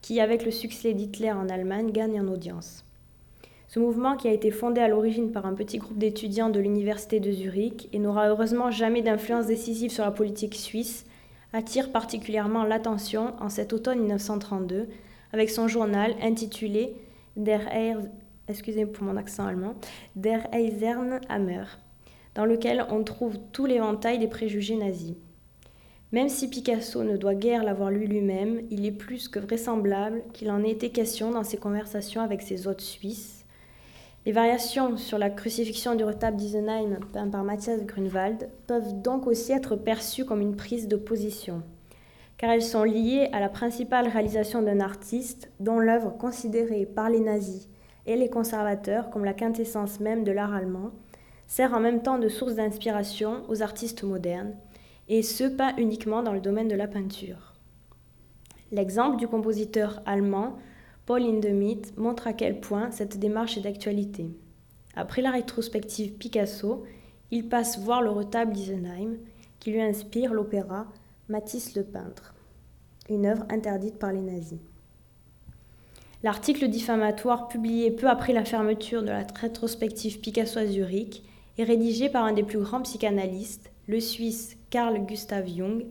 qui, 0.00 0.20
avec 0.20 0.44
le 0.44 0.50
succès 0.50 0.92
d'Hitler 0.92 1.32
en 1.32 1.48
Allemagne, 1.48 1.90
gagne 1.90 2.20
en 2.20 2.28
audience. 2.28 2.83
Ce 3.68 3.78
mouvement, 3.78 4.16
qui 4.16 4.28
a 4.28 4.32
été 4.32 4.50
fondé 4.50 4.80
à 4.80 4.88
l'origine 4.88 5.32
par 5.32 5.46
un 5.46 5.54
petit 5.54 5.78
groupe 5.78 5.98
d'étudiants 5.98 6.50
de 6.50 6.60
l'Université 6.60 7.18
de 7.18 7.32
Zurich 7.32 7.88
et 7.92 7.98
n'aura 7.98 8.28
heureusement 8.28 8.70
jamais 8.70 9.02
d'influence 9.02 9.46
décisive 9.46 9.90
sur 9.90 10.04
la 10.04 10.10
politique 10.10 10.54
suisse, 10.54 11.06
attire 11.52 11.90
particulièrement 11.90 12.64
l'attention 12.64 13.32
en 13.40 13.48
cet 13.48 13.72
automne 13.72 14.00
1932 14.00 14.88
avec 15.32 15.50
son 15.50 15.66
journal 15.66 16.14
intitulé 16.22 16.94
Der, 17.36 17.68
excusez 18.46 18.86
pour 18.86 19.04
mon 19.04 19.16
accent 19.16 19.46
allemand, 19.46 19.74
Der 20.14 20.46
Hammer, 21.28 21.64
dans 22.34 22.44
lequel 22.44 22.86
on 22.90 23.02
trouve 23.02 23.38
tout 23.52 23.66
l'éventail 23.66 24.18
des 24.18 24.28
préjugés 24.28 24.76
nazis. 24.76 25.14
Même 26.12 26.28
si 26.28 26.48
Picasso 26.48 27.02
ne 27.02 27.16
doit 27.16 27.34
guère 27.34 27.64
l'avoir 27.64 27.90
lu 27.90 28.06
lui-même, 28.06 28.60
il 28.70 28.86
est 28.86 28.92
plus 28.92 29.26
que 29.26 29.40
vraisemblable 29.40 30.22
qu'il 30.32 30.48
en 30.52 30.62
ait 30.62 30.70
été 30.70 30.90
question 30.90 31.32
dans 31.32 31.42
ses 31.42 31.56
conversations 31.56 32.20
avec 32.20 32.42
ses 32.42 32.68
hôtes 32.68 32.82
suisses, 32.82 33.33
les 34.26 34.32
variations 34.32 34.96
sur 34.96 35.18
la 35.18 35.28
crucifixion 35.28 35.94
du 35.94 36.04
retable 36.04 36.38
d'Isenheim 36.38 36.98
peint 37.12 37.28
par 37.28 37.44
Matthias 37.44 37.84
Grunewald 37.84 38.48
peuvent 38.66 39.02
donc 39.02 39.26
aussi 39.26 39.52
être 39.52 39.76
perçues 39.76 40.24
comme 40.24 40.40
une 40.40 40.56
prise 40.56 40.88
de 40.88 40.96
position, 40.96 41.62
car 42.38 42.50
elles 42.50 42.62
sont 42.62 42.84
liées 42.84 43.28
à 43.32 43.40
la 43.40 43.50
principale 43.50 44.08
réalisation 44.08 44.62
d'un 44.62 44.80
artiste 44.80 45.50
dont 45.60 45.78
l'œuvre 45.78 46.16
considérée 46.16 46.86
par 46.86 47.10
les 47.10 47.20
nazis 47.20 47.68
et 48.06 48.16
les 48.16 48.30
conservateurs 48.30 49.10
comme 49.10 49.26
la 49.26 49.34
quintessence 49.34 50.00
même 50.00 50.24
de 50.24 50.32
l'art 50.32 50.54
allemand 50.54 50.92
sert 51.46 51.74
en 51.74 51.80
même 51.80 52.02
temps 52.02 52.18
de 52.18 52.28
source 52.28 52.54
d'inspiration 52.54 53.42
aux 53.48 53.62
artistes 53.62 54.04
modernes, 54.04 54.54
et 55.08 55.22
ce 55.22 55.44
pas 55.44 55.74
uniquement 55.76 56.22
dans 56.22 56.32
le 56.32 56.40
domaine 56.40 56.68
de 56.68 56.74
la 56.74 56.88
peinture. 56.88 57.52
L'exemple 58.72 59.18
du 59.18 59.28
compositeur 59.28 60.02
allemand 60.06 60.56
Paul 61.06 61.22
Hindemith 61.22 61.96
montre 61.98 62.26
à 62.26 62.32
quel 62.32 62.60
point 62.60 62.90
cette 62.90 63.18
démarche 63.18 63.58
est 63.58 63.62
d'actualité. 63.62 64.26
Après 64.96 65.20
la 65.20 65.32
rétrospective 65.32 66.14
Picasso, 66.14 66.84
il 67.30 67.48
passe 67.48 67.78
voir 67.78 68.00
le 68.00 68.10
retable 68.10 68.52
d'Isenheim, 68.52 69.18
qui 69.60 69.72
lui 69.72 69.82
inspire 69.82 70.32
l'opéra 70.32 70.86
Matisse 71.28 71.74
le 71.74 71.82
peintre, 71.84 72.34
une 73.10 73.26
œuvre 73.26 73.44
interdite 73.50 73.98
par 73.98 74.12
les 74.12 74.20
nazis. 74.20 74.58
L'article 76.22 76.68
diffamatoire 76.68 77.48
publié 77.48 77.90
peu 77.90 78.08
après 78.08 78.32
la 78.32 78.46
fermeture 78.46 79.02
de 79.02 79.08
la 79.08 79.26
rétrospective 79.34 80.20
Picasso 80.20 80.58
à 80.58 80.66
Zurich 80.66 81.22
est 81.58 81.64
rédigé 81.64 82.08
par 82.08 82.24
un 82.24 82.32
des 82.32 82.42
plus 82.42 82.60
grands 82.60 82.80
psychanalystes, 82.80 83.70
le 83.88 84.00
Suisse 84.00 84.56
Carl 84.70 85.04
Gustav 85.04 85.46
Jung, 85.46 85.84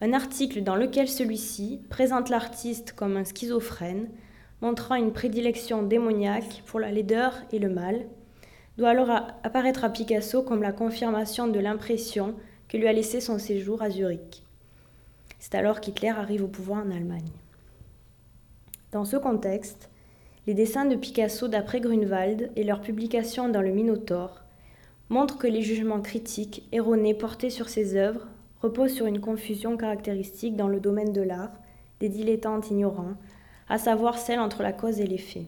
un 0.00 0.12
article 0.12 0.62
dans 0.62 0.76
lequel 0.76 1.08
celui-ci 1.08 1.80
présente 1.90 2.28
l'artiste 2.28 2.92
comme 2.92 3.16
un 3.16 3.24
schizophrène, 3.24 4.08
montrant 4.60 4.94
une 4.94 5.12
prédilection 5.12 5.82
démoniaque 5.82 6.62
pour 6.66 6.80
la 6.80 6.90
laideur 6.90 7.34
et 7.52 7.58
le 7.58 7.68
mal, 7.68 8.06
doit 8.78 8.90
alors 8.90 9.10
apparaître 9.42 9.84
à 9.84 9.90
Picasso 9.90 10.42
comme 10.42 10.62
la 10.62 10.72
confirmation 10.72 11.48
de 11.48 11.60
l'impression 11.60 12.34
que 12.68 12.76
lui 12.76 12.88
a 12.88 12.92
laissé 12.92 13.20
son 13.20 13.38
séjour 13.38 13.82
à 13.82 13.90
Zurich. 13.90 14.42
C'est 15.38 15.54
alors 15.54 15.80
qu'Hitler 15.80 16.08
arrive 16.08 16.44
au 16.44 16.48
pouvoir 16.48 16.84
en 16.84 16.90
Allemagne. 16.90 17.30
Dans 18.92 19.04
ce 19.04 19.16
contexte, 19.16 19.90
les 20.46 20.54
dessins 20.54 20.84
de 20.84 20.96
Picasso 20.96 21.48
d'après 21.48 21.80
Grunewald 21.80 22.50
et 22.56 22.64
leur 22.64 22.80
publication 22.80 23.48
dans 23.48 23.62
le 23.62 23.72
Minotaure 23.72 24.42
montrent 25.08 25.38
que 25.38 25.46
les 25.46 25.62
jugements 25.62 26.00
critiques 26.00 26.68
erronés 26.72 27.14
portés 27.14 27.50
sur 27.50 27.68
ses 27.68 27.96
œuvres 27.96 28.26
reposent 28.60 28.92
sur 28.92 29.06
une 29.06 29.20
confusion 29.20 29.76
caractéristique 29.76 30.56
dans 30.56 30.68
le 30.68 30.80
domaine 30.80 31.12
de 31.12 31.20
l'art, 31.20 31.52
des 32.00 32.08
dilettantes 32.08 32.70
ignorants, 32.70 33.14
à 33.68 33.78
savoir 33.78 34.18
celle 34.18 34.40
entre 34.40 34.62
la 34.62 34.72
cause 34.72 35.00
et 35.00 35.06
l'effet. 35.06 35.46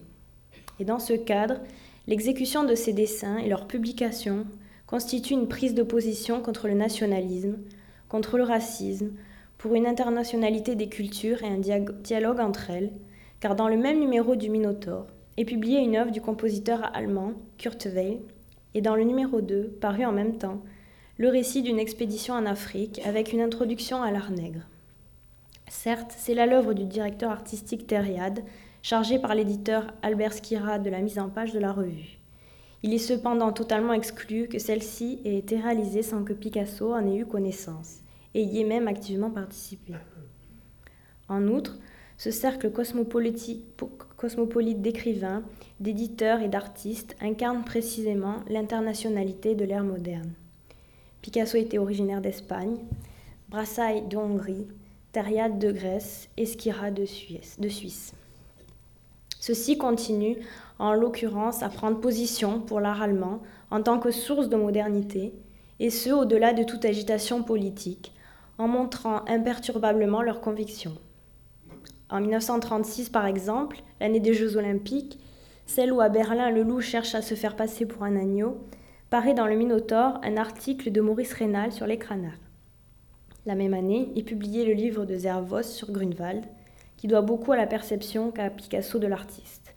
Et 0.81 0.85
dans 0.85 0.99
ce 0.99 1.13
cadre, 1.13 1.61
l'exécution 2.07 2.65
de 2.65 2.75
ces 2.75 2.93
dessins 2.93 3.39
et 3.39 3.49
leur 3.49 3.67
publication 3.67 4.47
constituent 4.87 5.35
une 5.35 5.49
prise 5.49 5.75
de 5.75 5.83
position 5.83 6.41
contre 6.41 6.69
le 6.69 6.75
nationalisme, 6.75 7.59
contre 8.09 8.39
le 8.39 8.45
racisme, 8.45 9.11
pour 9.59 9.75
une 9.75 9.87
internationalité 9.87 10.77
des 10.77 10.89
cultures 10.89 11.43
et 11.43 11.49
un 11.49 11.59
dialogue 11.59 12.41
entre 12.41 12.71
elles, 12.71 12.93
car 13.41 13.55
dans 13.55 13.69
le 13.69 13.77
même 13.77 14.01
numéro 14.01 14.37
du 14.37 14.49
Minotaure 14.49 15.07
est 15.37 15.45
publiée 15.45 15.81
une 15.81 15.97
œuvre 15.97 16.11
du 16.11 16.21
compositeur 16.21 16.91
allemand 16.95 17.33
Kurt 17.59 17.87
Weill, 17.87 18.21
et 18.75 18.81
dans 18.81 18.95
le 18.95 19.05
numéro 19.05 19.41
2, 19.41 19.79
paru 19.81 20.05
en 20.05 20.13
même 20.13 20.39
temps, 20.39 20.63
le 21.17 21.29
récit 21.29 21.63
d'une 21.63 21.81
expédition 21.81 22.35
en 22.35 22.47
Afrique 22.47 23.01
avec 23.05 23.33
une 23.33 23.41
introduction 23.41 24.03
à 24.03 24.11
l'art 24.11 24.31
nègre. 24.31 24.63
Certes, 25.71 26.15
c'est 26.17 26.35
là 26.35 26.47
l'œuvre 26.47 26.73
du 26.73 26.85
directeur 26.85 27.31
artistique 27.31 27.87
Thériade, 27.87 28.43
chargé 28.83 29.19
par 29.19 29.35
l'éditeur 29.35 29.93
Albert 30.03 30.33
Skira 30.33 30.79
de 30.79 30.91
la 30.91 31.01
mise 31.01 31.19
en 31.19 31.29
page 31.29 31.53
de 31.53 31.59
la 31.59 31.73
revue. 31.73 32.19
Il 32.83 32.95
est 32.95 32.99
cependant 32.99 33.53
totalement 33.53 33.93
exclu 33.93 34.49
que 34.49 34.59
celle-ci 34.59 35.21
ait 35.25 35.37
été 35.37 35.59
réalisée 35.59 36.03
sans 36.03 36.25
que 36.25 36.33
Picasso 36.33 36.95
en 36.95 37.07
ait 37.07 37.17
eu 37.17 37.27
connaissance, 37.27 37.99
et 38.35 38.43
y 38.43 38.61
ait 38.61 38.65
même 38.65 38.89
activement 38.89 39.31
participé. 39.31 39.95
En 41.29 41.47
outre, 41.49 41.79
ce 42.17 42.31
cercle 42.31 42.71
cosmopolite 42.71 44.83
d'écrivains, 44.83 45.43
d'éditeurs 45.81 46.41
et 46.41 46.49
d'artistes 46.49 47.17
incarne 47.21 47.65
précisément 47.65 48.37
l'internationalité 48.49 49.55
de 49.55 49.65
l'ère 49.65 49.85
moderne. 49.85 50.33
Picasso 51.21 51.59
était 51.59 51.79
originaire 51.79 52.21
d'Espagne, 52.21 52.79
Brassailles 53.49 54.07
de 54.09 54.17
Hongrie, 54.17 54.67
De 55.19 55.73
Grèce 55.73 56.29
et 56.37 56.47
Skira 56.47 56.93
de 56.93 57.05
Suisse. 57.05 58.15
Ceci 59.41 59.77
continue, 59.77 60.37
en 60.79 60.93
l'occurrence, 60.93 61.65
à 61.65 61.69
prendre 61.69 61.99
position 61.99 62.61
pour 62.61 62.79
l'art 62.79 63.03
allemand 63.03 63.41
en 63.73 63.83
tant 63.83 63.99
que 63.99 64.13
source 64.13 64.49
de 64.49 64.55
modernité, 64.55 65.35
et 65.81 65.91
ce 65.91 66.11
au-delà 66.11 66.53
de 66.53 66.63
toute 66.63 66.85
agitation 66.85 67.43
politique, 67.43 68.13
en 68.59 68.69
montrant 68.69 69.25
imperturbablement 69.27 70.23
leurs 70.23 70.41
convictions. 70.41 70.97
En 72.11 72.21
1936, 72.21 73.09
par 73.09 73.27
exemple, 73.27 73.79
l'année 74.01 74.21
des 74.21 74.35
Jeux 74.35 74.57
olympiques, 74.57 75.19
celle 75.67 75.93
où 75.93 76.01
à 76.01 76.11
Berlin 76.11 76.53
le 76.53 76.63
loup 76.63 76.81
cherche 76.81 77.17
à 77.17 77.23
se 77.23 77.35
faire 77.35 77.57
passer 77.57 77.87
pour 77.87 78.05
un 78.05 78.15
agneau, 78.15 78.59
paraît 79.11 79.35
dans 79.35 79.49
le 79.49 79.57
Minotaure 79.57 80.21
un 80.23 80.37
article 80.37 80.93
de 80.93 81.01
Maurice 81.01 81.33
Rénal 81.33 81.73
sur 81.73 81.89
les 81.89 81.99
crânards. 81.99 82.48
La 83.49 83.55
même 83.55 83.73
année 83.73 84.13
est 84.15 84.25
publié 84.25 84.67
le 84.67 84.75
livre 84.75 85.07
de 85.07 85.17
Zervos 85.17 85.63
sur 85.63 85.91
Grunewald, 85.91 86.45
qui 86.99 87.07
doit 87.07 87.23
beaucoup 87.23 87.53
à 87.53 87.57
la 87.57 87.67
perception 87.67 88.31
qu'a 88.31 88.51
Picasso 88.51 88.99
de 88.99 89.07
l'artiste. 89.07 89.75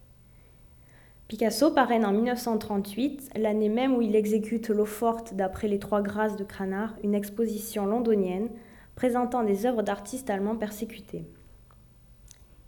Picasso 1.29 1.71
parraine 1.71 2.05
en 2.05 2.11
1938, 2.11 3.29
l'année 3.37 3.69
même 3.69 3.95
où 3.95 4.01
il 4.01 4.17
exécute 4.17 4.67
l'eau 4.67 4.83
forte 4.83 5.35
d'après 5.35 5.69
les 5.69 5.79
trois 5.79 6.01
grâces 6.01 6.35
de 6.35 6.43
Cranach, 6.43 6.89
une 7.01 7.15
exposition 7.15 7.85
londonienne 7.85 8.49
présentant 8.95 9.45
des 9.45 9.65
œuvres 9.65 9.83
d'artistes 9.83 10.29
allemands 10.29 10.57
persécutés. 10.57 11.23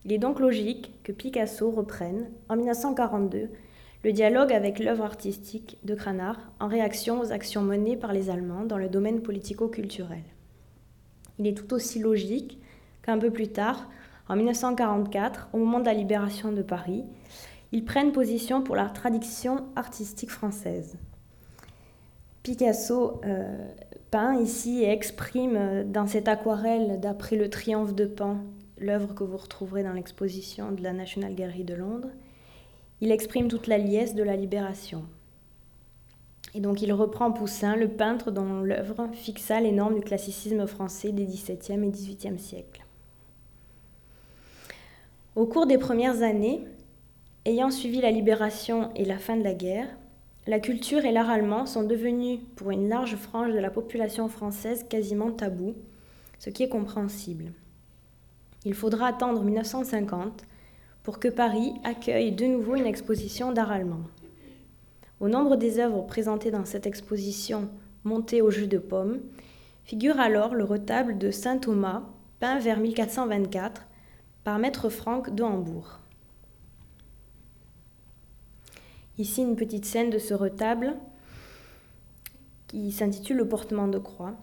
Il 0.06 0.14
est 0.14 0.20
donc 0.20 0.40
logique 0.40 0.94
que 1.04 1.12
Picasso 1.12 1.70
reprenne, 1.70 2.30
en 2.48 2.56
1942, 2.56 3.50
le 4.06 4.12
dialogue 4.14 4.54
avec 4.54 4.80
l'œuvre 4.80 5.04
artistique 5.04 5.78
de 5.84 5.96
Cranach 5.96 6.38
en 6.62 6.70
réaction 6.70 7.20
aux 7.20 7.34
actions 7.34 7.62
menées 7.62 7.98
par 7.98 8.14
les 8.14 8.30
Allemands 8.30 8.64
dans 8.64 8.78
le 8.78 8.88
domaine 8.88 9.22
politico-culturel. 9.22 10.24
Il 11.40 11.48
est 11.48 11.56
tout 11.56 11.74
aussi 11.74 12.00
logique 12.00 12.60
qu'un 13.02 13.18
peu 13.18 13.32
plus 13.32 13.50
tard, 13.50 13.90
en 14.30 14.36
1944, 14.36 15.50
au 15.54 15.58
moment 15.58 15.80
de 15.80 15.86
la 15.86 15.94
libération 15.94 16.52
de 16.52 16.62
Paris, 16.62 17.04
ils 17.72 17.84
prennent 17.84 18.12
position 18.12 18.62
pour 18.62 18.76
la 18.76 18.86
tradition 18.86 19.66
artistique 19.76 20.32
française. 20.32 20.98
Picasso 22.44 23.22
euh, 23.26 23.68
peint 24.12 24.36
ici 24.36 24.84
et 24.84 24.90
exprime 24.90 25.92
dans 25.92 26.08
cette 26.08 26.28
aquarelle 26.28 27.00
d'après 27.00 27.36
le 27.36 27.50
triomphe 27.50 27.96
de 27.96 28.06
Pan 28.06 28.38
l'œuvre 28.78 29.14
que 29.14 29.24
vous 29.24 29.38
retrouverez 29.38 29.84
dans 29.84 29.94
l'exposition 29.94 30.72
de 30.72 30.84
la 30.84 30.94
National 30.94 31.34
Gallery 31.34 31.64
de 31.64 31.74
Londres, 31.74 32.10
il 33.02 33.12
exprime 33.12 33.48
toute 33.48 33.68
la 33.68 33.78
liesse 33.78 34.16
de 34.16 34.24
la 34.24 34.36
libération. 34.36 35.04
Et 36.56 36.60
donc 36.60 36.82
il 36.82 36.94
reprend 36.94 37.32
Poussin, 37.32 37.76
le 37.76 37.88
peintre 37.88 38.32
dont 38.32 38.62
l'œuvre 38.62 39.10
fixa 39.14 39.60
les 39.60 39.72
normes 39.72 39.96
du 39.96 40.02
classicisme 40.02 40.68
français 40.68 41.12
des 41.12 41.26
XVIIe 41.26 41.84
et 41.84 41.90
XVIIIe 41.90 42.40
siècles. 42.40 42.86
Au 45.36 45.48
cours 45.48 45.66
des 45.66 45.80
premières 45.80 46.22
années, 46.22 46.64
ayant 47.46 47.72
suivi 47.72 48.02
la 48.02 48.12
libération 48.12 48.92
et 48.96 49.04
la 49.04 49.18
fin 49.18 49.36
de 49.36 49.44
la 49.44 49.56
guerre, 49.56 49.88
la 50.46 50.60
culture 50.60 51.06
et 51.06 51.12
l'art 51.12 51.30
allemand 51.30 51.66
sont 51.66 51.84
devenus, 51.84 52.40
pour 52.56 52.70
une 52.70 52.90
large 52.90 53.16
frange 53.16 53.54
de 53.54 53.60
la 53.60 53.72
population 53.72 54.28
française, 54.28 54.86
quasiment 54.88 55.32
tabous, 55.32 55.74
ce 56.38 56.50
qui 56.50 56.64
est 56.64 56.70
compréhensible. 56.70 57.54
Il 58.66 58.74
faudra 58.74 59.08
attendre 59.08 59.42
1950 59.42 60.44
pour 61.02 61.20
que 61.20 61.30
Paris 61.30 61.74
accueille 61.84 62.32
de 62.32 62.46
nouveau 62.46 62.76
une 62.76 62.86
exposition 62.86 63.52
d'art 63.52 63.72
allemand. 63.72 64.04
Au 65.24 65.30
nombre 65.30 65.56
des 65.56 65.80
œuvres 65.80 66.02
présentées 66.02 66.52
dans 66.52 66.66
cette 66.66 66.86
exposition 66.86 67.70
montée 68.04 68.42
au 68.42 68.52
jus 68.52 68.68
de 68.68 68.78
pomme, 68.78 69.22
figure 69.86 70.20
alors 70.20 70.54
le 70.54 70.66
retable 70.66 71.18
de 71.18 71.32
Saint 71.32 71.60
Thomas, 71.60 72.04
peint 72.42 72.60
vers 72.60 72.78
1424 72.78 73.84
par 74.44 74.60
Maître 74.60 74.90
Franck 74.90 75.34
de 75.34 75.42
Hambourg. 75.42 76.02
Ici 79.18 79.44
une 79.44 79.56
petite 79.56 79.86
scène 79.86 80.10
de 80.10 80.18
ce 80.18 80.34
retable 80.34 80.98
qui 82.68 82.92
s'intitule 82.92 83.38
Le 83.38 83.48
portement 83.48 83.88
de 83.88 84.00
croix. 84.00 84.34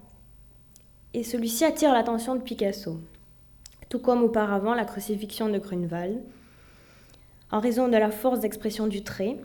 Et 1.13 1.25
celui-ci 1.25 1.67
attire 1.67 1.93
l'attention 1.93 2.37
de 2.37 2.41
Picasso 2.41 2.99
tout 3.91 3.99
comme 3.99 4.23
auparavant 4.23 4.73
la 4.73 4.87
crucifixion 4.87 5.51
de 5.51 5.59
Grunewald, 5.59 6.23
en 7.51 7.61
raison 7.61 7.87
de 7.89 7.99
la 7.99 8.11
force 8.11 8.41
d'expression 8.41 8.87
du 8.87 9.03
trait, 9.05 9.37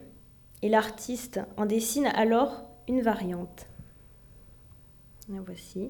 et 0.62 0.70
l'artiste 0.70 1.40
en 1.58 1.66
dessine 1.66 2.08
alors 2.08 2.66
une 2.88 3.02
variante. 3.02 3.68
La 5.30 5.42
voici, 5.42 5.90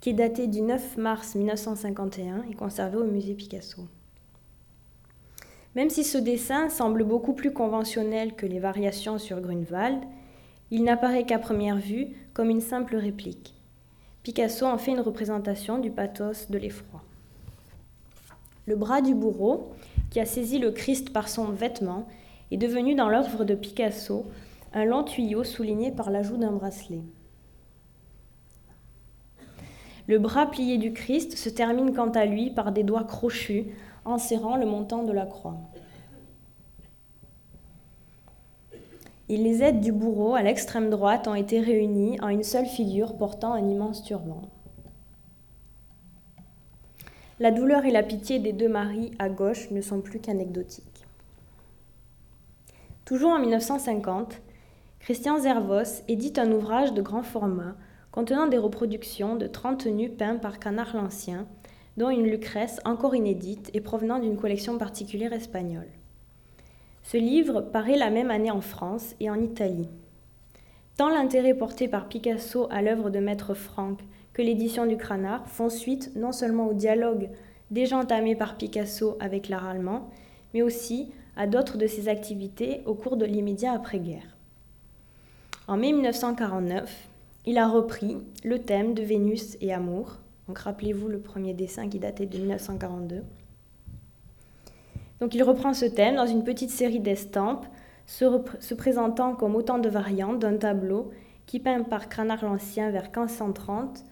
qui 0.00 0.10
est 0.10 0.14
datée 0.14 0.46
du 0.46 0.62
9 0.62 0.96
mars 0.96 1.34
1951 1.34 2.44
et 2.50 2.54
conservée 2.54 2.96
au 2.96 3.04
musée 3.04 3.34
Picasso. 3.34 3.86
Même 5.74 5.90
si 5.90 6.04
ce 6.04 6.18
dessin 6.18 6.68
semble 6.68 7.04
beaucoup 7.04 7.32
plus 7.32 7.52
conventionnel 7.52 8.34
que 8.34 8.46
les 8.46 8.58
variations 8.58 9.18
sur 9.18 9.40
Grunewald, 9.40 10.02
il 10.70 10.84
n'apparaît 10.84 11.24
qu'à 11.24 11.38
première 11.38 11.76
vue 11.76 12.08
comme 12.34 12.50
une 12.50 12.60
simple 12.60 12.96
réplique. 12.96 13.54
Picasso 14.22 14.66
en 14.66 14.78
fait 14.78 14.92
une 14.92 15.00
représentation 15.00 15.78
du 15.78 15.90
pathos 15.90 16.50
de 16.50 16.58
l'effroi. 16.58 17.02
Le 18.66 18.76
bras 18.76 19.00
du 19.00 19.14
bourreau, 19.14 19.72
qui 20.10 20.20
a 20.20 20.26
saisi 20.26 20.58
le 20.58 20.70
Christ 20.70 21.12
par 21.12 21.28
son 21.28 21.46
vêtement, 21.46 22.06
est 22.52 22.58
devenu 22.58 22.94
dans 22.94 23.08
l'œuvre 23.08 23.44
de 23.44 23.54
Picasso 23.54 24.26
un 24.74 24.84
long 24.84 25.04
tuyau 25.04 25.42
souligné 25.42 25.90
par 25.90 26.10
l'ajout 26.10 26.36
d'un 26.36 26.52
bracelet. 26.52 27.02
Le 30.06 30.18
bras 30.18 30.50
plié 30.50 30.78
du 30.78 30.92
Christ 30.92 31.36
se 31.36 31.48
termine 31.48 31.94
quant 31.94 32.10
à 32.10 32.26
lui 32.26 32.50
par 32.50 32.72
des 32.72 32.82
doigts 32.82 33.04
crochus 33.04 33.66
enserrant 34.04 34.56
le 34.56 34.66
montant 34.66 35.04
de 35.04 35.12
la 35.12 35.26
croix. 35.26 35.56
Et 39.28 39.36
les 39.36 39.62
aides 39.62 39.80
du 39.80 39.92
bourreau 39.92 40.34
à 40.34 40.42
l'extrême 40.42 40.90
droite 40.90 41.28
ont 41.28 41.34
été 41.34 41.60
réunies 41.60 42.20
en 42.20 42.28
une 42.28 42.42
seule 42.42 42.66
figure 42.66 43.16
portant 43.16 43.52
un 43.52 43.66
immense 43.68 44.02
turban. 44.02 44.42
La 47.40 47.50
douleur 47.50 47.86
et 47.86 47.90
la 47.90 48.02
pitié 48.02 48.38
des 48.40 48.52
deux 48.52 48.68
maris 48.68 49.12
à 49.18 49.28
gauche 49.28 49.70
ne 49.70 49.80
sont 49.80 50.00
plus 50.00 50.20
qu'anecdotiques. 50.20 50.91
Toujours 53.12 53.32
en 53.32 53.40
1950, 53.40 54.40
Christian 55.00 55.38
Zervos 55.38 56.02
édite 56.08 56.38
un 56.38 56.50
ouvrage 56.50 56.94
de 56.94 57.02
grand 57.02 57.22
format 57.22 57.74
contenant 58.10 58.46
des 58.46 58.56
reproductions 58.56 59.36
de 59.36 59.46
30 59.46 59.84
tenues 59.84 60.08
peintes 60.08 60.40
par 60.40 60.58
Canard 60.58 60.96
l'Ancien, 60.96 61.46
dont 61.98 62.08
une 62.08 62.26
Lucrèce 62.26 62.80
encore 62.86 63.14
inédite 63.14 63.68
et 63.74 63.82
provenant 63.82 64.18
d'une 64.18 64.38
collection 64.38 64.78
particulière 64.78 65.34
espagnole. 65.34 65.90
Ce 67.02 67.18
livre 67.18 67.60
paraît 67.60 67.98
la 67.98 68.08
même 68.08 68.30
année 68.30 68.50
en 68.50 68.62
France 68.62 69.14
et 69.20 69.28
en 69.28 69.42
Italie. 69.42 69.90
Tant 70.96 71.10
l'intérêt 71.10 71.52
porté 71.52 71.88
par 71.88 72.08
Picasso 72.08 72.66
à 72.70 72.80
l'œuvre 72.80 73.10
de 73.10 73.18
Maître 73.18 73.52
Franck 73.52 74.00
que 74.32 74.40
l'édition 74.40 74.86
du 74.86 74.96
Cranard 74.96 75.46
font 75.48 75.68
suite 75.68 76.12
non 76.16 76.32
seulement 76.32 76.68
au 76.68 76.72
dialogue 76.72 77.28
déjà 77.70 77.98
entamé 77.98 78.36
par 78.36 78.56
Picasso 78.56 79.18
avec 79.20 79.50
l'art 79.50 79.66
allemand, 79.68 80.08
mais 80.54 80.62
aussi 80.62 81.12
à 81.36 81.46
d'autres 81.46 81.78
de 81.78 81.86
ses 81.86 82.08
activités 82.08 82.82
au 82.86 82.94
cours 82.94 83.16
de 83.16 83.24
l'immédiat 83.24 83.72
après-guerre. 83.72 84.36
En 85.68 85.76
mai 85.76 85.92
1949, 85.92 87.08
il 87.46 87.58
a 87.58 87.68
repris 87.68 88.18
le 88.44 88.58
thème 88.60 88.94
de 88.94 89.02
Vénus 89.02 89.56
et 89.60 89.72
amour. 89.72 90.18
Donc 90.48 90.58
rappelez-vous 90.58 91.08
le 91.08 91.18
premier 91.18 91.54
dessin 91.54 91.88
qui 91.88 91.98
datait 91.98 92.26
de 92.26 92.38
1942. 92.38 93.22
Donc 95.20 95.34
il 95.34 95.42
reprend 95.42 95.72
ce 95.72 95.84
thème 95.84 96.16
dans 96.16 96.26
une 96.26 96.44
petite 96.44 96.70
série 96.70 97.00
d'estampes 97.00 97.66
se, 98.06 98.74
présentant 98.74 99.34
comme 99.34 99.54
autant 99.54 99.78
de 99.78 99.88
variantes 99.88 100.40
d'un 100.40 100.56
tableau 100.56 101.12
qui, 101.46 101.60
peint 101.60 101.82
par 101.82 102.08
Cranach 102.08 102.42
l'Ancien 102.42 102.90
vers 102.90 103.04
1530, 103.04 104.04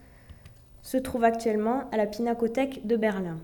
se 0.82 0.96
trouve 0.96 1.24
actuellement 1.24 1.84
à 1.92 1.96
la 1.96 2.06
Pinacothèque 2.06 2.86
de 2.86 2.96
Berlin. 2.96 3.38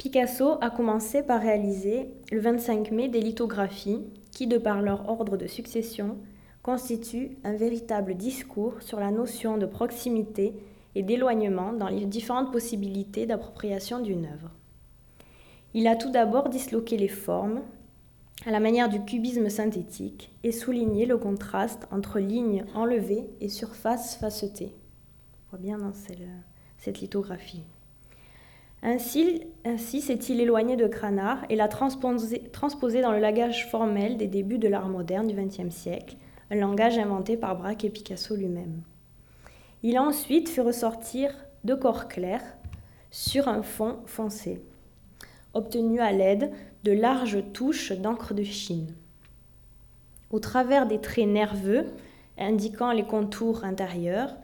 Picasso 0.00 0.56
a 0.62 0.70
commencé 0.70 1.22
par 1.22 1.42
réaliser 1.42 2.08
le 2.32 2.40
25 2.40 2.90
mai 2.90 3.08
des 3.10 3.20
lithographies 3.20 4.00
qui, 4.30 4.46
de 4.46 4.56
par 4.56 4.80
leur 4.80 5.10
ordre 5.10 5.36
de 5.36 5.46
succession, 5.46 6.16
constituent 6.62 7.36
un 7.44 7.52
véritable 7.52 8.14
discours 8.14 8.80
sur 8.80 8.98
la 8.98 9.10
notion 9.10 9.58
de 9.58 9.66
proximité 9.66 10.54
et 10.94 11.02
d'éloignement 11.02 11.74
dans 11.74 11.90
les 11.90 12.06
différentes 12.06 12.50
possibilités 12.50 13.26
d'appropriation 13.26 14.00
d'une 14.00 14.24
œuvre. 14.24 14.52
Il 15.74 15.86
a 15.86 15.96
tout 15.96 16.10
d'abord 16.10 16.48
disloqué 16.48 16.96
les 16.96 17.08
formes, 17.08 17.60
à 18.46 18.50
la 18.52 18.60
manière 18.60 18.88
du 18.88 19.04
cubisme 19.04 19.50
synthétique 19.50 20.32
et 20.44 20.50
souligner 20.50 21.04
le 21.04 21.18
contraste 21.18 21.86
entre 21.90 22.20
lignes 22.20 22.64
enlevées 22.74 23.28
et 23.42 23.50
surfaces 23.50 24.16
facetées. 24.16 24.72
On 24.72 25.50
voit 25.50 25.58
bien 25.58 25.76
dans 25.76 25.92
cette 26.78 27.00
lithographie. 27.02 27.64
Ainsi, 28.82 29.42
s'est-il 30.00 30.40
éloigné 30.40 30.76
de 30.76 30.86
Cranach 30.86 31.40
et 31.50 31.56
l'a 31.56 31.68
transposé, 31.68 32.48
transposé, 32.50 33.02
dans 33.02 33.12
le 33.12 33.20
langage 33.20 33.68
formel 33.68 34.16
des 34.16 34.26
débuts 34.26 34.58
de 34.58 34.68
l'art 34.68 34.88
moderne 34.88 35.26
du 35.26 35.34
XXe 35.34 35.74
siècle, 35.74 36.16
un 36.50 36.56
langage 36.56 36.98
inventé 36.98 37.36
par 37.36 37.56
Braque 37.56 37.84
et 37.84 37.90
Picasso 37.90 38.34
lui-même. 38.34 38.82
Il 39.82 39.96
a 39.96 40.02
ensuite 40.02 40.48
fait 40.48 40.62
ressortir 40.62 41.34
deux 41.64 41.76
corps 41.76 42.08
clairs 42.08 42.56
sur 43.10 43.48
un 43.48 43.62
fond 43.62 43.98
foncé, 44.06 44.62
obtenu 45.52 46.00
à 46.00 46.12
l'aide 46.12 46.50
de 46.84 46.92
larges 46.92 47.42
touches 47.52 47.92
d'encre 47.92 48.32
de 48.32 48.44
Chine. 48.44 48.94
Au 50.30 50.38
travers 50.38 50.86
des 50.86 51.00
traits 51.00 51.28
nerveux 51.28 51.86
indiquant 52.38 52.92
les 52.92 53.04
contours 53.04 53.64
intérieurs, 53.64 54.36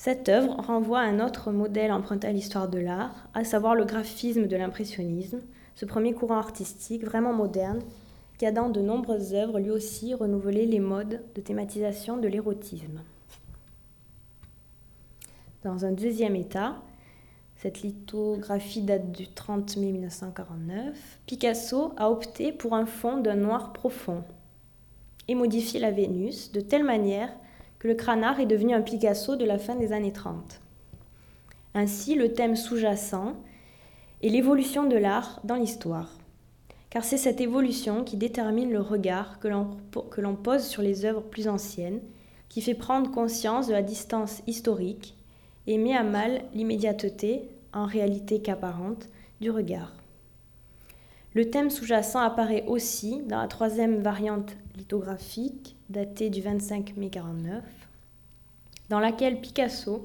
cette 0.00 0.30
œuvre 0.30 0.54
renvoie 0.54 1.00
à 1.00 1.04
un 1.04 1.20
autre 1.20 1.52
modèle 1.52 1.92
emprunté 1.92 2.26
à 2.26 2.32
l'histoire 2.32 2.70
de 2.70 2.78
l'art, 2.78 3.28
à 3.34 3.44
savoir 3.44 3.74
le 3.74 3.84
graphisme 3.84 4.46
de 4.46 4.56
l'impressionnisme, 4.56 5.42
ce 5.74 5.84
premier 5.84 6.14
courant 6.14 6.38
artistique 6.38 7.04
vraiment 7.04 7.34
moderne 7.34 7.80
qui 8.38 8.46
a 8.46 8.50
dans 8.50 8.70
de 8.70 8.80
nombreuses 8.80 9.34
œuvres 9.34 9.58
lui 9.58 9.68
aussi 9.68 10.14
renouvelé 10.14 10.64
les 10.64 10.80
modes 10.80 11.20
de 11.34 11.40
thématisation 11.42 12.16
de 12.16 12.28
l'érotisme. 12.28 13.02
Dans 15.64 15.84
un 15.84 15.92
deuxième 15.92 16.34
état, 16.34 16.76
cette 17.56 17.82
lithographie 17.82 18.80
date 18.80 19.12
du 19.12 19.28
30 19.28 19.76
mai 19.76 19.92
1949. 19.92 21.20
Picasso 21.26 21.92
a 21.98 22.10
opté 22.10 22.52
pour 22.52 22.74
un 22.74 22.86
fond 22.86 23.18
d'un 23.18 23.36
noir 23.36 23.74
profond 23.74 24.24
et 25.28 25.34
modifié 25.34 25.78
la 25.78 25.90
Vénus 25.90 26.52
de 26.52 26.62
telle 26.62 26.84
manière 26.84 27.30
que 27.80 27.88
le 27.88 27.94
cranard 27.94 28.38
est 28.38 28.46
devenu 28.46 28.74
un 28.74 28.82
Picasso 28.82 29.34
de 29.34 29.44
la 29.44 29.58
fin 29.58 29.74
des 29.74 29.92
années 29.92 30.12
30. 30.12 30.60
Ainsi, 31.74 32.14
le 32.14 32.32
thème 32.32 32.54
sous-jacent 32.54 33.34
est 34.22 34.28
l'évolution 34.28 34.84
de 34.84 34.96
l'art 34.96 35.40
dans 35.42 35.56
l'histoire. 35.56 36.18
Car 36.90 37.04
c'est 37.04 37.16
cette 37.16 37.40
évolution 37.40 38.04
qui 38.04 38.16
détermine 38.16 38.70
le 38.70 38.80
regard 38.80 39.40
que 39.40 39.48
l'on 39.48 40.36
pose 40.36 40.64
sur 40.64 40.82
les 40.82 41.04
œuvres 41.06 41.22
plus 41.22 41.48
anciennes, 41.48 42.00
qui 42.48 42.60
fait 42.60 42.74
prendre 42.74 43.10
conscience 43.10 43.66
de 43.66 43.72
la 43.72 43.82
distance 43.82 44.42
historique 44.46 45.16
et 45.66 45.78
met 45.78 45.96
à 45.96 46.02
mal 46.02 46.42
l'immédiateté, 46.52 47.48
en 47.72 47.86
réalité 47.86 48.42
qu'apparente, 48.42 49.08
du 49.40 49.50
regard. 49.50 49.94
Le 51.32 51.48
thème 51.48 51.70
sous-jacent 51.70 52.18
apparaît 52.18 52.64
aussi 52.66 53.22
dans 53.22 53.40
la 53.40 53.48
troisième 53.48 54.02
variante 54.02 54.56
lithographique, 54.76 55.76
datée 55.90 56.30
du 56.30 56.40
25 56.40 56.96
mai 56.96 57.10
49, 57.10 57.64
dans 58.88 59.00
laquelle 59.00 59.40
Picasso, 59.40 60.04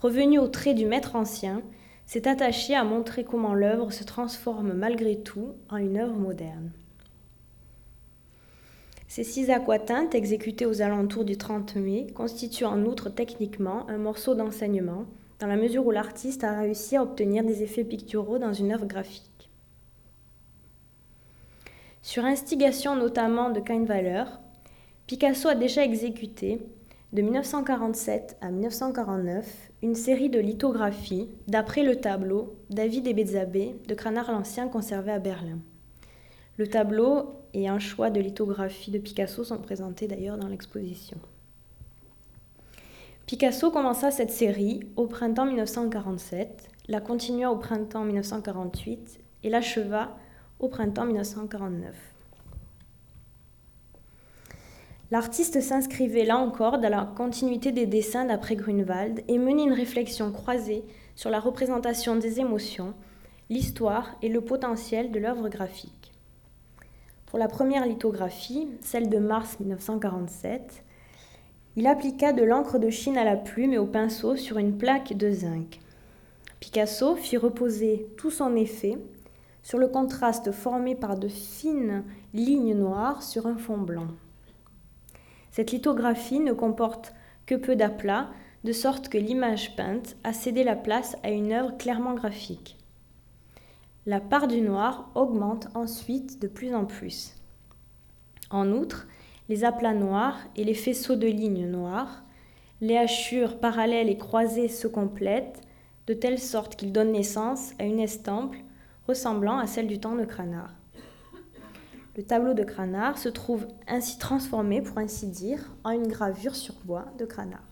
revenu 0.00 0.38
au 0.38 0.48
trait 0.48 0.72
du 0.72 0.86
maître 0.86 1.14
ancien, 1.14 1.62
s'est 2.06 2.26
attaché 2.26 2.74
à 2.74 2.84
montrer 2.84 3.22
comment 3.22 3.52
l'œuvre 3.52 3.92
se 3.92 4.02
transforme 4.02 4.72
malgré 4.72 5.20
tout 5.20 5.52
en 5.68 5.76
une 5.76 5.98
œuvre 5.98 6.16
moderne. 6.16 6.70
Ces 9.08 9.24
six 9.24 9.50
aquatintes, 9.50 10.14
exécutées 10.14 10.66
aux 10.66 10.80
alentours 10.80 11.24
du 11.24 11.36
30 11.36 11.76
mai, 11.76 12.06
constituent 12.14 12.64
en 12.64 12.84
outre 12.84 13.10
techniquement 13.10 13.88
un 13.88 13.98
morceau 13.98 14.34
d'enseignement, 14.34 15.04
dans 15.38 15.46
la 15.46 15.56
mesure 15.56 15.86
où 15.86 15.90
l'artiste 15.90 16.44
a 16.44 16.60
réussi 16.60 16.96
à 16.96 17.02
obtenir 17.02 17.44
des 17.44 17.62
effets 17.62 17.84
picturaux 17.84 18.38
dans 18.38 18.54
une 18.54 18.72
œuvre 18.72 18.86
graphique. 18.86 19.50
Sur 22.00 22.24
instigation 22.24 22.96
notamment 22.96 23.50
de 23.50 23.60
Kahnweiler, 23.60 24.24
Picasso 25.06 25.48
a 25.48 25.54
déjà 25.54 25.84
exécuté, 25.84 26.58
de 27.12 27.22
1947 27.22 28.38
à 28.40 28.50
1949, 28.50 29.70
une 29.82 29.94
série 29.94 30.30
de 30.30 30.40
lithographies 30.40 31.28
d'après 31.46 31.84
le 31.84 32.00
tableau 32.00 32.56
David 32.70 33.06
et 33.06 33.14
Bézabé 33.14 33.76
de 33.86 33.94
Cranach 33.94 34.26
l'Ancien 34.26 34.66
conservé 34.66 35.12
à 35.12 35.20
Berlin. 35.20 35.60
Le 36.56 36.66
tableau 36.66 37.34
et 37.54 37.68
un 37.68 37.78
choix 37.78 38.10
de 38.10 38.18
lithographie 38.18 38.90
de 38.90 38.98
Picasso 38.98 39.44
sont 39.44 39.58
présentés 39.58 40.08
d'ailleurs 40.08 40.38
dans 40.38 40.48
l'exposition. 40.48 41.18
Picasso 43.26 43.70
commença 43.70 44.10
cette 44.10 44.32
série 44.32 44.80
au 44.96 45.06
printemps 45.06 45.46
1947, 45.46 46.68
la 46.88 47.00
continua 47.00 47.52
au 47.52 47.56
printemps 47.58 48.04
1948 48.04 49.20
et 49.44 49.50
l'acheva 49.50 50.16
au 50.58 50.66
printemps 50.66 51.06
1949. 51.06 52.15
L'artiste 55.12 55.60
s'inscrivait 55.60 56.24
là 56.24 56.36
encore 56.36 56.78
dans 56.78 56.88
la 56.88 57.08
continuité 57.16 57.70
des 57.70 57.86
dessins 57.86 58.24
d'après 58.24 58.56
Grunewald 58.56 59.22
et 59.28 59.38
menait 59.38 59.62
une 59.62 59.72
réflexion 59.72 60.32
croisée 60.32 60.82
sur 61.14 61.30
la 61.30 61.38
représentation 61.38 62.16
des 62.16 62.40
émotions, 62.40 62.92
l'histoire 63.48 64.16
et 64.22 64.28
le 64.28 64.40
potentiel 64.40 65.12
de 65.12 65.20
l'œuvre 65.20 65.48
graphique. 65.48 66.12
Pour 67.26 67.38
la 67.38 67.46
première 67.46 67.86
lithographie, 67.86 68.66
celle 68.82 69.08
de 69.08 69.18
mars 69.18 69.60
1947, 69.60 70.82
il 71.76 71.86
appliqua 71.86 72.32
de 72.32 72.42
l'encre 72.42 72.80
de 72.80 72.90
Chine 72.90 73.18
à 73.18 73.24
la 73.24 73.36
plume 73.36 73.74
et 73.74 73.78
au 73.78 73.86
pinceau 73.86 74.34
sur 74.34 74.58
une 74.58 74.76
plaque 74.76 75.16
de 75.16 75.30
zinc. 75.30 75.78
Picasso 76.58 77.14
fit 77.14 77.36
reposer 77.36 78.08
tout 78.16 78.32
son 78.32 78.56
effet 78.56 78.98
sur 79.62 79.78
le 79.78 79.86
contraste 79.86 80.50
formé 80.50 80.96
par 80.96 81.16
de 81.16 81.28
fines 81.28 82.02
lignes 82.34 82.74
noires 82.74 83.22
sur 83.22 83.46
un 83.46 83.56
fond 83.56 83.78
blanc. 83.78 84.08
Cette 85.56 85.72
lithographie 85.72 86.40
ne 86.40 86.52
comporte 86.52 87.14
que 87.46 87.54
peu 87.54 87.76
d'aplats, 87.76 88.28
de 88.64 88.72
sorte 88.72 89.08
que 89.08 89.16
l'image 89.16 89.74
peinte 89.74 90.14
a 90.22 90.34
cédé 90.34 90.64
la 90.64 90.76
place 90.76 91.16
à 91.22 91.30
une 91.30 91.50
œuvre 91.50 91.78
clairement 91.78 92.12
graphique. 92.12 92.76
La 94.04 94.20
part 94.20 94.48
du 94.48 94.60
noir 94.60 95.10
augmente 95.14 95.68
ensuite 95.74 96.42
de 96.42 96.46
plus 96.46 96.74
en 96.74 96.84
plus. 96.84 97.36
En 98.50 98.70
outre, 98.70 99.08
les 99.48 99.64
aplats 99.64 99.94
noirs 99.94 100.40
et 100.56 100.64
les 100.64 100.74
faisceaux 100.74 101.16
de 101.16 101.26
lignes 101.26 101.70
noires, 101.70 102.22
les 102.82 102.98
hachures 102.98 103.58
parallèles 103.58 104.10
et 104.10 104.18
croisées 104.18 104.68
se 104.68 104.86
complètent 104.86 105.62
de 106.06 106.12
telle 106.12 106.38
sorte 106.38 106.76
qu'ils 106.76 106.92
donnent 106.92 107.12
naissance 107.12 107.72
à 107.78 107.84
une 107.84 108.00
estampe 108.00 108.56
ressemblant 109.08 109.56
à 109.56 109.66
celle 109.66 109.86
du 109.86 110.00
temps 110.00 110.16
de 110.16 110.26
Cranard. 110.26 110.74
Le 112.16 112.22
tableau 112.22 112.54
de 112.54 112.64
Cranard 112.64 113.18
se 113.18 113.28
trouve 113.28 113.66
ainsi 113.86 114.18
transformé, 114.18 114.80
pour 114.80 114.96
ainsi 114.96 115.26
dire, 115.26 115.70
en 115.84 115.90
une 115.90 116.08
gravure 116.08 116.56
sur 116.56 116.74
bois 116.84 117.04
de 117.18 117.26
Cranard. 117.26 117.62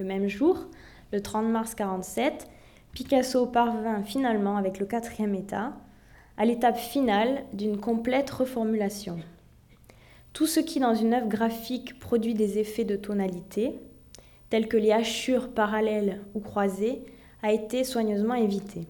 Le 0.00 0.04
même 0.04 0.26
jour, 0.26 0.66
le 1.12 1.22
30 1.22 1.46
mars 1.46 1.76
47, 1.76 2.48
Picasso 2.92 3.46
parvint 3.46 4.02
finalement 4.02 4.56
avec 4.56 4.80
le 4.80 4.86
quatrième 4.86 5.36
état 5.36 5.74
à 6.36 6.44
l'étape 6.44 6.76
finale 6.76 7.44
d'une 7.52 7.78
complète 7.78 8.30
reformulation. 8.30 9.18
Tout 10.32 10.46
ce 10.46 10.58
qui 10.58 10.80
dans 10.80 10.94
une 10.94 11.14
œuvre 11.14 11.28
graphique 11.28 12.00
produit 12.00 12.34
des 12.34 12.58
effets 12.58 12.84
de 12.84 12.96
tonalité, 12.96 13.78
tels 14.50 14.66
que 14.66 14.76
les 14.76 14.90
hachures 14.90 15.50
parallèles 15.50 16.20
ou 16.34 16.40
croisées, 16.40 17.04
a 17.42 17.52
été 17.52 17.84
soigneusement 17.84 18.34
évité. 18.34 18.88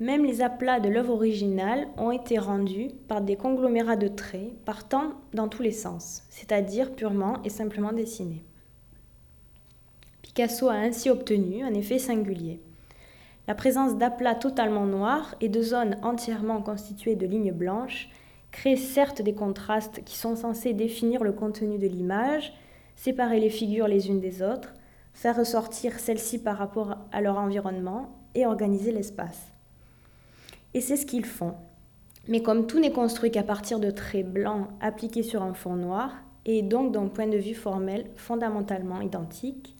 Même 0.00 0.24
les 0.24 0.40
aplats 0.40 0.80
de 0.80 0.88
l'œuvre 0.88 1.12
originale 1.12 1.86
ont 1.98 2.10
été 2.10 2.38
rendus 2.38 2.88
par 3.06 3.20
des 3.20 3.36
conglomérats 3.36 3.96
de 3.96 4.08
traits 4.08 4.50
partant 4.64 5.12
dans 5.34 5.46
tous 5.46 5.62
les 5.62 5.72
sens, 5.72 6.22
c'est-à-dire 6.30 6.94
purement 6.94 7.42
et 7.44 7.50
simplement 7.50 7.92
dessinés. 7.92 8.42
Picasso 10.22 10.70
a 10.70 10.74
ainsi 10.74 11.10
obtenu 11.10 11.62
un 11.62 11.74
effet 11.74 11.98
singulier. 11.98 12.62
La 13.46 13.54
présence 13.54 13.98
d'aplats 13.98 14.34
totalement 14.34 14.86
noirs 14.86 15.34
et 15.42 15.50
de 15.50 15.60
zones 15.60 15.98
entièrement 16.02 16.62
constituées 16.62 17.16
de 17.16 17.26
lignes 17.26 17.52
blanches 17.52 18.08
crée 18.52 18.76
certes 18.76 19.20
des 19.20 19.34
contrastes 19.34 20.02
qui 20.04 20.16
sont 20.16 20.34
censés 20.34 20.72
définir 20.72 21.22
le 21.22 21.32
contenu 21.32 21.76
de 21.76 21.86
l'image, 21.86 22.54
séparer 22.96 23.38
les 23.38 23.50
figures 23.50 23.86
les 23.86 24.08
unes 24.08 24.20
des 24.20 24.40
autres, 24.40 24.72
faire 25.12 25.36
ressortir 25.36 25.98
celles-ci 25.98 26.38
par 26.38 26.56
rapport 26.56 26.96
à 27.12 27.20
leur 27.20 27.36
environnement 27.36 28.16
et 28.34 28.46
organiser 28.46 28.92
l'espace. 28.92 29.52
Et 30.74 30.80
c'est 30.80 30.96
ce 30.96 31.06
qu'ils 31.06 31.26
font. 31.26 31.54
Mais 32.28 32.42
comme 32.42 32.66
tout 32.66 32.78
n'est 32.78 32.92
construit 32.92 33.30
qu'à 33.30 33.42
partir 33.42 33.80
de 33.80 33.90
traits 33.90 34.30
blancs 34.30 34.68
appliqués 34.80 35.22
sur 35.22 35.42
un 35.42 35.54
fond 35.54 35.74
noir, 35.74 36.14
et 36.46 36.62
donc 36.62 36.92
d'un 36.92 37.08
point 37.08 37.26
de 37.26 37.36
vue 37.36 37.54
formel 37.54 38.06
fondamentalement 38.16 39.00
identique, 39.00 39.76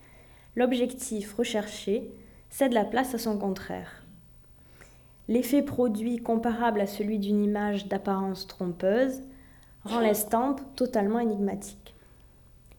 l'objectif 0.57 1.34
recherché 1.34 2.11
cède 2.51 2.72
la 2.72 2.84
place 2.84 3.14
à 3.14 3.18
son 3.18 3.38
contraire. 3.38 4.05
L'effet 5.28 5.62
produit 5.62 6.18
comparable 6.18 6.80
à 6.80 6.86
celui 6.86 7.18
d'une 7.18 7.45
image 7.45 7.86
d'apparence 7.86 8.49
trompeuse 8.49 9.20
rend 9.84 10.01
l'estampe 10.01 10.61
totalement 10.74 11.20
énigmatique. 11.20 11.95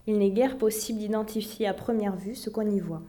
Il 0.06 0.18
n'est 0.18 0.32
guère 0.32 0.58
possible 0.58 1.00
d'identifier 1.00 1.68
à 1.68 1.74
première 1.74 2.18
vue 2.18 2.36
ce 2.36 2.50
qu'on 2.50 2.70
y 2.70 2.80
voit. 2.80 3.02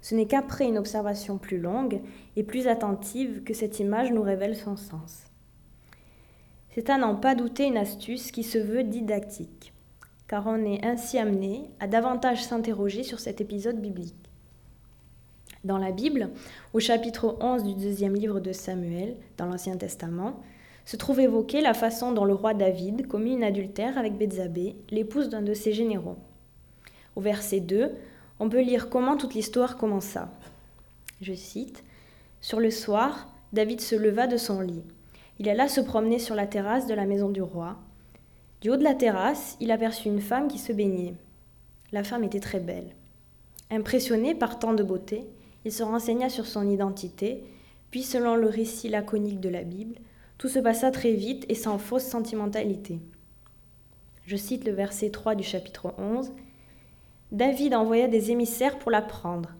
Ce 0.00 0.14
n'est 0.14 0.26
qu'après 0.26 0.66
une 0.66 0.78
observation 0.78 1.38
plus 1.38 1.58
longue 1.58 2.00
et 2.36 2.42
plus 2.42 2.68
attentive 2.68 3.42
que 3.42 3.54
cette 3.54 3.80
image 3.80 4.12
nous 4.12 4.22
révèle 4.22 4.56
son 4.56 4.76
sens. 4.76 5.24
C'est 6.70 6.90
à 6.90 6.98
n'en 6.98 7.16
pas 7.16 7.34
douter 7.34 7.64
une 7.64 7.76
astuce 7.76 8.30
qui 8.30 8.44
se 8.44 8.58
veut 8.58 8.84
didactique, 8.84 9.72
car 10.28 10.46
on 10.46 10.64
est 10.64 10.84
ainsi 10.84 11.18
amené 11.18 11.70
à 11.80 11.88
davantage 11.88 12.44
s'interroger 12.44 13.02
sur 13.02 13.18
cet 13.18 13.40
épisode 13.40 13.80
biblique. 13.80 14.14
Dans 15.64 15.78
la 15.78 15.90
Bible, 15.90 16.30
au 16.72 16.78
chapitre 16.78 17.36
11 17.40 17.64
du 17.64 17.74
deuxième 17.74 18.14
livre 18.14 18.38
de 18.38 18.52
Samuel, 18.52 19.16
dans 19.36 19.46
l'Ancien 19.46 19.76
Testament, 19.76 20.40
se 20.84 20.96
trouve 20.96 21.20
évoquée 21.20 21.60
la 21.60 21.74
façon 21.74 22.12
dont 22.12 22.24
le 22.24 22.32
roi 22.32 22.54
David 22.54 23.08
commit 23.08 23.32
une 23.32 23.42
adultère 23.42 23.98
avec 23.98 24.16
Bézabé, 24.16 24.76
l'épouse 24.90 25.28
d'un 25.28 25.42
de 25.42 25.52
ses 25.52 25.72
généraux. 25.72 26.16
Au 27.16 27.20
verset 27.20 27.60
2, 27.60 27.92
on 28.40 28.48
peut 28.48 28.62
lire 28.62 28.88
comment 28.88 29.16
toute 29.16 29.34
l'histoire 29.34 29.76
commença. 29.76 30.30
Je 31.20 31.34
cite 31.34 31.84
Sur 32.40 32.60
le 32.60 32.70
soir, 32.70 33.28
David 33.52 33.80
se 33.80 33.94
leva 33.94 34.26
de 34.26 34.36
son 34.36 34.60
lit. 34.60 34.84
Il 35.38 35.48
alla 35.48 35.68
se 35.68 35.80
promener 35.80 36.18
sur 36.18 36.34
la 36.34 36.46
terrasse 36.46 36.86
de 36.86 36.94
la 36.94 37.06
maison 37.06 37.28
du 37.28 37.42
roi. 37.42 37.76
Du 38.60 38.70
haut 38.70 38.76
de 38.76 38.84
la 38.84 38.94
terrasse, 38.94 39.56
il 39.60 39.70
aperçut 39.70 40.08
une 40.08 40.20
femme 40.20 40.48
qui 40.48 40.58
se 40.58 40.72
baignait. 40.72 41.14
La 41.92 42.04
femme 42.04 42.24
était 42.24 42.40
très 42.40 42.60
belle. 42.60 42.94
Impressionné 43.70 44.34
par 44.34 44.58
tant 44.58 44.74
de 44.74 44.82
beauté, 44.82 45.26
il 45.64 45.72
se 45.72 45.82
renseigna 45.82 46.28
sur 46.28 46.46
son 46.46 46.68
identité, 46.68 47.44
puis 47.90 48.02
selon 48.02 48.34
le 48.34 48.48
récit 48.48 48.88
laconique 48.88 49.40
de 49.40 49.48
la 49.48 49.62
Bible, 49.62 49.96
tout 50.38 50.48
se 50.48 50.58
passa 50.58 50.90
très 50.90 51.12
vite 51.12 51.44
et 51.48 51.54
sans 51.54 51.78
fausse 51.78 52.04
sentimentalité. 52.04 53.00
Je 54.24 54.36
cite 54.36 54.64
le 54.64 54.72
verset 54.72 55.10
3 55.10 55.34
du 55.34 55.42
chapitre 55.42 55.94
11. 55.98 56.32
David 57.30 57.74
envoya 57.74 58.08
des 58.08 58.30
émissaires 58.30 58.78
pour 58.78 58.90
la 58.90 59.02
prendre. 59.02 59.50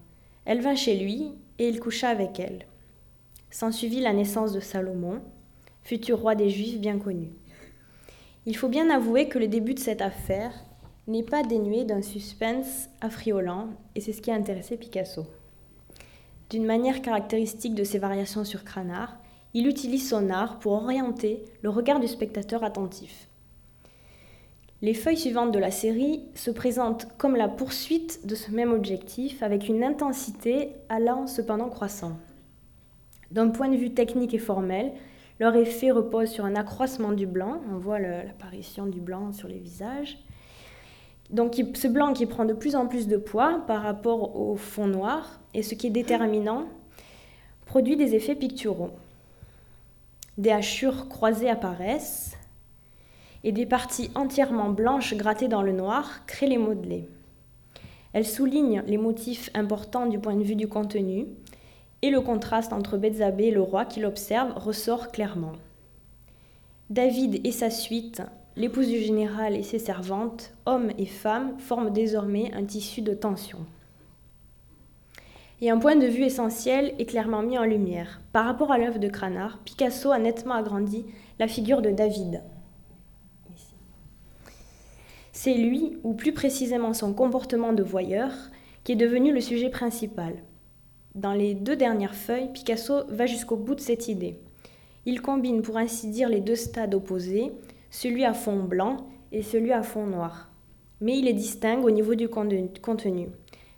Elle 0.45 0.61
vint 0.61 0.75
chez 0.75 0.97
lui 0.97 1.35
et 1.59 1.69
il 1.69 1.79
coucha 1.79 2.09
avec 2.09 2.39
elle. 2.39 2.65
S'ensuivit 3.51 3.99
la 3.99 4.13
naissance 4.13 4.53
de 4.53 4.59
Salomon, 4.59 5.21
futur 5.83 6.19
roi 6.19 6.33
des 6.33 6.49
Juifs 6.49 6.79
bien 6.79 6.97
connu. 6.97 7.29
Il 8.47 8.57
faut 8.57 8.69
bien 8.69 8.89
avouer 8.89 9.27
que 9.27 9.37
le 9.37 9.47
début 9.47 9.75
de 9.75 9.79
cette 9.79 10.01
affaire 10.01 10.51
n'est 11.07 11.23
pas 11.23 11.43
dénué 11.43 11.83
d'un 11.83 12.01
suspense 12.01 12.89
affriolant, 13.01 13.69
et 13.93 14.01
c'est 14.01 14.13
ce 14.13 14.21
qui 14.21 14.31
a 14.31 14.35
intéressé 14.35 14.75
Picasso. 14.75 15.27
D'une 16.49 16.65
manière 16.65 17.03
caractéristique 17.03 17.75
de 17.75 17.83
ses 17.83 17.99
variations 17.99 18.45
sur 18.45 18.63
Cranard, 18.63 19.17
il 19.53 19.67
utilise 19.67 20.09
son 20.09 20.31
art 20.31 20.57
pour 20.57 20.73
orienter 20.73 21.43
le 21.61 21.69
regard 21.69 21.99
du 21.99 22.07
spectateur 22.07 22.63
attentif. 22.63 23.28
Les 24.81 24.93
feuilles 24.93 25.17
suivantes 25.17 25.51
de 25.51 25.59
la 25.59 25.71
série 25.71 26.23
se 26.35 26.51
présentent 26.51 27.07
comme 27.17 27.35
la 27.35 27.49
poursuite 27.49 28.25
de 28.25 28.33
ce 28.33 28.49
même 28.49 28.71
objectif 28.71 29.43
avec 29.43 29.67
une 29.67 29.83
intensité 29.83 30.71
allant 30.87 31.27
cependant 31.27 31.67
croissant. 31.67 32.17
D'un 33.31 33.49
point 33.49 33.67
de 33.67 33.75
vue 33.75 33.93
technique 33.93 34.33
et 34.33 34.39
formel, 34.39 34.93
leur 35.39 35.55
effet 35.55 35.91
repose 35.91 36.29
sur 36.29 36.45
un 36.45 36.55
accroissement 36.55 37.11
du 37.11 37.27
blanc, 37.27 37.61
on 37.73 37.77
voit 37.77 37.99
l'apparition 37.99 38.85
du 38.85 39.01
blanc 39.01 39.33
sur 39.33 39.49
les 39.49 39.59
visages. 39.59 40.17
Donc 41.29 41.61
ce 41.73 41.87
blanc 41.87 42.13
qui 42.13 42.25
prend 42.25 42.45
de 42.45 42.53
plus 42.53 42.75
en 42.75 42.87
plus 42.87 43.07
de 43.07 43.17
poids 43.17 43.63
par 43.67 43.83
rapport 43.83 44.35
au 44.35 44.55
fond 44.55 44.87
noir, 44.87 45.41
et 45.53 45.61
ce 45.61 45.75
qui 45.75 45.87
est 45.87 45.91
déterminant, 45.91 46.67
produit 47.65 47.97
des 47.97 48.15
effets 48.15 48.35
picturaux. 48.35 48.91
Des 50.37 50.51
hachures 50.51 51.09
croisées 51.09 51.49
apparaissent, 51.49 52.38
et 53.43 53.51
des 53.51 53.65
parties 53.65 54.11
entièrement 54.15 54.69
blanches 54.69 55.13
grattées 55.15 55.47
dans 55.47 55.61
le 55.61 55.71
noir 55.71 56.25
créent 56.25 56.47
les 56.47 56.57
modelés. 56.57 57.07
Elles 58.13 58.25
soulignent 58.25 58.83
les 58.87 58.97
motifs 58.97 59.49
importants 59.53 60.07
du 60.07 60.19
point 60.19 60.35
de 60.35 60.43
vue 60.43 60.55
du 60.55 60.67
contenu, 60.67 61.27
et 62.01 62.09
le 62.09 62.21
contraste 62.21 62.73
entre 62.73 62.97
Bethzabée 62.97 63.47
et 63.47 63.51
le 63.51 63.61
roi 63.61 63.85
qui 63.85 63.99
l'observe 63.99 64.53
ressort 64.57 65.11
clairement. 65.11 65.53
David 66.89 67.45
et 67.45 67.51
sa 67.51 67.69
suite, 67.69 68.21
l'épouse 68.55 68.87
du 68.87 68.99
général 68.99 69.55
et 69.55 69.63
ses 69.63 69.79
servantes, 69.79 70.53
hommes 70.65 70.91
et 70.97 71.05
femmes, 71.05 71.59
forment 71.59 71.91
désormais 71.91 72.51
un 72.53 72.63
tissu 72.63 73.01
de 73.01 73.13
tension. 73.13 73.59
Et 75.61 75.69
un 75.69 75.77
point 75.77 75.97
de 75.97 76.07
vue 76.07 76.23
essentiel 76.23 76.95
est 76.99 77.05
clairement 77.05 77.41
mis 77.41 77.57
en 77.57 77.65
lumière. 77.65 78.21
Par 78.31 78.45
rapport 78.45 78.71
à 78.71 78.77
l'œuvre 78.77 78.97
de 78.97 79.09
Cranach, 79.09 79.57
Picasso 79.65 80.09
a 80.09 80.17
nettement 80.17 80.53
agrandi 80.53 81.05
la 81.37 81.49
figure 81.49 81.81
de 81.81 81.91
David, 81.91 82.41
c'est 85.41 85.53
lui, 85.53 85.95
ou 86.03 86.15
plus 86.15 86.33
précisément 86.33 86.93
son 86.93 87.13
comportement 87.13 87.71
de 87.71 87.81
voyeur, 87.81 88.33
qui 88.83 88.91
est 88.91 88.97
devenu 88.97 89.31
le 89.31 89.39
sujet 89.39 89.69
principal. 89.69 90.33
Dans 91.15 91.31
les 91.31 91.53
deux 91.53 91.77
dernières 91.77 92.13
feuilles, 92.13 92.51
Picasso 92.51 93.05
va 93.07 93.25
jusqu'au 93.25 93.55
bout 93.55 93.75
de 93.75 93.79
cette 93.79 94.09
idée. 94.09 94.37
Il 95.05 95.21
combine 95.21 95.61
pour 95.61 95.77
ainsi 95.77 96.09
dire 96.09 96.27
les 96.27 96.41
deux 96.41 96.57
stades 96.57 96.93
opposés, 96.93 97.53
celui 97.89 98.25
à 98.25 98.33
fond 98.33 98.63
blanc 98.63 98.97
et 99.31 99.41
celui 99.41 99.71
à 99.71 99.81
fond 99.81 100.05
noir. 100.05 100.51
Mais 100.99 101.17
il 101.17 101.23
les 101.23 101.33
distingue 101.33 101.85
au 101.85 101.91
niveau 101.91 102.15
du 102.15 102.27
contenu. 102.27 103.29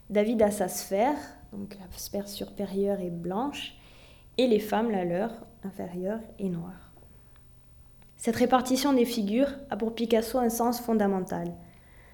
David 0.10 0.42
a 0.42 0.50
sa 0.50 0.68
sphère, 0.68 1.20
donc 1.54 1.76
la 1.76 1.86
sphère 1.96 2.28
supérieure 2.28 3.02
est 3.02 3.12
blanche, 3.12 3.76
et 4.40 4.48
les 4.48 4.60
femmes, 4.60 4.90
la 4.90 5.06
leur, 5.06 5.46
inférieure, 5.64 6.22
est 6.40 6.50
noire. 6.50 6.81
Cette 8.22 8.36
répartition 8.36 8.94
des 8.94 9.06
figures 9.06 9.50
a 9.72 9.76
pour 9.76 9.96
Picasso 9.96 10.38
un 10.38 10.50
sens 10.50 10.80
fondamental. 10.80 11.56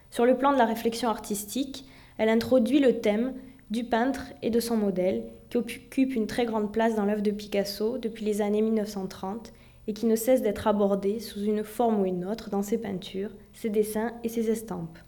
Sur 0.10 0.26
le 0.26 0.38
plan 0.38 0.54
de 0.54 0.58
la 0.58 0.64
réflexion 0.64 1.10
artistique, 1.10 1.84
elle 2.18 2.30
introduit 2.30 2.80
le 2.80 3.02
thème 3.02 3.34
du 3.72 3.84
peintre 3.84 4.22
et 4.42 4.50
de 4.50 4.62
son 4.62 4.78
modèle, 4.78 5.26
qui 5.50 5.58
occupe 5.58 6.16
une 6.16 6.26
très 6.26 6.46
grande 6.46 6.72
place 6.72 6.96
dans 6.96 7.04
l'œuvre 7.04 7.22
de 7.22 7.32
Picasso 7.32 7.98
depuis 7.98 8.24
les 8.24 8.42
années 8.42 8.62
1930 8.62 9.52
et 9.88 9.94
qui 9.94 10.06
ne 10.06 10.16
cesse 10.16 10.42
d'être 10.42 10.66
abordé 10.66 11.20
sous 11.20 11.44
une 11.44 11.66
forme 11.66 12.00
ou 12.00 12.06
une 12.06 12.24
autre 12.24 12.50
dans 12.50 12.64
ses 12.64 12.78
peintures, 12.78 13.32
ses 13.52 13.70
dessins 13.70 14.14
et 14.24 14.30
ses 14.30 14.50
estampes. 14.50 15.00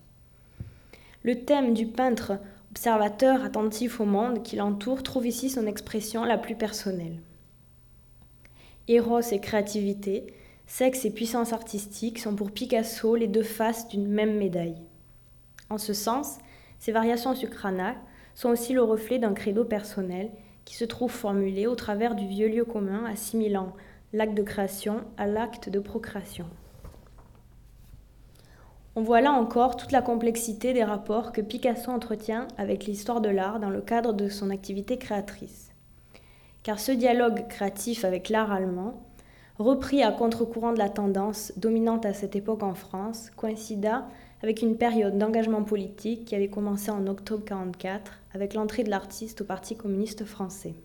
Le 1.23 1.45
thème 1.45 1.73
du 1.73 1.87
peintre 1.87 2.33
observateur 2.71 3.45
attentif 3.45 4.01
au 4.01 4.05
monde 4.05 4.43
qui 4.43 4.57
l'entoure 4.57 5.01
trouve 5.01 5.27
ici 5.27 5.49
son 5.49 5.65
expression 5.65 6.25
la 6.25 6.37
plus 6.37 6.55
personnelle. 6.55 7.21
Éros 8.89 9.21
et 9.21 9.39
créativité, 9.39 10.33
Sexe 10.71 11.03
et 11.03 11.09
puissance 11.09 11.51
artistique 11.51 12.19
sont 12.19 12.35
pour 12.35 12.51
Picasso 12.51 13.15
les 13.15 13.27
deux 13.27 13.43
faces 13.43 13.87
d'une 13.87 14.07
même 14.07 14.37
médaille. 14.37 14.77
En 15.71 15.79
ce 15.79 15.93
sens, 15.93 16.37
ces 16.77 16.91
variations 16.91 17.33
sur 17.33 17.49
Cranach 17.49 17.97
sont 18.35 18.49
aussi 18.49 18.73
le 18.73 18.83
reflet 18.83 19.17
d'un 19.17 19.33
credo 19.33 19.65
personnel 19.65 20.29
qui 20.65 20.75
se 20.75 20.85
trouve 20.85 21.11
formulé 21.11 21.65
au 21.65 21.73
travers 21.73 22.13
du 22.13 22.27
vieux 22.27 22.47
lieu 22.47 22.65
commun 22.65 23.03
assimilant 23.05 23.73
l'acte 24.13 24.35
de 24.35 24.43
création 24.43 25.01
à 25.17 25.25
l'acte 25.25 25.69
de 25.69 25.79
procréation. 25.79 26.45
On 28.95 29.01
voit 29.01 29.21
là 29.21 29.31
encore 29.31 29.75
toute 29.75 29.91
la 29.91 30.03
complexité 30.03 30.73
des 30.73 30.83
rapports 30.83 31.31
que 31.31 31.41
Picasso 31.41 31.91
entretient 31.91 32.47
avec 32.59 32.85
l'histoire 32.85 33.21
de 33.21 33.29
l'art 33.29 33.59
dans 33.59 33.71
le 33.71 33.81
cadre 33.81 34.13
de 34.13 34.29
son 34.29 34.51
activité 34.51 34.99
créatrice. 34.99 35.71
Car 36.61 36.79
ce 36.79 36.91
dialogue 36.91 37.47
créatif 37.47 38.05
avec 38.05 38.29
l'art 38.29 38.51
allemand 38.51 39.08
repris 39.59 40.01
à 40.01 40.11
contre-courant 40.11 40.71
de 40.71 40.79
la 40.79 40.89
tendance 40.89 41.51
dominante 41.57 42.05
à 42.05 42.13
cette 42.13 42.35
époque 42.35 42.63
en 42.63 42.73
France, 42.73 43.29
coïncida 43.35 44.07
avec 44.41 44.61
une 44.61 44.77
période 44.77 45.17
d'engagement 45.17 45.63
politique 45.63 46.25
qui 46.25 46.33
avait 46.33 46.47
commencé 46.47 46.89
en 46.91 47.05
octobre 47.07 47.43
1944 47.43 48.13
avec 48.33 48.53
l'entrée 48.53 48.83
de 48.83 48.89
l'artiste 48.89 49.41
au 49.41 49.43
Parti 49.43 49.75
communiste 49.75 50.23
français. 50.23 50.75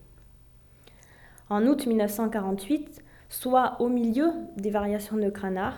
En 1.48 1.66
août 1.66 1.86
1948, 1.86 3.02
soit 3.28 3.76
au 3.80 3.88
milieu 3.88 4.32
des 4.56 4.70
variations 4.70 5.16
de 5.16 5.30
Cranach, 5.30 5.74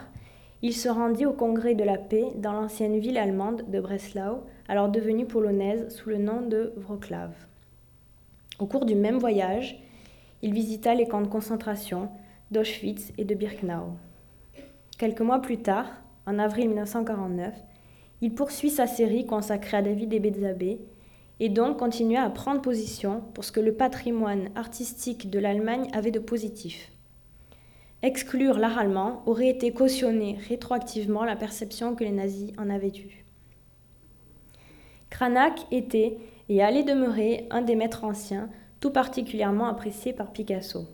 il 0.63 0.73
se 0.73 0.89
rendit 0.89 1.27
au 1.27 1.33
Congrès 1.33 1.75
de 1.75 1.83
la 1.83 1.99
paix 1.99 2.25
dans 2.35 2.53
l'ancienne 2.53 2.97
ville 2.97 3.19
allemande 3.19 3.63
de 3.67 3.79
Breslau, 3.79 4.43
alors 4.67 4.89
devenue 4.89 5.27
polonaise 5.27 5.95
sous 5.95 6.09
le 6.09 6.17
nom 6.17 6.41
de 6.41 6.73
Wrocław. 6.77 7.29
Au 8.57 8.65
cours 8.65 8.85
du 8.85 8.95
même 8.95 9.19
voyage, 9.19 9.79
il 10.41 10.53
visita 10.53 10.95
les 10.95 11.07
camps 11.07 11.21
de 11.21 11.27
concentration 11.27 12.09
d'Auschwitz 12.51 13.11
et 13.17 13.25
de 13.25 13.35
Birkenau. 13.35 13.97
Quelques 14.97 15.21
mois 15.21 15.41
plus 15.41 15.57
tard, 15.57 15.87
en 16.25 16.39
avril 16.39 16.67
1949, 16.67 17.53
il 18.21 18.33
poursuit 18.33 18.69
sa 18.69 18.87
série 18.87 19.25
consacrée 19.25 19.77
à 19.77 19.81
David 19.81 20.13
Ebezabé 20.13 20.79
et 21.39 21.49
donc 21.49 21.77
continua 21.77 22.23
à 22.23 22.29
prendre 22.29 22.61
position 22.61 23.21
pour 23.33 23.43
ce 23.43 23.51
que 23.51 23.59
le 23.59 23.73
patrimoine 23.73 24.49
artistique 24.55 25.29
de 25.29 25.39
l'Allemagne 25.39 25.89
avait 25.93 26.11
de 26.11 26.19
positif. 26.19 26.91
Exclure 28.01 28.59
l'art 28.59 28.77
allemand 28.77 29.23
aurait 29.25 29.49
été 29.49 29.71
cautionner 29.71 30.37
rétroactivement 30.47 31.25
la 31.25 31.35
perception 31.35 31.95
que 31.95 32.03
les 32.03 32.11
nazis 32.11 32.53
en 32.57 32.69
avaient 32.69 32.89
eue. 32.89 33.25
Cranach 35.09 35.65
était 35.71 36.17
et 36.49 36.61
allait 36.61 36.83
demeurer 36.83 37.47
un 37.49 37.61
des 37.61 37.75
maîtres 37.75 38.03
anciens 38.03 38.49
tout 38.79 38.91
particulièrement 38.91 39.67
apprécié 39.67 40.13
par 40.13 40.31
Picasso. 40.31 40.87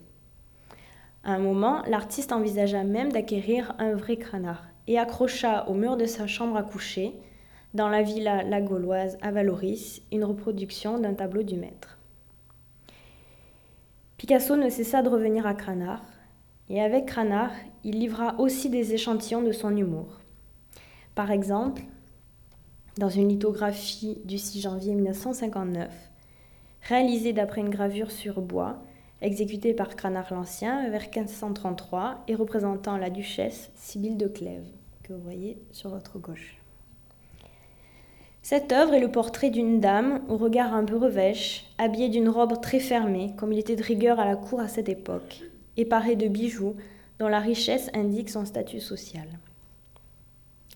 À 1.23 1.33
un 1.33 1.39
moment, 1.39 1.81
l'artiste 1.87 2.33
envisagea 2.33 2.83
même 2.83 3.11
d'acquérir 3.11 3.73
un 3.79 3.95
vrai 3.95 4.17
cranard 4.17 4.65
et 4.87 4.99
accrocha 4.99 5.69
au 5.69 5.73
mur 5.73 5.95
de 5.95 6.05
sa 6.05 6.27
chambre 6.27 6.57
à 6.57 6.63
coucher, 6.63 7.13
dans 7.73 7.87
la 7.87 8.01
villa 8.01 8.43
La 8.43 8.61
Gauloise 8.61 9.17
à 9.21 9.31
Valoris, 9.31 10.01
une 10.11 10.25
reproduction 10.25 10.99
d'un 10.99 11.13
tableau 11.13 11.43
du 11.43 11.55
maître. 11.55 11.97
Picasso 14.17 14.55
ne 14.55 14.69
cessa 14.69 15.01
de 15.01 15.09
revenir 15.09 15.47
à 15.47 15.53
Cranard, 15.53 16.03
et 16.69 16.81
avec 16.81 17.05
Cranard, 17.05 17.51
il 17.83 17.99
livra 17.99 18.39
aussi 18.39 18.69
des 18.69 18.93
échantillons 18.93 19.41
de 19.41 19.51
son 19.51 19.75
humour. 19.75 20.19
Par 21.15 21.31
exemple, 21.31 21.83
dans 22.97 23.09
une 23.09 23.29
lithographie 23.29 24.19
du 24.25 24.37
6 24.37 24.61
janvier 24.61 24.93
1959, 24.93 25.89
réalisée 26.81 27.33
d'après 27.33 27.61
une 27.61 27.69
gravure 27.69 28.11
sur 28.11 28.41
bois, 28.41 28.83
exécutée 29.23 29.73
par 29.73 29.95
Cranach 29.95 30.29
l'Ancien 30.29 30.89
vers 30.89 31.03
1533 31.03 32.23
et 32.27 32.35
représentant 32.35 32.97
la 32.97 33.09
duchesse 33.09 33.71
Sibylle 33.75 34.17
de 34.17 34.27
Clèves, 34.27 34.69
que 35.01 35.13
vous 35.13 35.21
voyez 35.21 35.57
sur 35.71 35.89
votre 35.89 36.19
gauche. 36.19 36.57
Cette 38.41 38.73
œuvre 38.73 38.93
est 38.93 38.99
le 38.99 39.09
portrait 39.09 39.49
d'une 39.49 39.79
dame 39.79 40.21
au 40.27 40.35
regard 40.35 40.73
un 40.73 40.83
peu 40.83 40.97
revêche, 40.97 41.65
habillée 41.77 42.09
d'une 42.09 42.27
robe 42.27 42.59
très 42.61 42.79
fermée, 42.79 43.31
comme 43.37 43.53
il 43.53 43.59
était 43.59 43.77
de 43.77 43.83
rigueur 43.83 44.19
à 44.19 44.25
la 44.25 44.35
cour 44.35 44.59
à 44.59 44.67
cette 44.67 44.89
époque, 44.89 45.43
et 45.77 45.85
parée 45.85 46.17
de 46.17 46.27
bijoux 46.27 46.75
dont 47.19 47.29
la 47.29 47.39
richesse 47.39 47.89
indique 47.93 48.29
son 48.29 48.43
statut 48.43 48.81
social. 48.81 49.27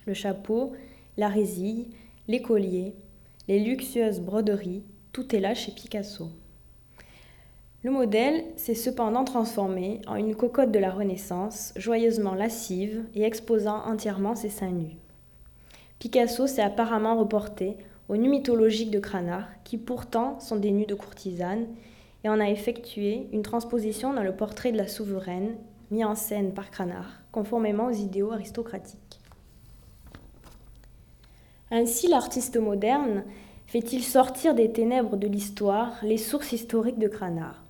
Le 0.05 0.13
chapeau, 0.13 0.71
la 1.17 1.27
résille, 1.27 1.87
les 2.29 2.41
colliers, 2.41 2.95
les 3.49 3.59
luxueuses 3.59 4.21
broderies, 4.21 4.83
tout 5.11 5.35
est 5.35 5.41
là 5.41 5.53
chez 5.53 5.73
Picasso. 5.73 6.29
Le 7.88 7.93
modèle 7.93 8.43
s'est 8.57 8.75
cependant 8.75 9.23
transformé 9.23 10.01
en 10.07 10.15
une 10.15 10.35
cocotte 10.35 10.73
de 10.73 10.77
la 10.77 10.91
Renaissance, 10.91 11.71
joyeusement 11.77 12.33
lascive 12.33 13.05
et 13.15 13.23
exposant 13.23 13.81
entièrement 13.85 14.35
ses 14.35 14.49
seins 14.49 14.73
nus. 14.73 14.97
Picasso 15.97 16.47
s'est 16.47 16.61
apparemment 16.61 17.15
reporté 17.15 17.77
aux 18.09 18.17
nus 18.17 18.27
mythologiques 18.27 18.91
de 18.91 18.99
Cranach, 18.99 19.45
qui 19.63 19.77
pourtant 19.77 20.38
sont 20.41 20.57
des 20.57 20.71
nus 20.71 20.85
de 20.85 20.95
courtisane, 20.95 21.65
et 22.25 22.29
en 22.29 22.41
a 22.41 22.49
effectué 22.49 23.29
une 23.31 23.41
transposition 23.41 24.13
dans 24.13 24.23
le 24.23 24.35
portrait 24.35 24.73
de 24.73 24.77
la 24.77 24.89
souveraine, 24.89 25.55
mis 25.89 26.03
en 26.03 26.15
scène 26.15 26.53
par 26.53 26.71
Cranach, 26.71 27.05
conformément 27.31 27.85
aux 27.85 27.91
idéaux 27.91 28.33
aristocratiques. 28.33 29.21
Ainsi, 31.71 32.09
l'artiste 32.09 32.57
moderne 32.57 33.23
fait-il 33.65 34.03
sortir 34.03 34.55
des 34.55 34.73
ténèbres 34.73 35.15
de 35.15 35.27
l'histoire 35.27 35.93
les 36.03 36.17
sources 36.17 36.51
historiques 36.51 36.99
de 36.99 37.07
Cranard. 37.07 37.63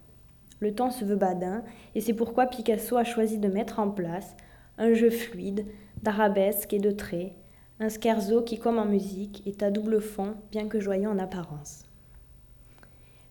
Le 0.60 0.74
temps 0.74 0.91
se 0.91 1.05
veut 1.05 1.16
badin, 1.16 1.64
et 1.95 2.01
c'est 2.01 2.14
pourquoi 2.14 2.47
Picasso 2.47 2.97
a 2.97 3.03
choisi 3.03 3.38
de 3.38 3.47
mettre 3.47 3.80
en 3.80 3.89
place 3.89 4.36
un 4.78 4.93
jeu 4.93 5.10
fluide, 5.10 5.66
d'arabesques 6.01 6.74
et 6.74 6.80
de 6.80 6.91
traits, 6.91 7.34
un 7.80 7.89
scherzo 7.89 8.41
qui, 8.41 8.58
comme 8.58 8.80
en 8.80 8.86
musique, 8.86 9.43
est 9.45 9.62
à 9.64 9.72
double 9.72 10.01
fond, 10.01 10.36
bien 10.51 10.68
que 10.68 10.80
joyeux 10.80 11.10
en 11.10 11.20
apparence. 11.20 11.84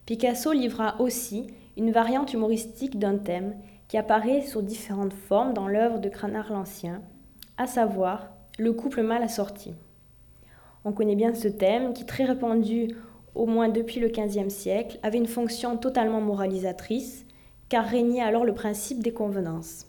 Picasso 0.06 0.52
livra 0.52 1.00
aussi 1.00 1.48
une 1.76 1.90
variante 1.90 2.32
humoristique 2.32 2.98
d'un 2.98 3.18
thème 3.18 3.56
qui 3.88 3.98
apparaît 3.98 4.42
sous 4.42 4.62
différentes 4.62 5.12
formes 5.12 5.52
dans 5.52 5.68
l'œuvre 5.68 5.98
de 5.98 6.08
Cranard 6.08 6.52
l'Ancien, 6.52 7.02
à 7.56 7.66
savoir 7.66 8.30
le 8.58 8.72
couple 8.72 9.02
mal 9.02 9.22
assorti. 9.22 9.74
On 10.84 10.92
connaît 10.92 11.16
bien 11.16 11.34
ce 11.34 11.48
thème 11.48 11.92
qui, 11.92 12.06
très 12.06 12.24
répandu 12.24 12.94
au 13.36 13.46
moins 13.46 13.68
depuis 13.68 14.00
le 14.00 14.08
XVe 14.08 14.48
siècle, 14.48 14.98
avait 15.02 15.18
une 15.18 15.26
fonction 15.26 15.76
totalement 15.76 16.20
moralisatrice, 16.20 17.24
car 17.68 17.84
régnait 17.84 18.22
alors 18.22 18.44
le 18.44 18.54
principe 18.54 19.02
des 19.02 19.12
convenances. 19.12 19.86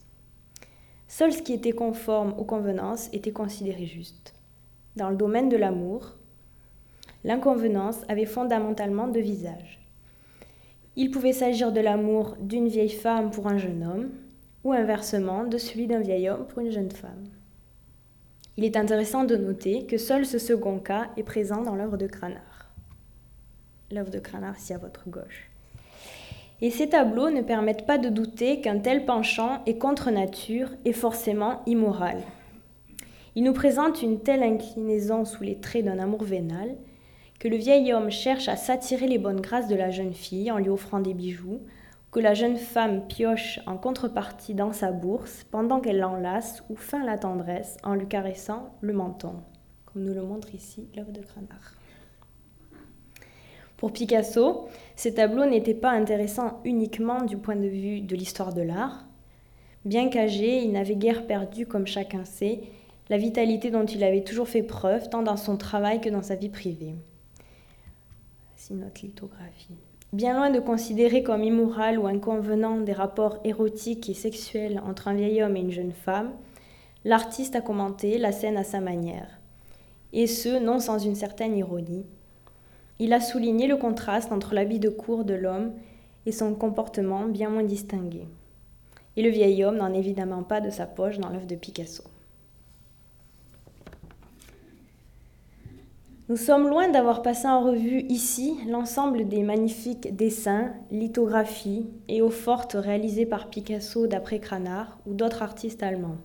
Seul 1.08 1.32
ce 1.32 1.42
qui 1.42 1.54
était 1.54 1.72
conforme 1.72 2.34
aux 2.38 2.44
convenances 2.44 3.10
était 3.14 3.32
considéré 3.32 3.86
juste. 3.86 4.34
Dans 4.96 5.10
le 5.10 5.16
domaine 5.16 5.48
de 5.48 5.58
l'amour, 5.58 6.18
l'inconvenance 7.24 8.02
avait 8.10 8.26
fondamentalement 8.26 9.08
deux 9.08 9.22
visages. 9.22 9.80
Il 10.96 11.12
pouvait 11.12 11.34
s'agir 11.34 11.72
de 11.72 11.80
l'amour 11.80 12.36
d'une 12.42 12.68
vieille 12.68 12.90
femme 12.90 13.32
pour 13.32 13.48
un 13.48 13.58
jeune 13.58 13.84
homme, 13.84 14.10
ou 14.64 14.74
inversement 14.74 15.46
de 15.46 15.58
celui 15.58 15.88
d'un 15.88 16.02
vieil 16.02 16.28
homme 16.30 16.46
pour 16.48 16.60
une 16.60 16.72
jeune 16.72 16.92
femme. 16.92 17.30
Il 18.58 18.66
est 18.66 18.76
intéressant 18.76 19.24
de 19.24 19.38
noter 19.38 19.86
que 19.86 19.98
seul 19.98 20.26
ce 20.26 20.40
second 20.40 20.80
cas 20.80 21.12
est 21.16 21.24
présent 21.24 21.62
dans 21.62 21.76
l'œuvre 21.76 21.96
de 21.96 22.08
Cranach. 22.08 22.57
L'œuvre 23.92 24.12
de 24.12 24.20
Cranach 24.20 24.58
ici 24.60 24.74
à 24.74 24.78
votre 24.78 25.10
gauche. 25.10 25.50
Et 26.62 26.72
ces 26.72 26.90
tableaux 26.90 27.30
ne 27.30 27.42
permettent 27.42 27.86
pas 27.86 27.98
de 27.98 28.10
douter 28.10 28.62
qu'un 28.62 28.80
tel 28.80 29.06
penchant 29.06 29.62
est 29.66 29.78
contre 29.78 30.12
nature 30.12 30.70
et 30.86 30.94
forcément 30.94 31.62
immoral. 31.66 32.22
Il 33.36 33.44
nous 33.44 33.54
présente 33.54 34.02
une 34.02 34.20
telle 34.20 34.42
inclinaison 34.44 35.24
sous 35.24 35.44
les 35.44 35.60
traits 35.60 35.86
d'un 35.86 36.00
amour 36.00 36.24
vénal 36.24 36.76
que 37.40 37.48
le 37.48 37.58
vieil 37.58 37.94
homme 37.94 38.10
cherche 38.10 38.48
à 38.48 38.56
s'attirer 38.56 39.08
les 39.08 39.20
bonnes 39.20 39.42
grâces 39.42 39.68
de 39.68 39.76
la 39.76 39.92
jeune 39.92 40.14
fille 40.14 40.52
en 40.52 40.58
lui 40.58 40.70
offrant 40.70 41.00
des 41.00 41.14
bijoux, 41.14 41.62
que 42.12 42.20
la 42.20 42.34
jeune 42.34 42.58
femme 42.58 43.06
pioche 43.08 43.60
en 43.68 43.78
contrepartie 43.78 44.56
dans 44.56 44.74
sa 44.74 44.92
bourse 44.92 45.46
pendant 45.52 45.80
qu'elle 45.80 46.00
l'enlace 46.00 46.64
ou 46.70 46.76
feint 46.76 47.06
la 47.06 47.18
tendresse 47.18 47.78
en 47.84 47.94
lui 47.94 48.08
caressant 48.08 48.74
le 48.82 48.94
menton, 48.94 49.36
comme 49.86 50.04
nous 50.04 50.16
le 50.16 50.24
montre 50.24 50.56
ici 50.56 50.90
l'œuvre 50.96 51.12
de 51.12 51.22
Cranach. 51.22 51.77
Pour 53.78 53.94
Picasso, 53.94 54.68
ces 54.96 55.14
tableaux 55.14 55.46
n'étaient 55.46 55.76
pas 55.76 55.92
intéressants 55.92 56.60
uniquement 56.66 57.22
du 57.22 57.38
point 57.38 57.56
de 57.56 57.68
vue 57.68 58.02
de 58.02 58.16
l'histoire 58.16 58.54
de 58.54 58.64
l'art. 58.64 59.06
Bien 59.86 60.10
qu'âgé, 60.10 60.64
il 60.64 60.72
n'avait 60.72 60.96
guère 60.96 61.28
perdu, 61.28 61.68
comme 61.68 61.86
chacun 61.86 62.26
sait, 62.26 62.62
la 63.10 63.18
vitalité 63.18 63.70
dont 63.70 63.86
il 63.86 64.04
avait 64.04 64.24
toujours 64.24 64.50
fait 64.50 64.64
preuve, 64.64 65.10
tant 65.10 65.22
dans 65.22 65.38
son 65.38 65.58
travail 65.58 66.02
que 66.02 66.10
dans 66.10 66.24
sa 66.24 66.36
vie 66.36 66.50
privée. 66.50 66.96
Bien 70.12 70.36
loin 70.36 70.50
de 70.50 70.60
considérer 70.60 71.22
comme 71.22 71.44
immoral 71.44 72.00
ou 72.00 72.08
inconvenant 72.08 72.80
des 72.80 72.94
rapports 72.94 73.40
érotiques 73.44 74.10
et 74.10 74.14
sexuels 74.14 74.82
entre 74.86 75.08
un 75.10 75.14
vieil 75.14 75.44
homme 75.44 75.56
et 75.56 75.62
une 75.62 75.72
jeune 75.72 75.92
femme, 75.92 76.32
l'artiste 77.06 77.56
a 77.56 77.62
commenté 77.62 78.18
la 78.18 78.32
scène 78.32 78.58
à 78.58 78.64
sa 78.64 78.80
manière, 78.80 79.40
et 80.14 80.26
ce, 80.26 80.60
non 80.60 80.80
sans 80.80 80.98
une 80.98 81.16
certaine 81.16 81.56
ironie. 81.56 82.06
Il 83.00 83.14
a 83.14 83.20
souligné 83.20 83.68
le 83.68 83.78
contraste 83.78 84.32
entre 84.32 84.54
l'habit 84.54 84.80
de 84.80 84.90
cour 84.90 85.24
de 85.24 85.36
l'homme 85.36 85.74
et 86.26 86.32
son 86.32 86.56
comportement 86.56 87.26
bien 87.26 87.50
moins 87.50 87.64
distingué. 87.64 88.26
Et 89.16 89.22
le 89.22 89.30
vieil 89.30 89.64
homme 89.64 89.78
n'en 89.78 89.94
évidemment 89.94 90.44
pas 90.44 90.62
de 90.62 90.70
sa 90.70 90.86
poche 90.86 91.20
dans 91.20 91.30
l'œuvre 91.30 91.48
de 91.48 91.56
Picasso. 91.56 92.04
Nous 96.30 96.36
sommes 96.36 96.68
loin 96.68 96.90
d'avoir 96.90 97.22
passé 97.22 97.48
en 97.48 97.62
revue 97.62 98.02
ici 98.10 98.58
l'ensemble 98.68 99.30
des 99.30 99.44
magnifiques 99.44 100.14
dessins, 100.14 100.74
lithographies 100.92 101.86
et 102.10 102.22
eaux 102.22 102.30
fortes 102.30 102.76
réalisées 102.78 103.26
par 103.26 103.50
Picasso 103.50 104.08
d'après 104.08 104.40
Cranach 104.40 104.90
ou 105.06 105.14
d'autres 105.14 105.42
artistes 105.42 105.84
allemands. 105.84 106.18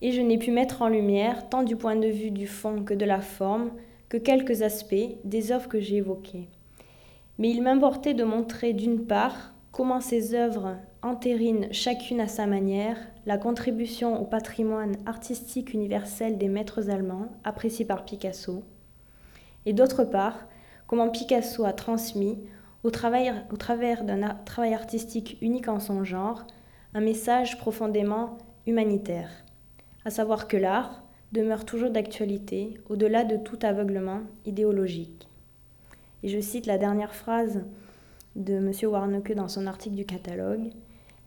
Et 0.00 0.12
je 0.12 0.20
n'ai 0.20 0.38
pu 0.38 0.52
mettre 0.52 0.82
en 0.82 0.88
lumière, 0.88 1.48
tant 1.48 1.64
du 1.64 1.74
point 1.74 1.96
de 1.96 2.06
vue 2.06 2.30
du 2.30 2.46
fond 2.46 2.84
que 2.84 2.94
de 2.94 3.04
la 3.04 3.20
forme, 3.20 3.72
que 4.14 4.18
quelques 4.20 4.62
aspects 4.62 5.18
des 5.24 5.50
œuvres 5.50 5.66
que 5.66 5.80
j'ai 5.80 5.96
évoquées. 5.96 6.46
Mais 7.38 7.50
il 7.50 7.64
m'importait 7.64 8.14
de 8.14 8.22
montrer 8.22 8.72
d'une 8.72 9.06
part 9.06 9.52
comment 9.72 10.00
ces 10.00 10.36
œuvres 10.36 10.76
entérinent 11.02 11.66
chacune 11.72 12.20
à 12.20 12.28
sa 12.28 12.46
manière 12.46 12.96
la 13.26 13.38
contribution 13.38 14.22
au 14.22 14.24
patrimoine 14.24 14.94
artistique 15.04 15.74
universel 15.74 16.38
des 16.38 16.46
maîtres 16.46 16.90
allemands 16.90 17.26
appréciés 17.42 17.84
par 17.84 18.04
Picasso, 18.04 18.62
et 19.66 19.72
d'autre 19.72 20.04
part, 20.04 20.46
comment 20.86 21.08
Picasso 21.08 21.64
a 21.64 21.72
transmis, 21.72 22.38
au, 22.84 22.90
au 22.90 23.56
travers 23.56 24.04
d'un 24.04 24.28
travail 24.44 24.74
artistique 24.74 25.38
unique 25.40 25.66
en 25.66 25.80
son 25.80 26.04
genre, 26.04 26.46
un 26.94 27.00
message 27.00 27.58
profondément 27.58 28.38
humanitaire, 28.64 29.30
à 30.04 30.10
savoir 30.10 30.46
que 30.46 30.56
l'art 30.56 31.03
demeure 31.34 31.64
toujours 31.64 31.90
d'actualité 31.90 32.78
au-delà 32.88 33.24
de 33.24 33.36
tout 33.36 33.58
aveuglement 33.62 34.20
idéologique. 34.46 35.28
Et 36.22 36.28
je 36.28 36.40
cite 36.40 36.66
la 36.66 36.78
dernière 36.78 37.14
phrase 37.14 37.64
de 38.36 38.54
M. 38.54 38.72
Warneke 38.84 39.34
dans 39.34 39.48
son 39.48 39.66
article 39.66 39.96
du 39.96 40.06
catalogue, 40.06 40.70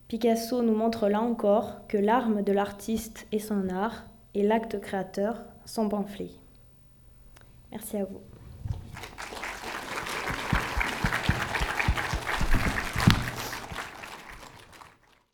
Picasso 0.07 0.63
nous 0.63 0.75
montre 0.75 1.09
là 1.09 1.19
encore 1.21 1.85
que 1.89 1.97
l'arme 1.97 2.41
de 2.41 2.53
l'artiste 2.53 3.27
est 3.33 3.39
son 3.39 3.67
art 3.67 4.05
et 4.33 4.43
l'acte 4.43 4.79
créateur 4.79 5.43
son 5.65 5.89
pamphlet. 5.89 6.31
Merci 7.71 7.97
à 7.97 8.05
vous. 8.05 8.21